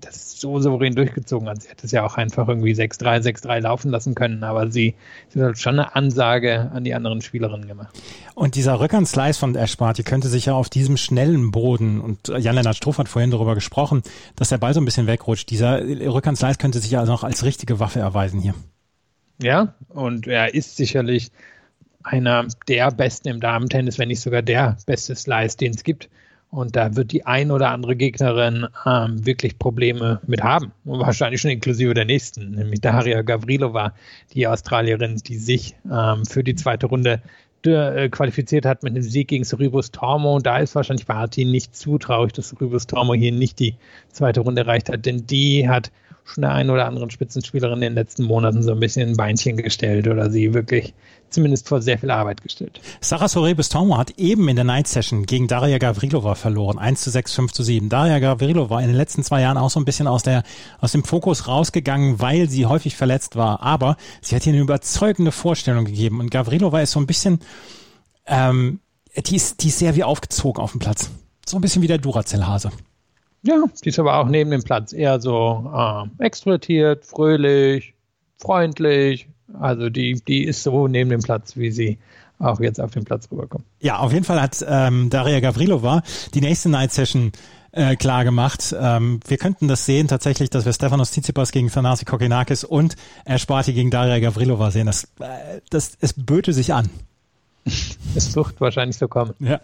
das 0.00 0.40
so 0.40 0.60
souverän 0.60 0.94
durchgezogen 0.94 1.48
hat. 1.48 1.62
Sie 1.62 1.68
hätte 1.68 1.86
es 1.86 1.92
ja 1.92 2.04
auch 2.04 2.16
einfach 2.16 2.48
irgendwie 2.48 2.72
6-3, 2.72 3.22
6-3 3.22 3.60
laufen 3.60 3.90
lassen 3.90 4.14
können, 4.14 4.44
aber 4.44 4.70
sie, 4.70 4.94
sie 5.28 5.42
hat 5.42 5.58
schon 5.58 5.78
eine 5.78 5.94
Ansage 5.94 6.70
an 6.72 6.84
die 6.84 6.94
anderen 6.94 7.22
Spielerinnen 7.22 7.66
gemacht. 7.66 7.94
Und 8.34 8.54
dieser 8.54 8.78
Rückhandslice 8.80 9.38
von 9.38 9.54
Ash 9.54 9.76
Barty 9.76 10.02
könnte 10.02 10.28
sich 10.28 10.46
ja 10.46 10.54
auf 10.54 10.68
diesem 10.68 10.96
schnellen 10.96 11.50
Boden, 11.50 12.00
und 12.00 12.28
Jan-Lennart 12.28 12.76
Struff 12.76 12.98
hat 12.98 13.08
vorhin 13.08 13.30
darüber 13.30 13.54
gesprochen, 13.54 14.02
dass 14.36 14.50
der 14.50 14.58
Ball 14.58 14.74
so 14.74 14.80
ein 14.80 14.84
bisschen 14.84 15.06
wegrutscht. 15.06 15.50
Dieser 15.50 15.80
Rückhandslice 15.80 16.58
könnte 16.58 16.78
sich 16.78 16.90
ja 16.90 17.00
also 17.00 17.12
noch 17.12 17.24
als 17.24 17.44
richtige 17.44 17.80
Waffe 17.80 18.00
erweisen 18.00 18.40
hier. 18.40 18.54
Ja, 19.42 19.74
und 19.88 20.26
er 20.26 20.54
ist 20.54 20.76
sicherlich 20.76 21.30
einer 22.02 22.46
der 22.68 22.90
Besten 22.90 23.28
im 23.28 23.40
Damentennis, 23.40 23.98
wenn 23.98 24.08
nicht 24.08 24.20
sogar 24.20 24.42
der 24.42 24.76
beste 24.86 25.14
Slice, 25.14 25.56
den 25.56 25.74
es 25.74 25.82
gibt. 25.82 26.08
Und 26.56 26.74
da 26.74 26.96
wird 26.96 27.12
die 27.12 27.26
ein 27.26 27.50
oder 27.50 27.68
andere 27.68 27.96
Gegnerin 27.96 28.66
ähm, 28.86 29.26
wirklich 29.26 29.58
Probleme 29.58 30.22
mit 30.26 30.42
haben. 30.42 30.72
Wahrscheinlich 30.84 31.42
schon 31.42 31.50
inklusive 31.50 31.92
der 31.92 32.06
nächsten, 32.06 32.52
nämlich 32.52 32.80
Daria 32.80 33.20
Gavrilova, 33.20 33.92
die 34.32 34.46
Australierin, 34.46 35.16
die 35.16 35.36
sich 35.36 35.76
ähm, 35.92 36.24
für 36.24 36.42
die 36.42 36.54
zweite 36.54 36.86
Runde 36.86 37.20
äh, 37.66 38.08
qualifiziert 38.08 38.64
hat 38.64 38.82
mit 38.82 38.94
einem 38.94 39.02
Sieg 39.02 39.28
gegen 39.28 39.44
Soribus 39.44 39.90
Tormo. 39.90 40.38
Da 40.38 40.56
ist 40.56 40.74
wahrscheinlich 40.74 41.04
Barty 41.04 41.44
nicht 41.44 41.76
zu 41.76 41.98
traurig, 41.98 42.32
dass 42.32 42.48
Soribus 42.48 42.86
Tormo 42.86 43.12
hier 43.12 43.32
nicht 43.32 43.58
die 43.58 43.74
zweite 44.10 44.40
Runde 44.40 44.62
erreicht 44.62 44.88
hat, 44.88 45.04
denn 45.04 45.26
die 45.26 45.68
hat 45.68 45.92
schon 46.26 46.42
der 46.42 46.52
einen 46.52 46.70
oder 46.70 46.86
anderen 46.86 47.10
Spitzenspielerin 47.10 47.76
in 47.76 47.80
den 47.80 47.94
letzten 47.94 48.24
Monaten 48.24 48.62
so 48.62 48.72
ein 48.72 48.80
bisschen 48.80 49.08
ein 49.08 49.16
Beinchen 49.16 49.56
gestellt 49.56 50.08
oder 50.08 50.30
sie 50.30 50.52
wirklich 50.52 50.92
zumindest 51.30 51.68
vor 51.68 51.82
sehr 51.82 51.98
viel 51.98 52.10
Arbeit 52.10 52.42
gestellt. 52.42 52.80
Sarah 53.00 53.28
Sorebes 53.28 53.68
Tomo 53.68 53.96
hat 53.96 54.12
eben 54.18 54.48
in 54.48 54.56
der 54.56 54.64
Night 54.64 54.88
Session 54.88 55.26
gegen 55.26 55.48
Daria 55.48 55.78
Gavrilova 55.78 56.34
verloren. 56.34 56.78
1 56.78 57.00
zu 57.02 57.10
6, 57.10 57.34
5 57.34 57.52
zu 57.52 57.62
7. 57.62 57.88
Daria 57.88 58.18
Gavrilova 58.18 58.80
in 58.80 58.88
den 58.88 58.96
letzten 58.96 59.22
zwei 59.22 59.40
Jahren 59.40 59.56
auch 59.56 59.70
so 59.70 59.80
ein 59.80 59.84
bisschen 59.84 60.06
aus 60.06 60.22
der, 60.22 60.42
aus 60.80 60.92
dem 60.92 61.04
Fokus 61.04 61.48
rausgegangen, 61.48 62.20
weil 62.20 62.48
sie 62.48 62.66
häufig 62.66 62.96
verletzt 62.96 63.36
war. 63.36 63.62
Aber 63.62 63.96
sie 64.20 64.34
hat 64.34 64.42
hier 64.42 64.52
eine 64.52 64.62
überzeugende 64.62 65.32
Vorstellung 65.32 65.84
gegeben. 65.84 66.20
Und 66.20 66.30
Gavrilova 66.30 66.80
ist 66.80 66.92
so 66.92 67.00
ein 67.00 67.06
bisschen, 67.06 67.40
ähm, 68.26 68.80
die 69.16 69.36
ist, 69.36 69.62
die 69.62 69.68
ist 69.68 69.78
sehr 69.78 69.96
wie 69.96 70.04
aufgezogen 70.04 70.62
auf 70.62 70.72
dem 70.72 70.80
Platz. 70.80 71.10
So 71.46 71.58
ein 71.58 71.60
bisschen 71.60 71.82
wie 71.82 71.88
der 71.88 71.98
Duracell-Hase. 71.98 72.70
Ja, 73.46 73.64
die 73.84 73.88
ist 73.88 73.98
aber 73.98 74.18
auch 74.18 74.26
neben 74.26 74.50
dem 74.50 74.62
Platz 74.62 74.92
eher 74.92 75.20
so 75.20 75.70
äh, 75.72 76.24
extrovertiert, 76.24 77.04
fröhlich, 77.04 77.94
freundlich. 78.38 79.28
Also 79.60 79.88
die, 79.88 80.20
die 80.26 80.44
ist 80.44 80.62
so 80.62 80.88
neben 80.88 81.10
dem 81.10 81.22
Platz, 81.22 81.56
wie 81.56 81.70
sie 81.70 81.98
auch 82.38 82.60
jetzt 82.60 82.80
auf 82.80 82.90
den 82.90 83.04
Platz 83.04 83.28
rüberkommt. 83.30 83.64
Ja, 83.80 83.98
auf 83.98 84.12
jeden 84.12 84.24
Fall 84.24 84.42
hat 84.42 84.64
ähm, 84.68 85.08
Daria 85.10 85.40
Gavrilova 85.40 86.02
die 86.34 86.40
nächste 86.40 86.68
Night 86.68 86.92
Session 86.92 87.32
äh, 87.72 87.94
klar 87.94 88.24
gemacht. 88.24 88.74
Ähm, 88.78 89.20
wir 89.26 89.36
könnten 89.36 89.68
das 89.68 89.86
sehen 89.86 90.08
tatsächlich, 90.08 90.50
dass 90.50 90.64
wir 90.64 90.72
Stefanos 90.72 91.12
Tsitsipas 91.12 91.52
gegen 91.52 91.70
Thanasi 91.70 92.04
Kokinakis 92.04 92.64
und 92.64 92.96
Ash 93.24 93.46
Barty 93.46 93.72
gegen 93.72 93.90
Daria 93.90 94.18
Gavrilova 94.18 94.70
sehen. 94.70 94.86
Das, 94.86 95.04
äh, 95.20 95.60
das, 95.70 95.96
es 96.00 96.14
böte 96.14 96.52
sich 96.52 96.74
an. 96.74 96.90
Es 98.14 98.34
wird 98.34 98.60
wahrscheinlich 98.60 98.96
so 98.96 99.08
kommen. 99.08 99.34
Ja. 99.40 99.60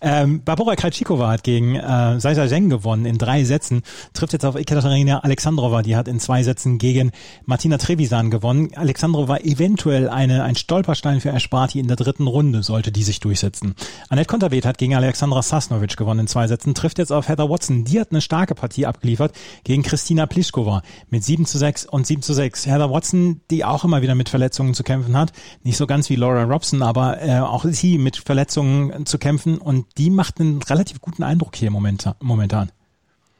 Ähm, 0.00 0.42
Barbara 0.44 0.76
Krajcikova 0.76 1.28
hat 1.30 1.42
gegen 1.42 1.76
äh, 1.76 2.20
Saisa 2.20 2.46
Zheng 2.46 2.68
gewonnen 2.68 3.06
in 3.06 3.16
drei 3.16 3.44
Sätzen, 3.44 3.82
trifft 4.12 4.32
jetzt 4.32 4.44
auf 4.44 4.56
Ekaterina 4.56 5.20
Alexandrova, 5.20 5.82
die 5.82 5.96
hat 5.96 6.06
in 6.06 6.20
zwei 6.20 6.42
Sätzen 6.42 6.78
gegen 6.78 7.12
Martina 7.46 7.78
Trevisan 7.78 8.30
gewonnen. 8.30 8.70
Alexandrova 8.74 9.38
eventuell 9.38 10.08
eine, 10.08 10.42
ein 10.42 10.56
Stolperstein 10.56 11.20
für 11.20 11.30
Esparti 11.30 11.80
in 11.80 11.88
der 11.88 11.96
dritten 11.96 12.26
Runde, 12.26 12.62
sollte 12.62 12.92
die 12.92 13.02
sich 13.02 13.20
durchsetzen. 13.20 13.74
Annette 14.08 14.28
Konterweht 14.28 14.66
hat 14.66 14.78
gegen 14.78 14.94
Alexandra 14.94 15.42
Sasnovic 15.42 15.96
gewonnen 15.96 16.20
in 16.20 16.26
zwei 16.26 16.46
Sätzen, 16.46 16.74
trifft 16.74 16.98
jetzt 16.98 17.12
auf 17.12 17.28
Heather 17.28 17.48
Watson, 17.48 17.84
die 17.84 18.00
hat 18.00 18.10
eine 18.10 18.20
starke 18.20 18.54
Partie 18.54 18.86
abgeliefert 18.86 19.32
gegen 19.64 19.82
Christina 19.82 20.26
Pliskova 20.26 20.82
mit 21.10 21.24
7 21.24 21.46
zu 21.46 21.58
6 21.58 21.86
und 21.86 22.06
7 22.06 22.22
zu 22.22 22.34
6. 22.34 22.66
Heather 22.66 22.90
Watson, 22.90 23.40
die 23.50 23.64
auch 23.64 23.84
immer 23.84 24.02
wieder 24.02 24.14
mit 24.14 24.28
Verletzungen 24.28 24.74
zu 24.74 24.82
kämpfen 24.82 25.16
hat, 25.16 25.32
nicht 25.62 25.76
so 25.76 25.86
ganz 25.86 26.10
wie 26.10 26.16
Laura 26.16 26.44
Robson, 26.44 26.82
aber 26.82 27.18
äh, 27.28 27.40
auch 27.40 27.66
sie 27.66 27.98
mit 27.98 28.16
Verletzungen 28.16 29.04
zu 29.04 29.18
kämpfen 29.18 29.58
und 29.58 29.86
die 29.98 30.08
macht 30.08 30.40
einen 30.40 30.62
relativ 30.62 31.02
guten 31.02 31.22
Eindruck 31.22 31.56
hier 31.56 31.70
momentan. 31.70 32.72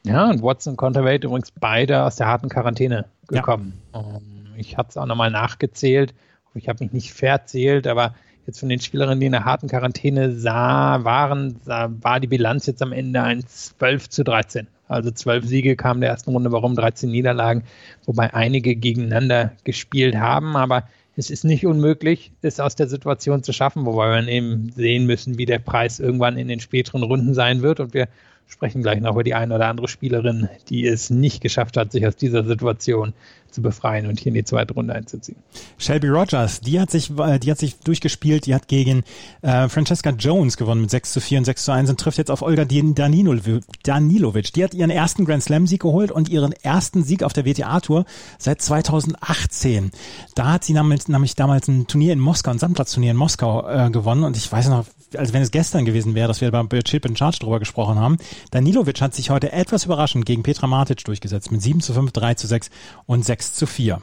Ja, 0.03 0.29
und 0.29 0.43
Watson 0.43 0.73
und 0.73 0.77
Conterweight 0.77 1.23
übrigens 1.23 1.51
beide 1.51 2.03
aus 2.03 2.15
der 2.15 2.27
harten 2.27 2.49
Quarantäne 2.49 3.05
gekommen. 3.27 3.81
Ja. 3.95 4.01
Ähm, 4.01 4.47
ich 4.57 4.77
habe 4.77 4.89
es 4.89 4.97
auch 4.97 5.07
nochmal 5.07 5.31
nachgezählt. 5.31 6.13
Ich 6.53 6.69
habe 6.69 6.83
mich 6.83 6.93
nicht 6.93 7.13
verzählt, 7.13 7.87
aber 7.87 8.13
jetzt 8.45 8.59
von 8.59 8.69
den 8.69 8.79
Spielerinnen, 8.79 9.19
die 9.19 9.25
in 9.25 9.31
der 9.31 9.45
harten 9.45 9.67
Quarantäne 9.67 10.33
sah, 10.33 11.03
waren, 11.03 11.59
sah, 11.63 11.89
war 12.01 12.19
die 12.19 12.27
Bilanz 12.27 12.67
jetzt 12.67 12.83
am 12.83 12.91
Ende 12.91 13.23
ein 13.23 13.43
12 13.45 14.09
zu 14.09 14.23
13. 14.23 14.67
Also 14.87 15.09
zwölf 15.09 15.45
Siege 15.45 15.75
kamen 15.75 15.97
in 15.97 16.01
der 16.01 16.09
ersten 16.11 16.31
Runde, 16.31 16.51
warum 16.51 16.75
13 16.75 17.09
Niederlagen, 17.09 17.63
wobei 18.05 18.35
einige 18.35 18.75
gegeneinander 18.75 19.53
gespielt 19.63 20.15
haben. 20.15 20.55
Aber 20.55 20.83
es 21.19 21.29
ist 21.29 21.43
nicht 21.43 21.65
unmöglich, 21.65 22.31
es 22.41 22.61
aus 22.61 22.75
der 22.75 22.87
Situation 22.87 23.43
zu 23.43 23.51
schaffen, 23.51 23.85
wobei 23.85 24.09
wir 24.09 24.27
eben 24.29 24.71
sehen 24.75 25.05
müssen, 25.05 25.37
wie 25.37 25.45
der 25.45 25.59
Preis 25.59 25.99
irgendwann 25.99 26.37
in 26.37 26.47
den 26.47 26.61
späteren 26.61 27.03
Runden 27.03 27.33
sein 27.33 27.61
wird. 27.61 27.81
Und 27.81 27.93
wir 27.93 28.07
sprechen 28.47 28.81
gleich 28.81 29.01
noch 29.01 29.11
über 29.11 29.23
die 29.23 29.33
eine 29.35 29.53
oder 29.53 29.67
andere 29.67 29.89
Spielerin, 29.89 30.47
die 30.69 30.87
es 30.87 31.09
nicht 31.09 31.41
geschafft 31.41 31.75
hat, 31.75 31.91
sich 31.91 32.07
aus 32.07 32.15
dieser 32.15 32.45
Situation 32.45 33.13
zu 33.51 33.61
befreien 33.61 34.05
und 34.07 34.19
hier 34.19 34.27
in 34.27 34.35
die 34.35 34.43
zweite 34.43 34.73
Runde 34.73 34.93
einzuziehen. 34.93 35.37
Shelby 35.77 36.07
Rogers, 36.07 36.61
die 36.61 36.79
hat 36.79 36.91
sich, 36.91 37.11
äh, 37.17 37.39
die 37.39 37.51
hat 37.51 37.57
sich 37.57 37.79
durchgespielt, 37.79 38.45
die 38.45 38.55
hat 38.55 38.67
gegen 38.67 39.03
äh, 39.41 39.67
Francesca 39.69 40.11
Jones 40.11 40.57
gewonnen 40.57 40.81
mit 40.81 40.91
6 40.91 41.13
zu 41.13 41.21
4 41.21 41.39
und 41.39 41.45
6 41.45 41.65
zu 41.65 41.71
1 41.71 41.89
und 41.89 41.99
trifft 41.99 42.17
jetzt 42.17 42.31
auf 42.31 42.41
Olga 42.41 42.65
Danilovic. 42.65 44.53
Die 44.53 44.63
hat 44.63 44.73
ihren 44.73 44.89
ersten 44.89 45.25
Grand 45.25 45.43
Slam 45.43 45.67
Sieg 45.67 45.81
geholt 45.81 46.11
und 46.11 46.29
ihren 46.29 46.51
ersten 46.51 47.03
Sieg 47.03 47.23
auf 47.23 47.33
der 47.33 47.45
WTA 47.45 47.79
Tour 47.79 48.05
seit 48.37 48.61
2018. 48.61 49.91
Da 50.35 50.53
hat 50.53 50.63
sie 50.63 50.73
nämlich, 50.73 51.07
nämlich 51.07 51.35
damals 51.35 51.67
ein 51.67 51.87
Turnier 51.87 52.13
in 52.13 52.19
Moskau, 52.19 52.51
ein 52.51 52.59
Sandplatzturnier 52.59 53.11
in 53.11 53.17
Moskau 53.17 53.67
äh, 53.67 53.89
gewonnen 53.89 54.23
und 54.23 54.37
ich 54.37 54.51
weiß 54.51 54.69
noch, 54.69 54.85
als 55.17 55.33
wenn 55.33 55.41
es 55.41 55.51
gestern 55.51 55.85
gewesen 55.85 56.15
wäre, 56.15 56.27
dass 56.27 56.41
wir 56.41 56.51
beim 56.51 56.69
Chip 56.69 57.05
in 57.05 57.15
Charge 57.15 57.39
drüber 57.39 57.59
gesprochen 57.59 57.99
haben. 57.99 58.17
Danilovic 58.51 59.01
hat 59.01 59.15
sich 59.15 59.29
heute 59.29 59.51
etwas 59.51 59.85
überraschend 59.85 60.25
gegen 60.25 60.43
Petra 60.43 60.67
Matic 60.67 61.03
durchgesetzt 61.03 61.51
mit 61.51 61.61
7 61.61 61.81
zu 61.81 61.93
5, 61.93 62.11
3 62.11 62.33
zu 62.35 62.47
6 62.47 62.69
und 63.05 63.25
6 63.25 63.38
zu 63.39 63.65
4. 63.65 64.01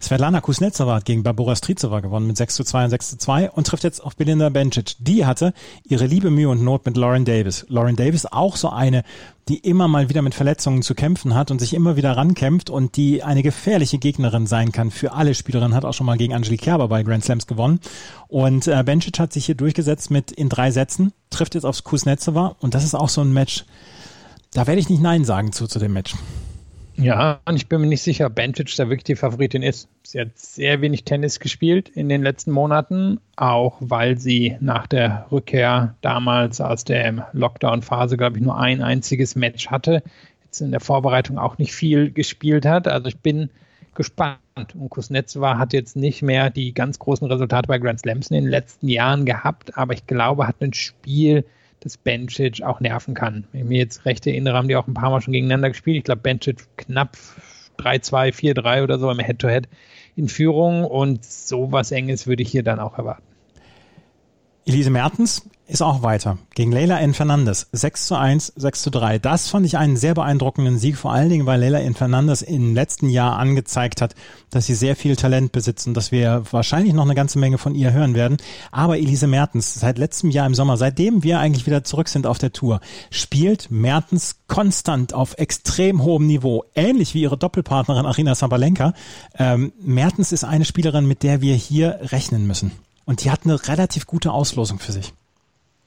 Svetlana 0.00 0.40
Kuznetsova 0.40 0.94
hat 0.94 1.04
gegen 1.04 1.24
Barbora 1.24 1.56
Strizova 1.56 1.98
gewonnen 2.00 2.28
mit 2.28 2.36
6 2.36 2.54
zu 2.54 2.64
2 2.64 2.84
und 2.84 2.90
6 2.90 3.10
zu 3.10 3.18
2 3.18 3.50
und 3.50 3.66
trifft 3.66 3.82
jetzt 3.82 4.02
auf 4.02 4.14
Belinda 4.14 4.48
Bencic. 4.48 4.94
Die 5.00 5.26
hatte 5.26 5.52
ihre 5.84 6.06
liebe 6.06 6.30
Mühe 6.30 6.48
und 6.48 6.62
Not 6.62 6.86
mit 6.86 6.96
Lauren 6.96 7.24
Davis. 7.24 7.66
Lauren 7.68 7.96
Davis 7.96 8.24
auch 8.24 8.54
so 8.54 8.70
eine, 8.70 9.02
die 9.48 9.58
immer 9.58 9.88
mal 9.88 10.08
wieder 10.08 10.22
mit 10.22 10.34
Verletzungen 10.34 10.82
zu 10.82 10.94
kämpfen 10.94 11.34
hat 11.34 11.50
und 11.50 11.58
sich 11.58 11.74
immer 11.74 11.96
wieder 11.96 12.16
rankämpft 12.16 12.70
und 12.70 12.96
die 12.96 13.24
eine 13.24 13.42
gefährliche 13.42 13.98
Gegnerin 13.98 14.46
sein 14.46 14.70
kann 14.70 14.92
für 14.92 15.12
alle 15.12 15.34
Spielerinnen, 15.34 15.74
hat 15.74 15.84
auch 15.84 15.94
schon 15.94 16.06
mal 16.06 16.16
gegen 16.16 16.34
Angelique 16.34 16.62
Kerber 16.62 16.86
bei 16.86 17.02
Grand 17.02 17.24
Slams 17.24 17.48
gewonnen. 17.48 17.80
Und 18.28 18.68
äh, 18.68 18.84
Bencic 18.84 19.18
hat 19.18 19.32
sich 19.32 19.46
hier 19.46 19.56
durchgesetzt 19.56 20.12
mit 20.12 20.30
in 20.30 20.48
drei 20.48 20.70
Sätzen, 20.70 21.12
trifft 21.30 21.56
jetzt 21.56 21.64
aufs 21.64 21.82
Kuznetsova 21.82 22.54
und 22.60 22.74
das 22.74 22.84
ist 22.84 22.94
auch 22.94 23.08
so 23.08 23.20
ein 23.20 23.32
Match, 23.32 23.64
da 24.52 24.68
werde 24.68 24.80
ich 24.80 24.88
nicht 24.88 25.02
Nein 25.02 25.24
sagen 25.24 25.52
zu, 25.52 25.66
zu 25.66 25.80
dem 25.80 25.92
Match. 25.92 26.14
Ja, 27.00 27.40
und 27.44 27.54
ich 27.54 27.68
bin 27.68 27.80
mir 27.80 27.86
nicht 27.86 28.02
sicher, 28.02 28.26
ob 28.26 28.36
Benčić 28.36 28.76
da 28.76 28.88
wirklich 28.88 29.04
die 29.04 29.14
Favoritin 29.14 29.62
ist. 29.62 29.88
Sie 30.02 30.20
hat 30.20 30.36
sehr 30.36 30.80
wenig 30.80 31.04
Tennis 31.04 31.38
gespielt 31.38 31.88
in 31.88 32.08
den 32.08 32.22
letzten 32.22 32.50
Monaten, 32.50 33.20
auch 33.36 33.76
weil 33.78 34.18
sie 34.18 34.56
nach 34.60 34.88
der 34.88 35.26
Rückkehr 35.30 35.94
damals 36.00 36.60
aus 36.60 36.82
der 36.82 37.28
Lockdown-Phase, 37.32 38.16
glaube 38.16 38.38
ich, 38.38 38.42
nur 38.42 38.58
ein 38.58 38.82
einziges 38.82 39.36
Match 39.36 39.68
hatte. 39.68 40.02
Jetzt 40.44 40.60
in 40.60 40.72
der 40.72 40.80
Vorbereitung 40.80 41.38
auch 41.38 41.58
nicht 41.58 41.72
viel 41.72 42.10
gespielt 42.10 42.66
hat. 42.66 42.88
Also 42.88 43.06
ich 43.06 43.18
bin 43.18 43.50
gespannt. 43.94 44.38
Und 44.74 44.90
Kuznetsova 44.90 45.56
hat 45.56 45.72
jetzt 45.72 45.94
nicht 45.94 46.22
mehr 46.22 46.50
die 46.50 46.74
ganz 46.74 46.98
großen 46.98 47.30
Resultate 47.30 47.68
bei 47.68 47.78
Grand 47.78 48.00
Slams 48.00 48.28
in 48.30 48.42
den 48.42 48.50
letzten 48.50 48.88
Jahren 48.88 49.24
gehabt, 49.24 49.78
aber 49.78 49.94
ich 49.94 50.04
glaube, 50.08 50.48
hat 50.48 50.60
ein 50.60 50.74
Spiel 50.74 51.44
dass 51.80 51.96
Bencic 51.96 52.62
auch 52.62 52.80
nerven 52.80 53.14
kann. 53.14 53.44
Wenn 53.52 53.62
ich 53.62 53.66
mir 53.68 53.78
jetzt 53.78 54.04
recht 54.04 54.26
erinnere, 54.26 54.56
haben 54.56 54.68
die 54.68 54.76
auch 54.76 54.86
ein 54.86 54.94
paar 54.94 55.10
Mal 55.10 55.20
schon 55.20 55.32
gegeneinander 55.32 55.68
gespielt. 55.68 55.96
Ich 55.96 56.04
glaube, 56.04 56.22
Bencic 56.22 56.66
knapp 56.76 57.16
3-2, 57.78 58.32
4-3 58.32 58.82
oder 58.82 58.98
so 58.98 59.10
im 59.10 59.18
Head-to-Head 59.18 59.66
-Head 59.66 59.68
in 60.16 60.28
Führung 60.28 60.84
und 60.84 61.24
sowas 61.24 61.92
Enges 61.92 62.26
würde 62.26 62.42
ich 62.42 62.50
hier 62.50 62.64
dann 62.64 62.80
auch 62.80 62.98
erwarten. 62.98 63.22
Elise 64.66 64.90
Mertens 64.90 65.48
ist 65.68 65.82
auch 65.82 66.02
weiter. 66.02 66.38
Gegen 66.54 66.72
Leila 66.72 66.98
N. 66.98 67.12
Fernandes. 67.12 67.68
6 67.72 68.06
zu 68.06 68.16
1, 68.16 68.54
6 68.56 68.82
zu 68.82 68.90
3. 68.90 69.18
Das 69.18 69.48
fand 69.48 69.66
ich 69.66 69.76
einen 69.76 69.98
sehr 69.98 70.14
beeindruckenden 70.14 70.78
Sieg, 70.78 70.96
vor 70.96 71.12
allen 71.12 71.28
Dingen, 71.28 71.44
weil 71.44 71.60
Leila 71.60 71.80
N. 71.80 71.94
Fernandes 71.94 72.40
im 72.40 72.74
letzten 72.74 73.10
Jahr 73.10 73.38
angezeigt 73.38 74.00
hat, 74.00 74.14
dass 74.48 74.64
sie 74.64 74.74
sehr 74.74 74.96
viel 74.96 75.14
Talent 75.14 75.52
besitzt 75.52 75.86
und 75.86 75.92
dass 75.92 76.10
wir 76.10 76.42
wahrscheinlich 76.50 76.94
noch 76.94 77.04
eine 77.04 77.14
ganze 77.14 77.38
Menge 77.38 77.58
von 77.58 77.74
ihr 77.74 77.92
hören 77.92 78.14
werden. 78.14 78.38
Aber 78.72 78.96
Elise 78.96 79.26
Mertens, 79.26 79.74
seit 79.74 79.98
letztem 79.98 80.30
Jahr 80.30 80.46
im 80.46 80.54
Sommer, 80.54 80.78
seitdem 80.78 81.22
wir 81.22 81.38
eigentlich 81.38 81.66
wieder 81.66 81.84
zurück 81.84 82.08
sind 82.08 82.26
auf 82.26 82.38
der 82.38 82.54
Tour, 82.54 82.80
spielt 83.10 83.70
Mertens 83.70 84.36
konstant 84.48 85.12
auf 85.12 85.36
extrem 85.36 86.02
hohem 86.02 86.26
Niveau, 86.26 86.64
ähnlich 86.74 87.12
wie 87.12 87.20
ihre 87.20 87.36
Doppelpartnerin 87.36 88.06
Arina 88.06 88.34
Sabalenka. 88.34 88.94
Ähm, 89.38 89.72
Mertens 89.82 90.32
ist 90.32 90.44
eine 90.44 90.64
Spielerin, 90.64 91.06
mit 91.06 91.22
der 91.22 91.42
wir 91.42 91.54
hier 91.54 91.98
rechnen 92.04 92.46
müssen. 92.46 92.72
Und 93.04 93.24
die 93.24 93.30
hat 93.30 93.40
eine 93.44 93.68
relativ 93.68 94.06
gute 94.06 94.32
Auslosung 94.32 94.78
für 94.78 94.92
sich. 94.92 95.12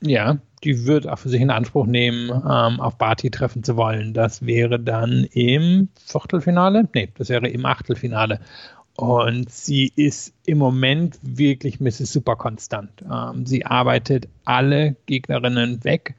Ja, 0.03 0.39
die 0.63 0.85
wird 0.85 1.07
auch 1.07 1.19
für 1.19 1.29
sich 1.29 1.41
in 1.41 1.49
Anspruch 1.49 1.85
nehmen, 1.85 2.29
ähm, 2.29 2.79
auf 2.79 2.97
Barty 2.97 3.29
treffen 3.29 3.63
zu 3.63 3.77
wollen. 3.77 4.13
Das 4.13 4.45
wäre 4.45 4.79
dann 4.79 5.25
im 5.31 5.89
Viertelfinale? 5.95 6.87
Nee, 6.93 7.09
das 7.17 7.29
wäre 7.29 7.47
im 7.47 7.65
Achtelfinale. 7.65 8.39
Und 8.95 9.49
sie 9.49 9.91
ist 9.95 10.33
im 10.45 10.57
Moment 10.57 11.17
wirklich 11.21 11.79
Mrs. 11.79 12.11
Super 12.11 12.35
konstant. 12.35 12.91
Ähm, 13.09 13.45
sie 13.45 13.65
arbeitet 13.65 14.27
alle 14.43 14.95
Gegnerinnen 15.05 15.83
weg, 15.83 16.15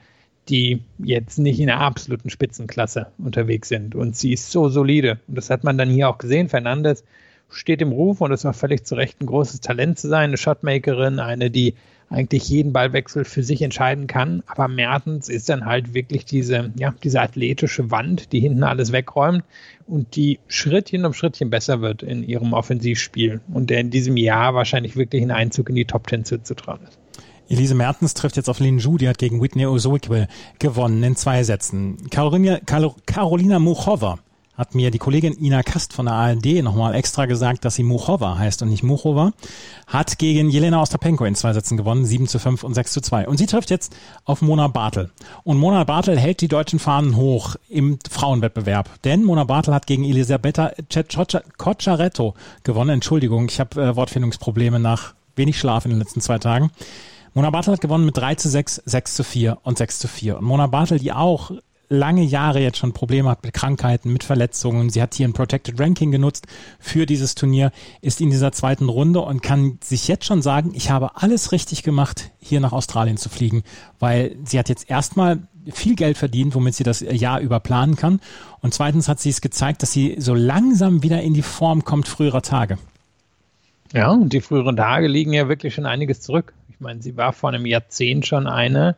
die 0.48 0.82
jetzt 0.98 1.38
nicht 1.38 1.60
in 1.60 1.66
der 1.66 1.80
absoluten 1.80 2.30
Spitzenklasse 2.30 3.08
unterwegs 3.18 3.68
sind. 3.68 3.94
Und 3.94 4.16
sie 4.16 4.32
ist 4.32 4.50
so 4.50 4.68
solide. 4.68 5.20
Und 5.28 5.36
das 5.36 5.50
hat 5.50 5.64
man 5.64 5.78
dann 5.78 5.90
hier 5.90 6.08
auch 6.08 6.18
gesehen. 6.18 6.48
Fernandes 6.48 7.04
steht 7.50 7.82
im 7.82 7.92
Ruf 7.92 8.20
und 8.20 8.32
es 8.32 8.44
war 8.44 8.54
völlig 8.54 8.86
zu 8.86 8.94
Recht 8.94 9.20
ein 9.20 9.26
großes 9.26 9.60
Talent 9.60 9.98
zu 9.98 10.08
sein, 10.08 10.30
eine 10.30 10.36
Shotmakerin, 10.36 11.20
eine, 11.20 11.50
die 11.50 11.74
eigentlich 12.12 12.48
jeden 12.48 12.72
Ballwechsel 12.72 13.24
für 13.24 13.42
sich 13.42 13.62
entscheiden 13.62 14.06
kann. 14.06 14.42
Aber 14.46 14.68
Mertens 14.68 15.28
ist 15.28 15.48
dann 15.48 15.64
halt 15.64 15.94
wirklich 15.94 16.24
diese, 16.24 16.72
ja, 16.76 16.94
diese 17.02 17.20
athletische 17.20 17.90
Wand, 17.90 18.32
die 18.32 18.40
hinten 18.40 18.62
alles 18.62 18.92
wegräumt 18.92 19.44
und 19.86 20.14
die 20.16 20.38
Schrittchen 20.48 21.04
um 21.04 21.14
Schrittchen 21.14 21.50
besser 21.50 21.80
wird 21.80 22.02
in 22.02 22.22
ihrem 22.22 22.52
Offensivspiel 22.52 23.40
und 23.52 23.70
der 23.70 23.80
in 23.80 23.90
diesem 23.90 24.16
Jahr 24.16 24.54
wahrscheinlich 24.54 24.96
wirklich 24.96 25.22
einen 25.22 25.30
Einzug 25.30 25.68
in 25.68 25.74
die 25.74 25.84
Top 25.84 26.06
Ten 26.06 26.24
zuzutrauen 26.24 26.80
ist. 26.88 26.98
Elise 27.48 27.74
Mertens 27.74 28.14
trifft 28.14 28.36
jetzt 28.36 28.48
auf 28.48 28.60
Lin 28.60 28.78
Zhu, 28.78 28.96
die 28.96 29.08
hat 29.08 29.18
gegen 29.18 29.42
Whitney 29.42 29.66
Osoikwe 29.66 30.28
gewonnen 30.58 31.02
in 31.02 31.16
zwei 31.16 31.42
Sätzen. 31.42 31.96
Carolina, 32.10 32.60
Carolina 33.06 33.58
Muchova 33.58 34.18
hat 34.54 34.74
mir 34.74 34.90
die 34.90 34.98
Kollegin 34.98 35.36
Ina 35.38 35.62
Kast 35.62 35.92
von 35.92 36.06
der 36.06 36.14
ARD 36.14 36.62
nochmal 36.62 36.94
extra 36.94 37.26
gesagt, 37.26 37.64
dass 37.64 37.74
sie 37.74 37.82
Muchova 37.82 38.36
heißt 38.36 38.62
und 38.62 38.68
nicht 38.68 38.82
Muchova, 38.82 39.32
hat 39.86 40.18
gegen 40.18 40.50
Jelena 40.50 40.82
Ostapenko 40.82 41.24
in 41.24 41.34
zwei 41.34 41.52
Sätzen 41.52 41.76
gewonnen, 41.76 42.04
7 42.04 42.28
zu 42.28 42.38
5 42.38 42.62
und 42.62 42.74
6 42.74 42.92
zu 42.92 43.00
2. 43.00 43.28
Und 43.28 43.38
sie 43.38 43.46
trifft 43.46 43.70
jetzt 43.70 43.96
auf 44.24 44.42
Mona 44.42 44.68
Bartel. 44.68 45.10
Und 45.44 45.58
Mona 45.58 45.84
Bartel 45.84 46.18
hält 46.18 46.40
die 46.42 46.48
deutschen 46.48 46.78
Fahnen 46.78 47.16
hoch 47.16 47.56
im 47.68 47.98
Frauenwettbewerb. 48.10 48.90
Denn 49.04 49.24
Mona 49.24 49.44
Bartel 49.44 49.72
hat 49.74 49.86
gegen 49.86 50.04
Elisabetta 50.04 50.72
Cocciaretto 51.56 52.34
gewonnen. 52.62 52.90
Entschuldigung, 52.90 53.48
ich 53.48 53.58
habe 53.58 53.82
äh, 53.82 53.96
Wortfindungsprobleme 53.96 54.78
nach 54.78 55.14
wenig 55.34 55.58
Schlaf 55.58 55.86
in 55.86 55.92
den 55.92 56.00
letzten 56.00 56.20
zwei 56.20 56.38
Tagen. 56.38 56.70
Mona 57.34 57.48
Bartel 57.48 57.72
hat 57.72 57.80
gewonnen 57.80 58.04
mit 58.04 58.18
3 58.18 58.34
zu 58.34 58.50
6, 58.50 58.82
6 58.84 59.14
zu 59.14 59.24
4 59.24 59.58
und 59.62 59.78
6 59.78 59.98
zu 59.98 60.08
4. 60.08 60.38
Und 60.38 60.44
Mona 60.44 60.66
Bartel, 60.66 60.98
die 60.98 61.12
auch 61.12 61.52
lange 61.92 62.22
Jahre 62.22 62.60
jetzt 62.60 62.78
schon 62.78 62.92
Probleme 62.92 63.28
hat 63.28 63.44
mit 63.44 63.52
Krankheiten, 63.52 64.12
mit 64.12 64.24
Verletzungen. 64.24 64.90
Sie 64.90 65.02
hat 65.02 65.14
hier 65.14 65.28
ein 65.28 65.32
Protected 65.32 65.78
Ranking 65.78 66.10
genutzt 66.10 66.46
für 66.80 67.06
dieses 67.06 67.34
Turnier, 67.34 67.70
ist 68.00 68.20
in 68.20 68.30
dieser 68.30 68.52
zweiten 68.52 68.88
Runde 68.88 69.20
und 69.20 69.42
kann 69.42 69.78
sich 69.82 70.08
jetzt 70.08 70.24
schon 70.24 70.42
sagen, 70.42 70.72
ich 70.74 70.90
habe 70.90 71.16
alles 71.16 71.52
richtig 71.52 71.82
gemacht, 71.82 72.30
hier 72.40 72.60
nach 72.60 72.72
Australien 72.72 73.16
zu 73.16 73.28
fliegen, 73.28 73.62
weil 73.98 74.36
sie 74.44 74.58
hat 74.58 74.68
jetzt 74.68 74.90
erstmal 74.90 75.40
viel 75.70 75.94
Geld 75.94 76.18
verdient, 76.18 76.54
womit 76.54 76.74
sie 76.74 76.84
das 76.84 77.00
Jahr 77.00 77.40
über 77.40 77.60
planen 77.60 77.94
kann. 77.94 78.20
Und 78.60 78.74
zweitens 78.74 79.08
hat 79.08 79.20
sie 79.20 79.30
es 79.30 79.40
gezeigt, 79.40 79.82
dass 79.82 79.92
sie 79.92 80.16
so 80.18 80.34
langsam 80.34 81.02
wieder 81.02 81.20
in 81.22 81.34
die 81.34 81.42
Form 81.42 81.84
kommt 81.84 82.08
früherer 82.08 82.42
Tage. 82.42 82.78
Ja, 83.92 84.10
und 84.10 84.32
die 84.32 84.40
früheren 84.40 84.76
Tage 84.76 85.06
liegen 85.06 85.32
ja 85.32 85.48
wirklich 85.48 85.74
schon 85.74 85.86
einiges 85.86 86.20
zurück. 86.20 86.54
Ich 86.70 86.80
meine, 86.80 87.02
sie 87.02 87.16
war 87.16 87.32
vor 87.32 87.50
einem 87.50 87.66
Jahrzehnt 87.66 88.26
schon 88.26 88.46
eine, 88.46 88.96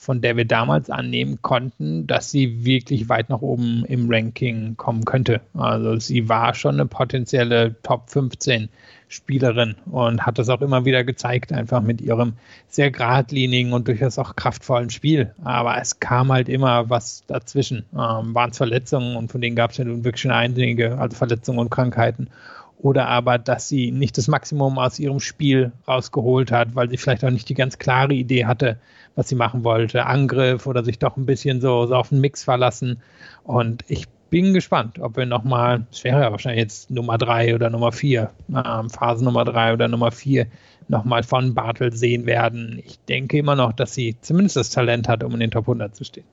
von 0.00 0.22
der 0.22 0.34
wir 0.34 0.46
damals 0.46 0.88
annehmen 0.88 1.42
konnten, 1.42 2.06
dass 2.06 2.30
sie 2.30 2.64
wirklich 2.64 3.10
weit 3.10 3.28
nach 3.28 3.42
oben 3.42 3.84
im 3.84 4.10
Ranking 4.10 4.78
kommen 4.78 5.04
könnte. 5.04 5.42
Also 5.52 5.94
sie 5.96 6.26
war 6.26 6.54
schon 6.54 6.76
eine 6.76 6.86
potenzielle 6.86 7.76
Top 7.82 8.08
15 8.08 8.70
Spielerin 9.08 9.74
und 9.84 10.24
hat 10.24 10.38
das 10.38 10.48
auch 10.48 10.62
immer 10.62 10.86
wieder 10.86 11.04
gezeigt, 11.04 11.52
einfach 11.52 11.82
mit 11.82 12.00
ihrem 12.00 12.32
sehr 12.66 12.90
geradlinigen 12.90 13.74
und 13.74 13.88
durchaus 13.88 14.18
auch 14.18 14.36
kraftvollen 14.36 14.88
Spiel. 14.88 15.34
Aber 15.44 15.76
es 15.78 16.00
kam 16.00 16.32
halt 16.32 16.48
immer 16.48 16.88
was 16.88 17.26
dazwischen. 17.26 17.84
Ähm, 17.92 18.34
Waren 18.34 18.52
es 18.52 18.56
Verletzungen 18.56 19.16
und 19.16 19.30
von 19.30 19.42
denen 19.42 19.54
gab 19.54 19.72
es 19.72 19.76
ja 19.76 19.84
nun 19.84 20.04
wirklich 20.04 20.22
schon 20.22 20.30
einige, 20.30 20.96
also 20.96 21.14
Verletzungen 21.14 21.58
und 21.58 21.70
Krankheiten 21.70 22.28
oder 22.82 23.08
aber, 23.08 23.38
dass 23.38 23.68
sie 23.68 23.90
nicht 23.90 24.16
das 24.16 24.28
Maximum 24.28 24.78
aus 24.78 24.98
ihrem 24.98 25.20
Spiel 25.20 25.72
rausgeholt 25.86 26.50
hat, 26.50 26.74
weil 26.74 26.88
sie 26.88 26.96
vielleicht 26.96 27.24
auch 27.24 27.30
nicht 27.30 27.48
die 27.48 27.54
ganz 27.54 27.78
klare 27.78 28.14
Idee 28.14 28.46
hatte, 28.46 28.78
was 29.14 29.28
sie 29.28 29.34
machen 29.34 29.64
wollte. 29.64 30.06
Angriff 30.06 30.66
oder 30.66 30.82
sich 30.84 30.98
doch 30.98 31.16
ein 31.16 31.26
bisschen 31.26 31.60
so, 31.60 31.86
so 31.86 31.94
auf 31.94 32.08
den 32.08 32.20
Mix 32.20 32.44
verlassen. 32.44 33.02
Und 33.44 33.84
ich 33.88 34.08
bin 34.30 34.54
gespannt, 34.54 34.98
ob 34.98 35.16
wir 35.16 35.26
nochmal, 35.26 35.86
es 35.90 36.04
wäre 36.04 36.22
ja 36.22 36.30
wahrscheinlich 36.30 36.62
jetzt 36.62 36.90
Nummer 36.90 37.18
drei 37.18 37.54
oder 37.54 37.68
Nummer 37.68 37.92
vier, 37.92 38.30
ähm, 38.48 38.88
Phase 38.88 39.24
Nummer 39.24 39.44
drei 39.44 39.74
oder 39.74 39.88
Nummer 39.88 40.10
vier, 40.12 40.46
nochmal 40.88 41.22
von 41.22 41.54
Bartel 41.54 41.92
sehen 41.92 42.26
werden. 42.26 42.80
Ich 42.84 42.98
denke 43.00 43.38
immer 43.38 43.56
noch, 43.56 43.72
dass 43.72 43.94
sie 43.94 44.16
zumindest 44.22 44.56
das 44.56 44.70
Talent 44.70 45.08
hat, 45.08 45.22
um 45.22 45.34
in 45.34 45.40
den 45.40 45.50
Top 45.50 45.64
100 45.64 45.94
zu 45.94 46.04
stehen. 46.04 46.24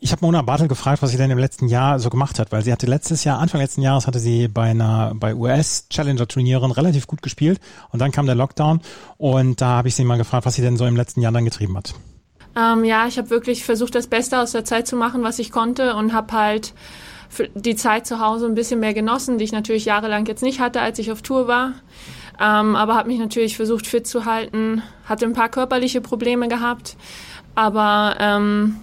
Ich 0.00 0.12
habe 0.12 0.24
Mona 0.24 0.42
Bartel 0.42 0.68
gefragt, 0.68 1.02
was 1.02 1.10
sie 1.10 1.16
denn 1.16 1.30
im 1.30 1.38
letzten 1.38 1.66
Jahr 1.66 1.98
so 1.98 2.08
gemacht 2.08 2.38
hat, 2.38 2.52
weil 2.52 2.62
sie 2.62 2.70
hatte 2.70 2.86
letztes 2.86 3.24
Jahr, 3.24 3.40
Anfang 3.40 3.60
letzten 3.60 3.82
Jahres 3.82 4.06
hatte 4.06 4.20
sie 4.20 4.46
bei 4.46 4.70
einer 4.70 5.12
bei 5.16 5.34
US 5.34 5.88
Challenger 5.90 6.28
Turnieren 6.28 6.70
relativ 6.70 7.08
gut 7.08 7.20
gespielt 7.20 7.60
und 7.90 7.98
dann 7.98 8.12
kam 8.12 8.26
der 8.26 8.36
Lockdown 8.36 8.80
und 9.16 9.60
da 9.60 9.78
habe 9.78 9.88
ich 9.88 9.96
sie 9.96 10.04
mal 10.04 10.16
gefragt, 10.16 10.46
was 10.46 10.54
sie 10.54 10.62
denn 10.62 10.76
so 10.76 10.86
im 10.86 10.96
letzten 10.96 11.20
Jahr 11.20 11.32
dann 11.32 11.44
getrieben 11.44 11.76
hat. 11.76 11.94
Ähm, 12.56 12.84
ja, 12.84 13.06
ich 13.08 13.18
habe 13.18 13.30
wirklich 13.30 13.64
versucht, 13.64 13.94
das 13.94 14.06
Beste 14.06 14.38
aus 14.38 14.52
der 14.52 14.64
Zeit 14.64 14.86
zu 14.86 14.94
machen, 14.94 15.24
was 15.24 15.38
ich 15.40 15.50
konnte 15.50 15.96
und 15.96 16.12
habe 16.12 16.32
halt 16.32 16.74
die 17.54 17.76
Zeit 17.76 18.06
zu 18.06 18.20
Hause 18.20 18.46
ein 18.46 18.54
bisschen 18.54 18.80
mehr 18.80 18.94
genossen, 18.94 19.38
die 19.38 19.44
ich 19.44 19.52
natürlich 19.52 19.84
jahrelang 19.84 20.26
jetzt 20.26 20.42
nicht 20.42 20.60
hatte, 20.60 20.80
als 20.80 20.98
ich 20.98 21.10
auf 21.10 21.22
Tour 21.22 21.48
war. 21.48 21.72
Ähm, 22.40 22.76
aber 22.76 22.94
habe 22.94 23.08
mich 23.08 23.18
natürlich 23.18 23.56
versucht 23.56 23.86
fit 23.86 24.06
zu 24.06 24.24
halten, 24.24 24.82
hatte 25.04 25.26
ein 25.26 25.32
paar 25.32 25.48
körperliche 25.48 26.00
Probleme 26.00 26.46
gehabt, 26.46 26.96
aber 27.56 28.16
ähm, 28.20 28.76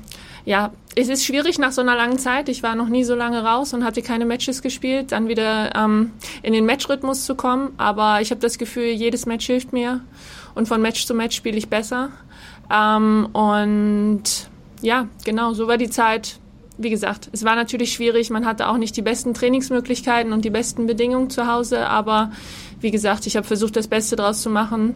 ja, 0.46 0.72
es 0.96 1.10
ist 1.10 1.26
schwierig 1.26 1.58
nach 1.58 1.72
so 1.72 1.82
einer 1.82 1.96
langen 1.96 2.20
Zeit. 2.20 2.50
Ich 2.50 2.62
war 2.62 2.76
noch 2.76 2.88
nie 2.88 3.04
so 3.04 3.16
lange 3.16 3.44
raus 3.44 3.74
und 3.74 3.84
hatte 3.84 4.02
keine 4.02 4.26
Matches 4.26 4.62
gespielt, 4.62 5.12
dann 5.12 5.28
wieder 5.28 5.76
ähm, 5.76 6.12
in 6.44 6.54
den 6.54 6.66
Matchrhythmus 6.66 7.26
zu 7.26 7.36
kommen. 7.36 7.74
Aber 7.78 8.22
ich 8.22 8.30
habe 8.30 8.40
das 8.40 8.58
Gefühl, 8.58 8.86
jedes 8.86 9.26
Match 9.26 9.48
hilft 9.48 9.74
mir 9.74 10.02
und 10.54 10.68
von 10.68 10.82
Match 10.82 11.06
zu 11.06 11.16
Match 11.16 11.36
spiele 11.36 11.58
ich 11.58 11.68
besser. 11.68 12.10
Ähm, 12.72 13.28
und 13.34 14.24
ja, 14.82 15.08
genau, 15.26 15.54
so 15.54 15.68
war 15.68 15.78
die 15.78 15.90
Zeit. 15.90 16.40
Wie 16.78 16.90
gesagt, 16.90 17.30
es 17.32 17.44
war 17.44 17.56
natürlich 17.56 17.94
schwierig. 17.94 18.30
Man 18.30 18.46
hatte 18.46 18.68
auch 18.68 18.78
nicht 18.78 18.96
die 18.98 19.02
besten 19.02 19.34
Trainingsmöglichkeiten 19.34 20.32
und 20.32 20.46
die 20.46 20.50
besten 20.50 20.86
Bedingungen 20.86 21.30
zu 21.30 21.48
Hause. 21.48 21.88
Aber 21.88 22.32
wie 22.82 22.92
gesagt, 22.92 23.26
ich 23.26 23.36
habe 23.36 23.48
versucht, 23.48 23.76
das 23.76 23.88
Beste 23.88 24.16
draus 24.16 24.42
zu 24.42 24.50
machen 24.50 24.96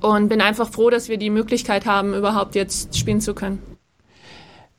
und 0.00 0.28
bin 0.28 0.40
einfach 0.40 0.70
froh, 0.70 0.90
dass 0.90 1.08
wir 1.08 1.18
die 1.18 1.30
Möglichkeit 1.30 1.86
haben, 1.86 2.14
überhaupt 2.14 2.54
jetzt 2.56 2.98
spielen 2.98 3.20
zu 3.20 3.34
können. 3.34 3.75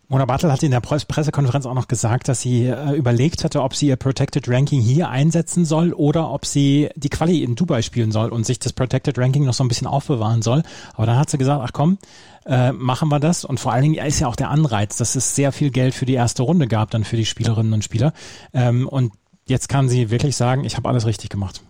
Mona 0.10 0.24
Bartel 0.24 0.51
hat 0.51 0.64
in 0.64 0.72
der 0.72 0.80
Pressekonferenz 0.80 1.66
auch 1.66 1.74
noch 1.74 1.89
gesagt, 1.89 2.30
dass 2.30 2.39
sie 2.39 2.66
äh, 2.66 2.93
überlegt 2.93 3.43
hatte, 3.43 3.62
ob 3.62 3.76
sie 3.76 3.88
ihr 3.88 3.97
Protected 3.97 4.47
Ranking 4.47 4.80
hier 4.80 5.10
einsetzen 5.10 5.66
soll 5.66 5.91
oder 5.91 6.32
ob 6.32 6.45
sie 6.45 6.89
die 6.95 7.10
Quali 7.10 7.43
in 7.43 7.55
Dubai 7.55 7.82
spielen 7.82 8.14
soll 8.14 8.30
und 8.30 8.45
sich 8.45 8.58
das 8.58 8.72
Protected 8.72 9.18
Ranking 9.18 9.43
noch 9.43 9.53
so 9.53 9.66
ein 9.66 9.68
bisschen 9.68 9.88
aufbewahren 9.88 10.41
soll. 10.41 10.64
Aber 10.93 11.05
dann 11.05 11.18
hat 11.18 11.30
sie 11.30 11.38
gesagt, 11.38 11.62
ach 11.62 11.74
komm, 11.74 11.97
äh, 12.45 12.72
machen 12.72 13.10
wir 13.10 13.20
das. 13.20 13.43
Und 13.43 13.60
vor 13.60 13.74
allen 13.74 13.84
Dingen 13.84 13.95
ist 13.95 14.22
ja 14.22 14.28
auch 14.28 14.38
der 14.38 14.49
Anreiz, 14.49 14.95
dass 14.95 15.16
es 15.16 15.36
sehr 15.36 15.51
viel 15.51 15.72
Geld 15.72 15.93
für 15.93 16.05
die 16.05 16.14
erste 16.14 16.43
Runde 16.43 16.68
gab, 16.68 16.89
dann 16.91 17.03
für 17.03 17.18
die 17.18 17.26
Spielerinnen 17.26 17.74
und 17.74 17.84
Spieler. 17.84 18.14
Ähm, 18.53 18.88
und 18.88 19.12
jetzt 19.45 19.68
kann 19.68 19.89
sie 19.89 20.10
wirklich 20.10 20.38
sagen, 20.38 20.64
ich 20.64 20.78
habe 20.78 20.88
alles 20.88 21.05
richtig 21.05 21.30
gemacht. 21.30 21.64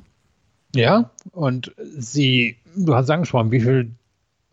Ja, 0.75 1.09
und 1.31 1.73
sie, 1.97 2.57
du 2.75 2.93
hast 2.93 3.09
angesprochen, 3.09 3.49
wie 3.49 3.61
viel 3.61 3.95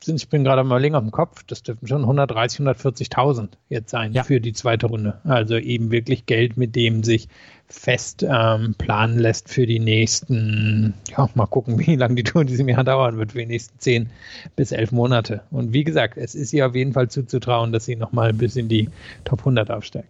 sind, 0.04 0.16
ich 0.16 0.28
bin 0.28 0.44
gerade 0.44 0.64
mal 0.64 0.80
länger 0.80 1.00
dem 1.00 1.10
Kopf, 1.10 1.42
das 1.46 1.62
dürften 1.62 1.86
schon 1.86 2.02
130, 2.02 2.60
140.000 2.60 3.48
jetzt 3.68 3.90
sein 3.90 4.12
ja. 4.12 4.22
für 4.22 4.40
die 4.40 4.52
zweite 4.52 4.86
Runde. 4.86 5.20
Also 5.24 5.56
eben 5.56 5.90
wirklich 5.90 6.26
Geld, 6.26 6.56
mit 6.56 6.76
dem 6.76 7.02
sich 7.02 7.28
fest 7.66 8.24
ähm, 8.28 8.74
planen 8.76 9.18
lässt 9.18 9.48
für 9.48 9.66
die 9.66 9.80
nächsten, 9.80 10.94
ja, 11.08 11.28
mal 11.34 11.46
gucken, 11.46 11.78
wie 11.86 11.96
lange 11.96 12.16
die 12.16 12.24
Tour 12.24 12.42
in 12.42 12.48
diesem 12.48 12.68
Jahr 12.68 12.84
dauern 12.84 13.18
wird, 13.18 13.32
für 13.32 13.38
die 13.38 13.46
nächsten 13.46 13.78
10 13.78 14.10
bis 14.56 14.72
11 14.72 14.92
Monate. 14.92 15.42
Und 15.50 15.72
wie 15.72 15.84
gesagt, 15.84 16.16
es 16.16 16.34
ist 16.34 16.52
ihr 16.52 16.66
auf 16.66 16.74
jeden 16.74 16.92
Fall 16.92 17.08
zuzutrauen, 17.08 17.72
dass 17.72 17.84
sie 17.84 17.96
nochmal 17.96 18.32
bis 18.32 18.56
in 18.56 18.68
die 18.68 18.90
Top 19.24 19.40
100 19.40 19.70
aufsteigt. 19.70 20.08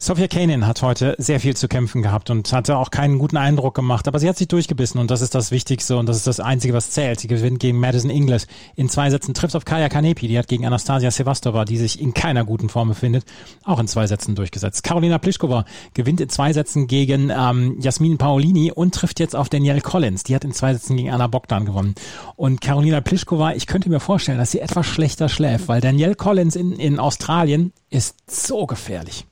Sophia 0.00 0.28
Kanin 0.28 0.64
hat 0.64 0.80
heute 0.82 1.16
sehr 1.18 1.40
viel 1.40 1.56
zu 1.56 1.66
kämpfen 1.66 2.02
gehabt 2.02 2.30
und 2.30 2.52
hatte 2.52 2.76
auch 2.76 2.92
keinen 2.92 3.18
guten 3.18 3.36
Eindruck 3.36 3.74
gemacht, 3.74 4.06
aber 4.06 4.20
sie 4.20 4.28
hat 4.28 4.38
sich 4.38 4.46
durchgebissen 4.46 5.00
und 5.00 5.10
das 5.10 5.22
ist 5.22 5.34
das 5.34 5.50
Wichtigste 5.50 5.96
und 5.96 6.08
das 6.08 6.18
ist 6.18 6.28
das 6.28 6.38
Einzige, 6.38 6.72
was 6.72 6.92
zählt. 6.92 7.18
Sie 7.18 7.26
gewinnt 7.26 7.58
gegen 7.58 7.80
Madison 7.80 8.08
Inglis 8.08 8.46
in 8.76 8.88
zwei 8.88 9.10
Sätzen, 9.10 9.34
trifft 9.34 9.56
auf 9.56 9.64
Kaya 9.64 9.88
Kanepi, 9.88 10.28
die 10.28 10.38
hat 10.38 10.46
gegen 10.46 10.64
Anastasia 10.64 11.10
Sevastova, 11.10 11.64
die 11.64 11.76
sich 11.78 12.00
in 12.00 12.14
keiner 12.14 12.44
guten 12.44 12.68
Form 12.68 12.88
befindet, 12.88 13.24
auch 13.64 13.80
in 13.80 13.88
zwei 13.88 14.06
Sätzen 14.06 14.36
durchgesetzt. 14.36 14.84
Carolina 14.84 15.18
Pliskova 15.18 15.64
gewinnt 15.94 16.20
in 16.20 16.28
zwei 16.28 16.52
Sätzen 16.52 16.86
gegen 16.86 17.32
ähm, 17.36 17.76
Jasmin 17.80 18.18
Paolini 18.18 18.70
und 18.70 18.94
trifft 18.94 19.18
jetzt 19.18 19.34
auf 19.34 19.48
Danielle 19.48 19.80
Collins, 19.80 20.22
die 20.22 20.36
hat 20.36 20.44
in 20.44 20.52
zwei 20.52 20.74
Sätzen 20.74 20.96
gegen 20.96 21.10
Anna 21.10 21.26
Bogdan 21.26 21.64
gewonnen. 21.64 21.96
Und 22.36 22.60
Carolina 22.60 23.00
Pliskova, 23.00 23.54
ich 23.54 23.66
könnte 23.66 23.90
mir 23.90 24.00
vorstellen, 24.00 24.38
dass 24.38 24.52
sie 24.52 24.60
etwas 24.60 24.86
schlechter 24.86 25.28
schläft, 25.28 25.66
weil 25.66 25.80
Danielle 25.80 26.14
Collins 26.14 26.54
in, 26.54 26.70
in 26.70 27.00
Australien 27.00 27.72
ist 27.90 28.14
so 28.28 28.64
gefährlich. 28.64 29.27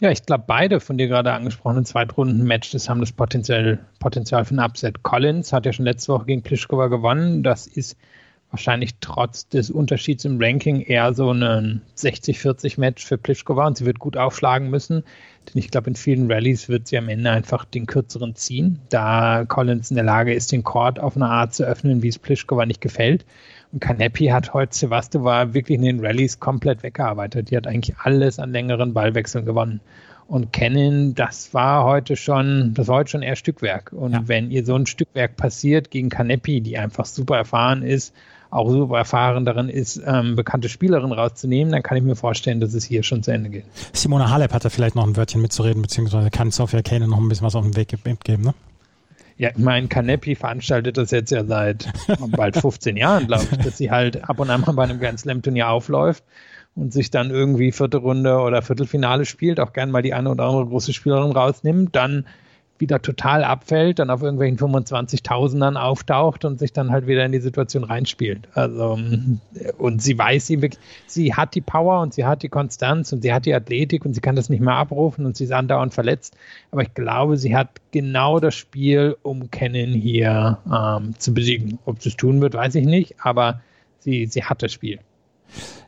Ja, 0.00 0.10
ich 0.10 0.26
glaube, 0.26 0.44
beide 0.46 0.80
von 0.80 0.98
dir 0.98 1.06
gerade 1.06 1.32
angesprochenen 1.32 1.84
Zweitrunden-Matches 1.84 2.88
haben 2.88 3.00
das 3.00 3.12
Potenzial, 3.12 3.78
Potenzial 4.00 4.44
für 4.44 4.56
ein 4.56 4.58
Upset. 4.58 5.04
Collins 5.04 5.52
hat 5.52 5.66
ja 5.66 5.72
schon 5.72 5.84
letzte 5.84 6.12
Woche 6.12 6.26
gegen 6.26 6.42
Pliskova 6.42 6.88
gewonnen. 6.88 7.44
Das 7.44 7.68
ist 7.68 7.96
wahrscheinlich 8.50 8.96
trotz 9.00 9.48
des 9.48 9.70
Unterschieds 9.70 10.24
im 10.24 10.40
Ranking 10.40 10.80
eher 10.80 11.14
so 11.14 11.30
ein 11.32 11.82
60-40-Match 11.96 13.04
für 13.04 13.18
Pliskova 13.18 13.66
und 13.68 13.76
sie 13.76 13.84
wird 13.84 14.00
gut 14.00 14.16
aufschlagen 14.16 14.68
müssen. 14.68 15.04
Denn 15.46 15.58
ich 15.58 15.70
glaube, 15.70 15.90
in 15.90 15.96
vielen 15.96 16.30
Rallyes 16.30 16.68
wird 16.68 16.88
sie 16.88 16.98
am 16.98 17.08
Ende 17.08 17.30
einfach 17.30 17.64
den 17.64 17.86
kürzeren 17.86 18.34
ziehen, 18.34 18.80
da 18.88 19.44
Collins 19.44 19.90
in 19.90 19.96
der 19.96 20.04
Lage 20.04 20.34
ist, 20.34 20.50
den 20.50 20.64
Court 20.64 20.98
auf 20.98 21.16
eine 21.16 21.28
Art 21.28 21.54
zu 21.54 21.64
öffnen, 21.64 22.02
wie 22.02 22.08
es 22.08 22.18
Pliskova 22.18 22.66
nicht 22.66 22.80
gefällt. 22.80 23.24
Kanepi 23.80 24.26
hat 24.26 24.54
heute 24.54 24.76
Sevastova 24.76 25.54
wirklich 25.54 25.78
in 25.78 25.84
den 25.84 26.04
Rallyes 26.04 26.40
komplett 26.40 26.82
weggearbeitet. 26.82 27.50
Die 27.50 27.56
hat 27.56 27.66
eigentlich 27.66 27.96
alles 27.98 28.38
an 28.38 28.52
längeren 28.52 28.94
Ballwechseln 28.94 29.44
gewonnen. 29.44 29.80
Und 30.26 30.52
Kennen, 30.52 31.14
das 31.14 31.52
war 31.52 31.84
heute 31.84 32.16
schon, 32.16 32.72
das 32.74 32.88
war 32.88 32.96
heute 32.96 33.10
schon 33.10 33.22
eher 33.22 33.36
Stückwerk. 33.36 33.92
Und 33.92 34.12
ja. 34.12 34.22
wenn 34.26 34.50
ihr 34.50 34.64
so 34.64 34.74
ein 34.74 34.86
Stückwerk 34.86 35.36
passiert 35.36 35.90
gegen 35.90 36.08
Kanepi, 36.08 36.60
die 36.60 36.78
einfach 36.78 37.04
super 37.04 37.36
erfahren 37.36 37.82
ist, 37.82 38.14
auch 38.50 38.70
super 38.70 38.98
erfahren 38.98 39.44
darin 39.44 39.68
ist, 39.68 40.00
ähm, 40.06 40.36
bekannte 40.36 40.68
Spielerin 40.68 41.12
rauszunehmen, 41.12 41.72
dann 41.72 41.82
kann 41.82 41.96
ich 41.98 42.04
mir 42.04 42.16
vorstellen, 42.16 42.60
dass 42.60 42.72
es 42.72 42.84
hier 42.84 43.02
schon 43.02 43.22
zu 43.22 43.32
Ende 43.32 43.50
geht. 43.50 43.64
Simona 43.92 44.30
Halep 44.30 44.52
hat 44.52 44.64
da 44.64 44.70
vielleicht 44.70 44.94
noch 44.94 45.06
ein 45.06 45.16
Wörtchen 45.16 45.42
mitzureden, 45.42 45.82
beziehungsweise 45.82 46.30
kann 46.30 46.50
Sofia 46.50 46.80
Kane 46.80 47.08
noch 47.08 47.18
ein 47.18 47.28
bisschen 47.28 47.46
was 47.46 47.56
auf 47.56 47.64
den 47.64 47.76
Weg 47.76 47.88
geben, 48.24 48.42
ne? 48.42 48.54
Ja, 49.36 49.50
ich 49.50 49.58
meine, 49.58 49.88
Kanepi 49.88 50.36
veranstaltet 50.36 50.96
das 50.96 51.10
jetzt 51.10 51.30
ja 51.30 51.44
seit 51.44 51.92
bald 52.28 52.56
15 52.56 52.96
Jahren, 52.96 53.26
glaube 53.26 53.46
ich, 53.50 53.58
dass 53.58 53.78
sie 53.78 53.90
halt 53.90 54.28
ab 54.28 54.38
und 54.38 54.50
an 54.50 54.60
mal 54.60 54.72
bei 54.72 54.84
einem 54.84 55.00
Grand 55.00 55.18
Slam 55.18 55.42
Turnier 55.42 55.68
aufläuft 55.70 56.22
und 56.76 56.92
sich 56.92 57.10
dann 57.10 57.30
irgendwie 57.30 57.72
vierte 57.72 57.98
Runde 57.98 58.38
oder 58.38 58.62
Viertelfinale 58.62 59.24
spielt, 59.24 59.58
auch 59.58 59.72
gern 59.72 59.90
mal 59.90 60.02
die 60.02 60.14
eine 60.14 60.30
oder 60.30 60.44
andere 60.44 60.66
große 60.66 60.92
Spielerin 60.92 61.32
rausnimmt, 61.32 61.96
dann 61.96 62.26
wieder 62.78 63.00
total 63.00 63.44
abfällt, 63.44 63.98
dann 63.98 64.10
auf 64.10 64.22
irgendwelchen 64.22 64.58
25.000ern 64.58 65.76
auftaucht 65.76 66.44
und 66.44 66.58
sich 66.58 66.72
dann 66.72 66.90
halt 66.90 67.06
wieder 67.06 67.24
in 67.24 67.32
die 67.32 67.40
Situation 67.40 67.84
reinspielt. 67.84 68.48
Also, 68.54 68.98
und 69.78 70.02
sie 70.02 70.18
weiß, 70.18 70.46
sie, 70.46 70.70
sie 71.06 71.34
hat 71.34 71.54
die 71.54 71.60
Power 71.60 72.00
und 72.00 72.14
sie 72.14 72.24
hat 72.24 72.42
die 72.42 72.48
Konstanz 72.48 73.12
und 73.12 73.22
sie 73.22 73.32
hat 73.32 73.46
die 73.46 73.54
Athletik 73.54 74.04
und 74.04 74.14
sie 74.14 74.20
kann 74.20 74.34
das 74.34 74.48
nicht 74.48 74.60
mehr 74.60 74.74
abrufen 74.74 75.24
und 75.24 75.36
sie 75.36 75.44
ist 75.44 75.52
andauernd 75.52 75.94
verletzt. 75.94 76.36
Aber 76.72 76.82
ich 76.82 76.92
glaube, 76.94 77.36
sie 77.36 77.56
hat 77.56 77.68
genau 77.92 78.40
das 78.40 78.54
Spiel, 78.54 79.16
um 79.22 79.50
Kennen 79.50 79.92
hier 79.92 80.58
ähm, 80.66 81.14
zu 81.18 81.32
besiegen. 81.32 81.78
Ob 81.84 82.02
sie 82.02 82.08
es 82.08 82.16
tun 82.16 82.40
wird, 82.40 82.54
weiß 82.54 82.74
ich 82.74 82.86
nicht, 82.86 83.14
aber 83.20 83.60
sie, 84.00 84.26
sie 84.26 84.42
hat 84.42 84.62
das 84.62 84.72
Spiel. 84.72 84.98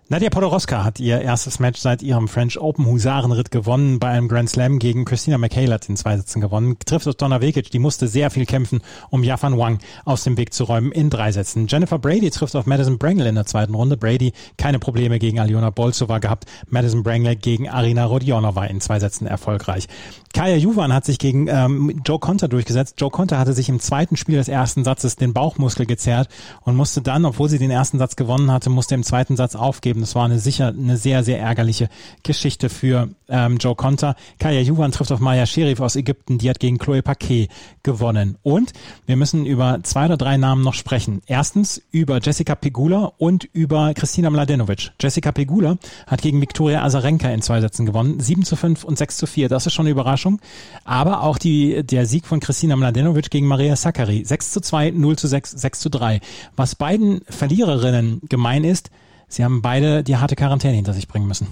Nadia 0.09 0.31
Podoroska 0.31 0.85
hat 0.85 1.01
ihr 1.01 1.21
erstes 1.21 1.59
Match 1.59 1.81
seit 1.81 2.01
ihrem 2.01 2.29
French 2.29 2.61
Open 2.61 2.87
Husarenritt 2.87 3.51
gewonnen 3.51 3.99
bei 3.99 4.11
einem 4.11 4.29
Grand 4.29 4.49
Slam 4.49 4.79
gegen 4.79 5.05
Christina 5.05 5.37
McHale 5.37 5.75
hat 5.75 5.89
in 5.89 5.97
zwei 5.97 6.17
Sätzen 6.17 6.41
gewonnen. 6.41 6.77
Trifft 6.87 7.09
auf 7.09 7.17
Donna 7.17 7.41
Vekic, 7.41 7.73
die 7.73 7.81
musste 7.81 8.07
sehr 8.07 8.31
viel 8.31 8.47
kämpfen, 8.47 8.83
um 9.11 9.25
Yafan 9.25 9.59
Wang 9.59 9.81
aus 10.05 10.23
dem 10.23 10.37
Weg 10.37 10.55
zu 10.55 10.63
räumen 10.63 10.93
in 10.93 11.11
drei 11.11 11.33
Sätzen. 11.33 11.67
Jennifer 11.67 11.99
Brady 11.99 12.31
trifft 12.31 12.55
auf 12.55 12.67
Madison 12.67 12.99
Brangle 12.99 13.29
in 13.29 13.35
der 13.35 13.47
zweiten 13.47 13.75
Runde. 13.75 13.97
Brady 13.97 14.33
keine 14.57 14.79
Probleme 14.79 15.19
gegen 15.19 15.41
Aliona 15.41 15.71
Bolsova 15.71 16.21
gehabt. 16.21 16.45
Madison 16.69 17.03
Brangle 17.03 17.35
gegen 17.35 17.69
Arina 17.69 18.05
Rodionova 18.05 18.67
in 18.67 18.81
zwei 18.81 19.01
Sätzen 19.01 19.27
erfolgreich. 19.27 19.89
Kaya 20.37 20.57
Juvan 20.57 20.93
hat 20.93 21.07
sich 21.07 21.19
gegen 21.19 21.49
ähm, 21.49 22.03
Joe 22.05 22.19
Conter 22.19 22.47
durchgesetzt. 22.47 22.97
Joe 22.99 23.11
Conter 23.11 23.39
hatte 23.39 23.55
sich 23.55 23.71
im 23.71 23.81
zweiten 23.81 24.17
Spiel 24.17 24.37
des 24.37 24.49
ersten 24.49 24.85
Satzes 24.85 25.17
den 25.17 25.33
Bauchmuskel 25.33 25.87
gezerrt 25.87 26.29
und 26.61 26.77
musste 26.77 27.01
dann, 27.01 27.25
obwohl 27.25 27.49
sie 27.49 27.59
den 27.59 27.71
ersten 27.71 27.99
Satz 27.99 28.17
gewonnen 28.17 28.53
hatte, 28.53 28.69
musste 28.69 28.95
im 28.95 29.03
zweiten 29.03 29.35
Satz 29.35 29.57
aufgeben. 29.57 29.96
Das 30.01 30.15
war 30.15 30.25
eine 30.25 30.39
sicher 30.39 30.69
eine 30.69 30.97
sehr, 30.97 31.25
sehr 31.25 31.41
ärgerliche 31.41 31.89
Geschichte 32.23 32.69
für 32.69 33.09
ähm, 33.29 33.59
Joe 33.59 33.75
Conter. 33.75 34.17
Kaya 34.39 34.61
Juvan 34.61 34.93
trifft 34.93 35.13
auf 35.13 35.21
Maya 35.21 35.47
Sherif 35.47 35.81
aus 35.81 35.97
Ägypten. 35.97 36.39
Die 36.39 36.49
hat 36.49 36.61
gegen 36.61 36.79
Chloe 36.79 37.03
Paquet 37.03 37.49
gewonnen. 37.83 38.37
Und 38.43 38.73
wir 39.07 39.17
müssen 39.17 39.47
über 39.47 39.81
zwei 39.83 40.07
oder 40.07 40.17
drei 40.17 40.37
Namen 40.37 40.63
noch 40.63 40.75
sprechen. 40.75 41.23
Erstens 41.27 41.83
über 41.91 42.21
Jessica 42.21 42.55
Pegula 42.55 43.13
und 43.19 43.45
über 43.45 43.95
Kristina 43.95 44.31
Mladenovic. 44.31 44.93
Jessica 45.01 45.33
Pegula 45.33 45.79
hat 46.07 46.23
gegen 46.23 46.41
Viktoria 46.41 46.83
Azarenka 46.83 47.29
in 47.31 47.43
zwei 47.43 47.61
Sätzen 47.61 47.87
gewonnen. 47.87 48.21
7 48.21 48.45
zu 48.45 48.57
5 48.57 48.85
und 48.85 48.99
6 48.99 49.17
zu 49.17 49.27
4. 49.27 49.49
Das 49.49 49.67
ist 49.67 49.73
schon 49.73 49.87
eine 49.87 49.93
Überraschung. 49.93 50.41
Aber 50.85 51.23
auch 51.23 51.39
die, 51.39 51.85
der 51.85 52.07
Sieg 52.07 52.27
von 52.27 52.41
Kristina 52.41 52.77
Mladenovic 52.77 53.31
gegen 53.31 53.47
Maria 53.47 53.77
Sakkari. 53.77 54.25
6 54.25 54.53
zu 54.53 54.61
2, 54.61 54.91
0 54.91 55.17
zu 55.17 55.29
6, 55.29 55.51
6 55.53 55.81
zu 55.81 55.91
3. 55.91 56.21
Was 56.57 56.75
beiden 56.75 57.21
Verliererinnen 57.29 58.21
gemein 58.29 58.65
ist, 58.65 58.91
sie 59.29 59.45
haben 59.45 59.63
beide 59.63 60.03
die 60.03 60.17
harte 60.17 60.37
Quarantäne 60.37 60.75
hinter 60.75 60.93
sich 60.93 61.09
bringen 61.09 61.27
müssen. 61.29 61.49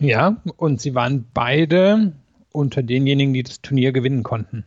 Ja, 0.00 0.36
und 0.56 0.80
sie 0.80 0.94
waren 0.94 1.26
beide 1.32 2.12
unter 2.52 2.82
denjenigen, 2.82 3.34
die 3.34 3.42
das 3.42 3.60
Turnier 3.60 3.92
gewinnen 3.92 4.22
konnten. 4.22 4.64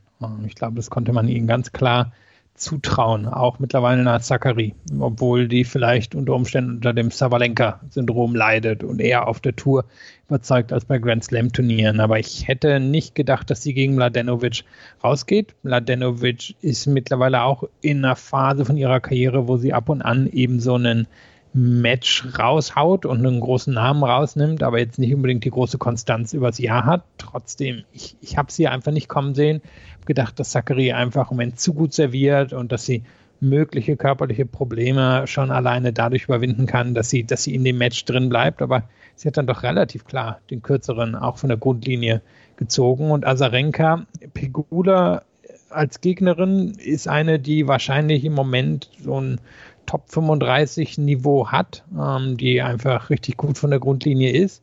Ich 0.48 0.56
glaube, 0.56 0.76
das 0.76 0.90
konnte 0.90 1.14
man 1.14 1.28
ihnen 1.28 1.46
ganz 1.46 1.72
klar 1.72 2.14
zutrauen, 2.56 3.28
auch 3.28 3.60
mittlerweile 3.60 4.02
nach 4.04 4.22
Zachary, 4.22 4.74
obwohl 4.98 5.50
die 5.50 5.66
vielleicht 5.66 6.16
unter 6.16 6.34
Umständen 6.34 6.76
unter 6.76 6.94
dem 6.94 7.12
Savalenka-Syndrom 7.12 8.34
leidet 8.34 8.82
und 8.82 9.02
eher 9.02 9.28
auf 9.28 9.42
der 9.42 9.58
Tour 9.58 9.84
überzeugt 10.30 10.72
als 10.72 10.86
bei 10.86 10.98
Grand 10.98 11.26
Slam-Turnieren. 11.26 12.00
Aber 12.00 12.18
ich 12.18 12.48
hätte 12.48 12.80
nicht 12.80 13.14
gedacht, 13.14 13.50
dass 13.50 13.62
sie 13.62 13.74
gegen 13.74 13.96
Mladenovic 13.96 14.64
rausgeht. 15.04 15.54
Mladenovic 15.64 16.56
ist 16.62 16.88
mittlerweile 16.88 17.44
auch 17.44 17.66
in 17.82 18.06
einer 18.06 18.16
Phase 18.16 18.64
von 18.64 18.78
ihrer 18.78 19.02
Karriere, 19.02 19.50
wo 19.50 19.58
sie 19.58 19.74
ab 19.74 19.90
und 19.90 20.02
an 20.02 20.28
eben 20.28 20.62
so 20.62 20.76
einen 20.76 21.08
Match 21.58 22.26
raushaut 22.38 23.06
und 23.06 23.26
einen 23.26 23.40
großen 23.40 23.74
Namen 23.74 24.04
rausnimmt, 24.04 24.62
aber 24.62 24.80
jetzt 24.80 25.00
nicht 25.00 25.16
unbedingt 25.16 25.46
die 25.46 25.52
große 25.52 25.78
Konstanz 25.78 26.34
übers 26.34 26.58
Jahr 26.58 26.86
hat. 26.86 27.06
Trotzdem, 27.18 27.86
ich, 27.94 28.18
ich 28.20 28.38
habe 28.38 28.52
sie 28.52 28.68
einfach 28.68 28.92
nicht 28.92 29.08
kommen 29.08 29.36
sehen. 29.36 29.62
Hab 29.94 30.06
gedacht, 30.06 30.38
dass 30.38 30.50
Zachary 30.50 30.92
einfach 30.92 31.32
im 31.32 31.38
Moment 31.38 31.58
zu 31.58 31.74
gut 31.74 31.94
serviert 31.94 32.52
und 32.52 32.74
dass 32.74 32.86
sie 32.86 33.04
mögliche 33.40 33.96
körperliche 33.96 34.46
Probleme 34.46 35.28
schon 35.28 35.50
alleine 35.50 35.94
dadurch 35.94 36.26
überwinden 36.26 36.66
kann, 36.66 36.94
dass 36.94 37.10
sie, 37.10 37.24
dass 37.24 37.44
sie 37.44 37.56
in 37.56 37.64
dem 37.64 37.78
Match 37.78 38.04
drin 38.04 38.28
bleibt. 38.28 38.62
Aber 38.62 38.84
sie 39.16 39.30
hat 39.30 39.38
dann 39.38 39.48
doch 39.48 39.64
relativ 39.64 40.04
klar 40.04 40.42
den 40.50 40.62
kürzeren 40.62 41.16
auch 41.16 41.38
von 41.38 41.48
der 41.48 41.58
Grundlinie 41.58 42.22
gezogen. 42.58 43.12
Und 43.12 43.26
Azarenka, 43.26 44.06
Pegula 44.34 45.24
als 45.70 46.02
Gegnerin 46.02 46.72
ist 46.72 47.08
eine, 47.08 47.40
die 47.40 47.68
wahrscheinlich 47.68 48.26
im 48.26 48.34
Moment 48.34 48.90
so 49.02 49.20
ein 49.20 49.40
Top 49.86 50.04
35 50.10 50.98
Niveau 50.98 51.48
hat, 51.48 51.84
ähm, 52.00 52.38
die 52.38 52.62
einfach 52.62 53.10
richtig 53.10 53.38
gut 53.38 53.58
von 53.58 53.70
der 53.70 53.80
Grundlinie 53.80 54.32
ist. 54.32 54.62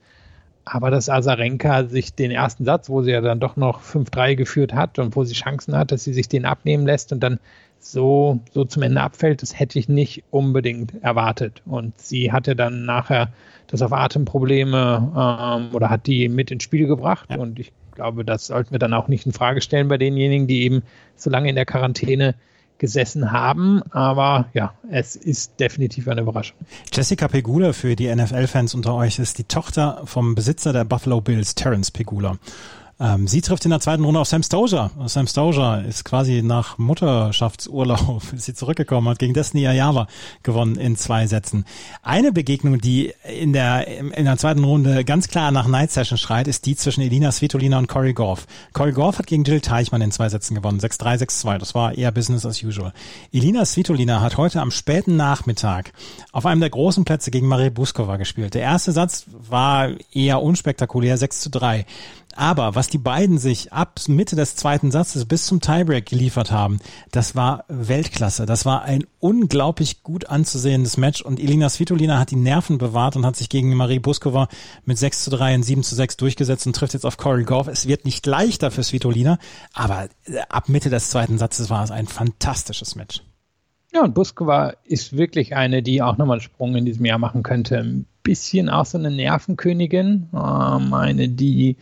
Aber 0.64 0.90
dass 0.90 1.08
Azarenka 1.08 1.84
sich 1.84 2.14
den 2.14 2.30
ersten 2.30 2.64
Satz, 2.64 2.88
wo 2.88 3.02
sie 3.02 3.10
ja 3.10 3.20
dann 3.20 3.40
doch 3.40 3.56
noch 3.56 3.80
5-3 3.82 4.36
geführt 4.36 4.74
hat 4.74 4.98
und 4.98 5.16
wo 5.16 5.24
sie 5.24 5.34
Chancen 5.34 5.76
hat, 5.76 5.90
dass 5.90 6.04
sie 6.04 6.14
sich 6.14 6.28
den 6.28 6.44
abnehmen 6.44 6.86
lässt 6.86 7.12
und 7.12 7.20
dann 7.20 7.40
so, 7.80 8.38
so 8.52 8.64
zum 8.64 8.82
Ende 8.82 9.00
abfällt, 9.00 9.42
das 9.42 9.58
hätte 9.58 9.78
ich 9.78 9.88
nicht 9.88 10.22
unbedingt 10.30 11.02
erwartet. 11.02 11.62
Und 11.66 11.98
sie 12.00 12.30
hatte 12.30 12.54
dann 12.54 12.84
nachher 12.84 13.32
das 13.66 13.82
auf 13.82 13.92
Atemprobleme 13.92 15.12
ähm, 15.16 15.74
oder 15.74 15.90
hat 15.90 16.06
die 16.06 16.28
mit 16.28 16.52
ins 16.52 16.62
Spiel 16.62 16.86
gebracht. 16.86 17.28
Ja. 17.30 17.38
Und 17.38 17.58
ich 17.58 17.72
glaube, 17.94 18.24
das 18.24 18.46
sollten 18.46 18.70
wir 18.70 18.78
dann 18.78 18.94
auch 18.94 19.08
nicht 19.08 19.26
in 19.26 19.32
Frage 19.32 19.60
stellen 19.60 19.88
bei 19.88 19.98
denjenigen, 19.98 20.46
die 20.46 20.62
eben 20.62 20.82
so 21.16 21.28
lange 21.28 21.48
in 21.48 21.56
der 21.56 21.66
Quarantäne 21.66 22.36
gesessen 22.82 23.30
haben. 23.30 23.80
Aber 23.92 24.46
ja, 24.52 24.74
es 24.90 25.14
ist 25.14 25.58
definitiv 25.60 26.08
eine 26.08 26.20
Überraschung. 26.20 26.56
Jessica 26.92 27.28
Pegula 27.28 27.72
für 27.72 27.94
die 27.94 28.12
NFL-Fans 28.14 28.74
unter 28.74 28.94
euch 28.94 29.20
ist 29.20 29.38
die 29.38 29.44
Tochter 29.44 30.02
vom 30.04 30.34
Besitzer 30.34 30.72
der 30.72 30.84
Buffalo 30.84 31.20
Bills, 31.20 31.54
Terence 31.54 31.92
Pegula. 31.92 32.36
Ähm, 33.00 33.26
sie 33.26 33.40
trifft 33.40 33.64
in 33.64 33.70
der 33.70 33.80
zweiten 33.80 34.04
Runde 34.04 34.20
auf 34.20 34.28
Sam 34.28 34.42
Stoja. 34.42 34.90
Sam 35.06 35.26
Stoja 35.26 35.78
ist 35.78 36.04
quasi 36.04 36.42
nach 36.42 36.78
Mutterschaftsurlaub 36.78 38.22
ist 38.32 38.44
sie 38.46 38.54
zurückgekommen, 38.54 39.08
hat 39.08 39.18
gegen 39.18 39.34
Destiny 39.34 39.66
Ayava 39.66 40.06
gewonnen 40.42 40.76
in 40.76 40.96
zwei 40.96 41.26
Sätzen. 41.26 41.64
Eine 42.02 42.32
Begegnung, 42.32 42.80
die 42.80 43.12
in 43.24 43.52
der, 43.52 43.86
in 43.88 44.24
der 44.24 44.36
zweiten 44.36 44.62
Runde 44.64 45.04
ganz 45.04 45.28
klar 45.28 45.50
nach 45.50 45.66
Night 45.66 45.90
Session 45.90 46.18
schreit, 46.18 46.46
ist 46.48 46.66
die 46.66 46.76
zwischen 46.76 47.00
Elina 47.00 47.32
Svitolina 47.32 47.78
und 47.78 47.88
Corey 47.88 48.12
Goff. 48.12 48.46
Corey 48.72 48.92
Goff 48.92 49.18
hat 49.18 49.26
gegen 49.26 49.44
Jill 49.44 49.60
Teichmann 49.60 50.02
in 50.02 50.12
zwei 50.12 50.28
Sätzen 50.28 50.54
gewonnen. 50.54 50.78
6-3, 50.78 51.22
6-2. 51.22 51.58
Das 51.58 51.74
war 51.74 51.96
eher 51.96 52.12
Business 52.12 52.46
as 52.46 52.62
usual. 52.62 52.92
Elina 53.32 53.64
Svitolina 53.64 54.20
hat 54.20 54.36
heute 54.36 54.60
am 54.60 54.70
späten 54.70 55.16
Nachmittag 55.16 55.92
auf 56.30 56.46
einem 56.46 56.60
der 56.60 56.70
großen 56.70 57.04
Plätze 57.04 57.30
gegen 57.30 57.48
Marie 57.48 57.70
Buskova 57.70 58.16
gespielt. 58.16 58.54
Der 58.54 58.62
erste 58.62 58.92
Satz 58.92 59.24
war 59.28 59.90
eher 60.12 60.42
unspektakulär, 60.42 61.16
6 61.16 61.40
zu 61.40 61.50
3. 61.50 61.86
Aber 62.34 62.74
was 62.74 62.88
die 62.88 62.98
beiden 62.98 63.38
sich 63.38 63.72
ab 63.72 64.00
Mitte 64.08 64.36
des 64.36 64.56
zweiten 64.56 64.90
Satzes 64.90 65.24
bis 65.24 65.46
zum 65.46 65.60
Tiebreak 65.60 66.06
geliefert 66.06 66.50
haben, 66.50 66.78
das 67.10 67.34
war 67.36 67.64
Weltklasse. 67.68 68.46
Das 68.46 68.64
war 68.64 68.82
ein 68.82 69.04
unglaublich 69.20 70.02
gut 70.02 70.26
anzusehendes 70.28 70.96
Match 70.96 71.22
und 71.22 71.40
Elina 71.40 71.68
Svitolina 71.68 72.18
hat 72.18 72.30
die 72.30 72.36
Nerven 72.36 72.78
bewahrt 72.78 73.16
und 73.16 73.26
hat 73.26 73.36
sich 73.36 73.48
gegen 73.48 73.74
Marie 73.74 73.98
Buskova 73.98 74.48
mit 74.84 74.98
6 74.98 75.24
zu 75.24 75.30
3 75.30 75.56
und 75.56 75.62
7 75.62 75.82
zu 75.82 75.94
6 75.94 76.16
durchgesetzt 76.16 76.66
und 76.66 76.74
trifft 76.74 76.94
jetzt 76.94 77.06
auf 77.06 77.16
Corey 77.16 77.44
Goff. 77.44 77.68
Es 77.68 77.86
wird 77.86 78.04
nicht 78.04 78.26
leichter 78.26 78.70
für 78.70 78.82
Svitolina, 78.82 79.38
aber 79.72 80.08
äh, 80.24 80.38
ab 80.48 80.68
Mitte 80.68 80.90
des 80.90 81.10
zweiten 81.10 81.38
Satzes 81.38 81.70
war 81.70 81.84
es 81.84 81.90
ein 81.90 82.06
fantastisches 82.06 82.96
Match. 82.96 83.22
Ja, 83.92 84.02
und 84.02 84.14
Buskova 84.14 84.72
ist 84.84 85.16
wirklich 85.16 85.54
eine, 85.54 85.82
die 85.82 86.00
auch 86.00 86.16
nochmal 86.16 86.36
einen 86.36 86.42
Sprung 86.42 86.76
in 86.76 86.86
diesem 86.86 87.04
Jahr 87.04 87.18
machen 87.18 87.42
könnte. 87.42 87.78
Ein 87.78 88.06
bisschen 88.22 88.70
auch 88.70 88.86
so 88.86 88.96
eine 88.96 89.10
Nervenkönigin, 89.10 90.28
ähm, 90.32 90.94
eine, 90.94 91.28
die 91.28 91.76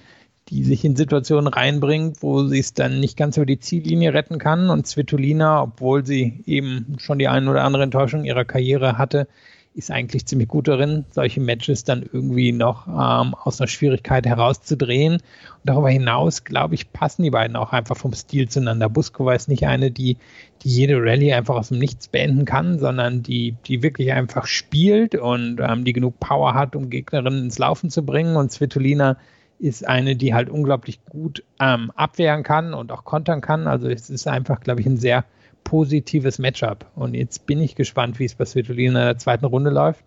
die 0.50 0.64
sich 0.64 0.84
in 0.84 0.96
Situationen 0.96 1.46
reinbringt, 1.46 2.22
wo 2.22 2.44
sie 2.44 2.58
es 2.58 2.74
dann 2.74 2.98
nicht 2.98 3.16
ganz 3.16 3.36
über 3.36 3.46
die 3.46 3.60
Ziellinie 3.60 4.12
retten 4.12 4.38
kann. 4.38 4.68
Und 4.68 4.86
Svitolina, 4.86 5.62
obwohl 5.62 6.04
sie 6.04 6.42
eben 6.46 6.96
schon 6.98 7.18
die 7.18 7.28
eine 7.28 7.48
oder 7.48 7.62
andere 7.62 7.84
Enttäuschung 7.84 8.24
ihrer 8.24 8.44
Karriere 8.44 8.98
hatte, 8.98 9.28
ist 9.72 9.92
eigentlich 9.92 10.26
ziemlich 10.26 10.48
gut 10.48 10.66
darin, 10.66 11.04
solche 11.10 11.40
Matches 11.40 11.84
dann 11.84 12.02
irgendwie 12.02 12.50
noch 12.50 12.88
ähm, 12.88 13.34
aus 13.34 13.60
einer 13.60 13.68
Schwierigkeit 13.68 14.26
herauszudrehen. 14.26 15.14
Und 15.14 15.22
darüber 15.62 15.90
hinaus, 15.90 16.42
glaube 16.42 16.74
ich, 16.74 16.92
passen 16.92 17.22
die 17.22 17.30
beiden 17.30 17.54
auch 17.54 17.72
einfach 17.72 17.96
vom 17.96 18.12
Stil 18.12 18.48
zueinander. 18.48 18.88
Buskova 18.88 19.34
ist 19.34 19.48
nicht 19.48 19.68
eine, 19.68 19.92
die, 19.92 20.16
die 20.62 20.68
jede 20.70 20.96
Rallye 20.96 21.34
einfach 21.34 21.54
aus 21.54 21.68
dem 21.68 21.78
Nichts 21.78 22.08
beenden 22.08 22.44
kann, 22.44 22.80
sondern 22.80 23.22
die, 23.22 23.54
die 23.66 23.84
wirklich 23.84 24.12
einfach 24.12 24.46
spielt 24.46 25.14
und 25.14 25.60
ähm, 25.60 25.84
die 25.84 25.92
genug 25.92 26.18
Power 26.18 26.54
hat, 26.54 26.74
um 26.74 26.90
Gegnerinnen 26.90 27.44
ins 27.44 27.58
Laufen 27.58 27.90
zu 27.90 28.04
bringen. 28.04 28.34
Und 28.34 28.50
Svitolina 28.50 29.18
ist 29.60 29.86
eine, 29.86 30.16
die 30.16 30.34
halt 30.34 30.48
unglaublich 30.48 31.04
gut 31.04 31.44
ähm, 31.60 31.92
abwehren 31.94 32.42
kann 32.42 32.74
und 32.74 32.90
auch 32.90 33.04
kontern 33.04 33.40
kann. 33.40 33.66
Also 33.66 33.88
es 33.88 34.10
ist 34.10 34.26
einfach, 34.26 34.60
glaube 34.60 34.80
ich, 34.80 34.86
ein 34.86 34.96
sehr 34.96 35.24
positives 35.64 36.38
Matchup. 36.38 36.86
Und 36.96 37.14
jetzt 37.14 37.46
bin 37.46 37.60
ich 37.60 37.76
gespannt, 37.76 38.18
wie 38.18 38.24
es 38.24 38.34
bei 38.34 38.44
Svitolina 38.44 39.00
in 39.00 39.06
der 39.06 39.18
zweiten 39.18 39.44
Runde 39.44 39.70
läuft. 39.70 40.02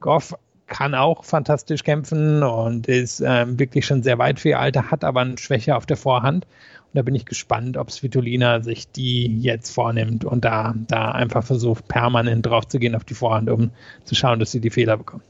Goff 0.00 0.34
kann 0.66 0.94
auch 0.94 1.24
fantastisch 1.24 1.84
kämpfen 1.84 2.42
und 2.42 2.88
ist 2.88 3.22
ähm, 3.24 3.58
wirklich 3.58 3.84
schon 3.84 4.02
sehr 4.02 4.18
weit 4.18 4.40
für 4.40 4.50
ihr 4.50 4.58
Alter, 4.58 4.90
hat 4.90 5.04
aber 5.04 5.20
eine 5.20 5.36
Schwäche 5.36 5.76
auf 5.76 5.84
der 5.84 5.98
Vorhand. 5.98 6.46
Und 6.46 6.94
da 6.94 7.02
bin 7.02 7.14
ich 7.14 7.26
gespannt, 7.26 7.76
ob 7.76 7.90
Svitolina 7.90 8.62
sich 8.62 8.90
die 8.90 9.40
jetzt 9.40 9.70
vornimmt 9.70 10.24
und 10.24 10.44
da, 10.44 10.74
da 10.88 11.10
einfach 11.10 11.44
versucht, 11.44 11.86
permanent 11.88 12.46
drauf 12.46 12.66
zu 12.66 12.78
gehen 12.78 12.94
auf 12.94 13.04
die 13.04 13.14
Vorhand, 13.14 13.50
um 13.50 13.70
zu 14.04 14.14
schauen, 14.14 14.40
dass 14.40 14.52
sie 14.52 14.60
die 14.60 14.70
Fehler 14.70 14.96
bekommt. 14.96 15.22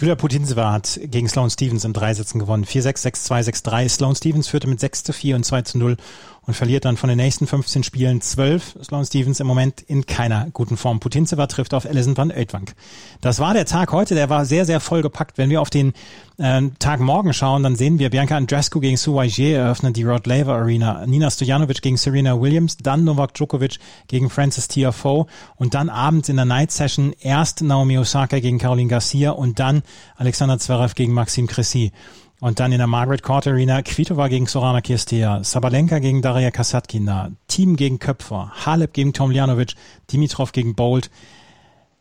Julia 0.00 0.14
Putintseva 0.14 0.72
hat 0.72 0.98
gegen 1.04 1.28
Sloane 1.28 1.50
Stevens 1.50 1.84
in 1.84 1.92
drei 1.92 2.14
Sätzen 2.14 2.38
gewonnen. 2.38 2.64
4-6, 2.64 3.04
6-2, 3.28 3.62
6-3. 3.62 3.88
Sloane 3.90 4.16
Stevens 4.16 4.48
führte 4.48 4.66
mit 4.66 4.80
6 4.80 5.04
zu 5.04 5.12
4 5.12 5.36
und 5.36 5.44
2 5.44 5.60
zu 5.60 5.76
0 5.76 5.98
und 6.46 6.54
verliert 6.54 6.84
dann 6.84 6.96
von 6.96 7.08
den 7.08 7.18
nächsten 7.18 7.46
15 7.46 7.84
Spielen 7.84 8.20
12. 8.20 8.78
Sloan 8.82 9.04
Stevens 9.04 9.40
im 9.40 9.46
Moment 9.46 9.82
in 9.82 10.06
keiner 10.06 10.48
guten 10.52 10.76
Form. 10.76 10.98
Putintseva 10.98 11.46
trifft 11.46 11.74
auf 11.74 11.86
Alison 11.86 12.16
van 12.16 12.30
Oetwank. 12.30 12.72
Das 13.20 13.38
war 13.38 13.54
der 13.54 13.66
Tag 13.66 13.92
heute, 13.92 14.14
der 14.14 14.30
war 14.30 14.44
sehr, 14.44 14.64
sehr 14.64 14.80
vollgepackt. 14.80 15.38
Wenn 15.38 15.50
wir 15.50 15.60
auf 15.60 15.70
den 15.70 15.92
äh, 16.38 16.62
Tag 16.78 17.00
morgen 17.00 17.32
schauen, 17.34 17.62
dann 17.62 17.76
sehen 17.76 17.98
wir 17.98 18.10
Bianca 18.10 18.36
Andreescu 18.36 18.80
gegen 18.80 18.96
Sue 18.96 19.14
Waijier 19.14 19.58
eröffnen 19.58 19.92
die 19.92 20.02
Rod 20.02 20.26
Laver 20.26 20.54
Arena, 20.54 21.06
Nina 21.06 21.30
Stojanovic 21.30 21.82
gegen 21.82 21.96
Serena 21.96 22.40
Williams, 22.40 22.78
dann 22.78 23.04
Novak 23.04 23.34
Djokovic 23.34 23.78
gegen 24.08 24.30
Francis 24.30 24.66
Tiafoe 24.66 25.26
und 25.56 25.74
dann 25.74 25.88
abends 25.88 26.28
in 26.28 26.36
der 26.36 26.46
Night 26.46 26.72
Session 26.72 27.14
erst 27.20 27.62
Naomi 27.62 27.98
Osaka 27.98 28.40
gegen 28.40 28.58
Caroline 28.58 28.88
Garcia 28.88 29.32
und 29.32 29.58
dann 29.58 29.82
Alexander 30.16 30.58
Zverev 30.58 30.94
gegen 30.94 31.12
Maxim 31.12 31.46
Cressy. 31.46 31.92
Und 32.40 32.58
dann 32.58 32.72
in 32.72 32.78
der 32.78 32.86
Margaret 32.86 33.22
Court 33.22 33.46
Arena 33.46 33.82
Kvitova 33.82 34.28
gegen 34.28 34.46
Sorana 34.46 34.80
Kirstea, 34.80 35.44
Sabalenka 35.44 35.98
gegen 35.98 36.22
Daria 36.22 36.50
Kasatkina, 36.50 37.32
Team 37.48 37.76
gegen 37.76 37.98
Köpfer, 37.98 38.50
Halep 38.64 38.94
gegen 38.94 39.12
Tomljanovic, 39.12 39.74
Dimitrov 40.10 40.52
gegen 40.52 40.74
Bolt, 40.74 41.10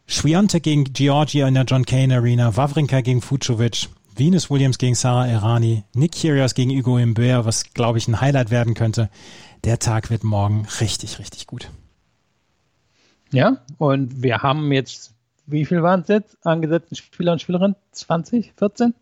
Schwiontek 0.07 0.63
gegen 0.63 0.85
Georgia 0.85 1.47
in 1.47 1.55
der 1.55 1.65
John 1.65 1.85
Kane 1.85 2.15
Arena, 2.15 2.55
Wawrinka 2.55 3.01
gegen 3.01 3.21
Fucovic, 3.21 3.89
Venus 4.15 4.49
Williams 4.49 4.77
gegen 4.77 4.95
Sarah 4.95 5.27
Errani, 5.27 5.83
Nick 5.93 6.13
Kyrgios 6.13 6.53
gegen 6.53 6.71
Hugo 6.71 6.97
Imbert, 6.97 7.45
was 7.45 7.73
glaube 7.73 7.97
ich 7.97 8.07
ein 8.07 8.19
Highlight 8.19 8.49
werden 8.49 8.73
könnte. 8.73 9.09
Der 9.65 9.77
Tag 9.79 10.09
wird 10.09 10.23
morgen 10.23 10.65
richtig, 10.79 11.19
richtig 11.19 11.47
gut. 11.47 11.69
Ja, 13.31 13.57
und 13.77 14.23
wir 14.23 14.39
haben 14.39 14.71
jetzt, 14.71 15.13
wie 15.51 15.65
viel 15.65 15.83
waren 15.83 16.01
es 16.01 16.07
jetzt, 16.07 16.37
angesetzten 16.45 16.95
Spieler 16.95 17.33
und 17.33 17.41
Spielerinnen? 17.41 17.75
20, 17.91 18.53
14? 18.55 18.93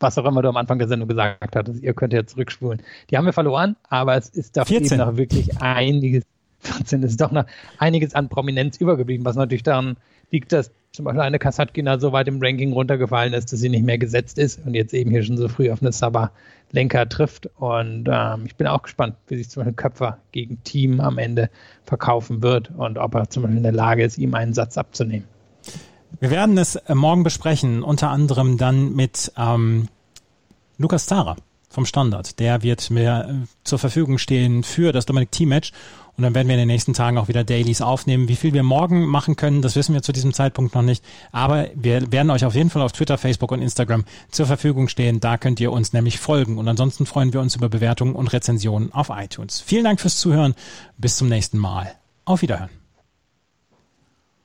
was 0.00 0.16
auch 0.16 0.24
immer 0.24 0.42
du 0.42 0.48
am 0.48 0.56
Anfang 0.56 0.78
der 0.78 0.88
Sendung 0.88 1.08
gesagt 1.08 1.54
hattest. 1.54 1.82
Ihr 1.82 1.94
könnt 1.94 2.12
ja 2.12 2.26
zurückspulen. 2.26 2.82
Die 3.10 3.16
haben 3.16 3.26
wir 3.26 3.32
verloren, 3.32 3.76
aber 3.88 4.16
es 4.16 4.28
ist 4.30 4.56
doch 4.56 4.68
eben 4.68 4.96
noch 4.96 5.16
wirklich 5.16 5.60
einiges, 5.60 6.24
14 6.60 7.02
ist 7.02 7.20
doch 7.20 7.30
noch 7.30 7.44
einiges 7.78 8.14
an 8.14 8.28
Prominenz 8.28 8.78
übergeblieben, 8.78 9.24
was 9.24 9.36
natürlich 9.36 9.62
daran 9.62 9.96
liegt, 10.30 10.52
dass 10.52 10.70
zum 10.92 11.04
Beispiel 11.04 11.20
eine 11.20 11.38
Kasatkina 11.38 11.98
so 11.98 12.12
weit 12.12 12.28
im 12.28 12.42
Ranking 12.42 12.72
runtergefallen 12.72 13.32
ist, 13.32 13.52
dass 13.52 13.60
sie 13.60 13.68
nicht 13.68 13.84
mehr 13.84 13.98
gesetzt 13.98 14.38
ist 14.38 14.64
und 14.66 14.74
jetzt 14.74 14.92
eben 14.92 15.10
hier 15.10 15.22
schon 15.22 15.36
so 15.36 15.48
früh 15.48 15.70
auf 15.70 15.82
eine 15.82 15.92
Saba-Lenker 15.92 17.08
trifft. 17.08 17.48
Und 17.58 18.08
ähm, 18.10 18.42
ich 18.46 18.56
bin 18.56 18.66
auch 18.66 18.82
gespannt, 18.82 19.14
wie 19.28 19.36
sich 19.36 19.48
zum 19.48 19.60
Beispiel 19.60 19.76
Köpfer 19.76 20.18
gegen 20.32 20.62
Team 20.64 21.00
am 21.00 21.18
Ende 21.18 21.48
verkaufen 21.84 22.42
wird 22.42 22.70
und 22.76 22.98
ob 22.98 23.14
er 23.14 23.30
zum 23.30 23.44
Beispiel 23.44 23.58
in 23.58 23.62
der 23.62 23.72
Lage 23.72 24.02
ist, 24.02 24.18
ihm 24.18 24.34
einen 24.34 24.52
Satz 24.52 24.78
abzunehmen. 24.78 25.26
Wir 26.18 26.30
werden 26.30 26.58
es 26.58 26.76
äh, 26.76 26.94
morgen 26.94 27.22
besprechen, 27.22 27.82
unter 27.82 28.10
anderem 28.10 28.58
dann 28.58 28.94
mit 28.94 29.32
ähm, 29.36 29.88
Lukas 30.78 31.06
Zara 31.06 31.36
vom 31.70 31.86
Standard. 31.86 32.38
Der 32.40 32.62
wird 32.62 32.90
mir 32.90 33.28
äh, 33.28 33.46
zur 33.64 33.78
Verfügung 33.78 34.18
stehen 34.18 34.64
für 34.64 34.92
das 34.92 35.06
Dominic 35.06 35.30
Team 35.30 35.50
Match. 35.50 35.72
Und 36.16 36.24
dann 36.24 36.34
werden 36.34 36.48
wir 36.48 36.54
in 36.56 36.60
den 36.60 36.68
nächsten 36.68 36.92
Tagen 36.92 37.16
auch 37.16 37.28
wieder 37.28 37.44
Dailies 37.44 37.80
aufnehmen. 37.80 38.28
Wie 38.28 38.36
viel 38.36 38.52
wir 38.52 38.62
morgen 38.62 39.06
machen 39.06 39.36
können, 39.36 39.62
das 39.62 39.74
wissen 39.76 39.94
wir 39.94 40.02
zu 40.02 40.12
diesem 40.12 40.34
Zeitpunkt 40.34 40.74
noch 40.74 40.82
nicht. 40.82 41.02
Aber 41.32 41.68
wir 41.74 42.12
werden 42.12 42.30
euch 42.30 42.44
auf 42.44 42.54
jeden 42.54 42.68
Fall 42.68 42.82
auf 42.82 42.92
Twitter, 42.92 43.16
Facebook 43.16 43.52
und 43.52 43.62
Instagram 43.62 44.04
zur 44.30 44.44
Verfügung 44.44 44.88
stehen. 44.88 45.20
Da 45.20 45.38
könnt 45.38 45.60
ihr 45.60 45.72
uns 45.72 45.94
nämlich 45.94 46.18
folgen. 46.18 46.58
Und 46.58 46.68
ansonsten 46.68 47.06
freuen 47.06 47.32
wir 47.32 47.40
uns 47.40 47.56
über 47.56 47.70
Bewertungen 47.70 48.14
und 48.14 48.32
Rezensionen 48.34 48.92
auf 48.92 49.08
iTunes. 49.08 49.60
Vielen 49.60 49.84
Dank 49.84 50.00
fürs 50.00 50.18
Zuhören. 50.18 50.54
Bis 50.98 51.16
zum 51.16 51.28
nächsten 51.28 51.56
Mal. 51.56 51.92
Auf 52.26 52.42
Wiederhören. 52.42 52.79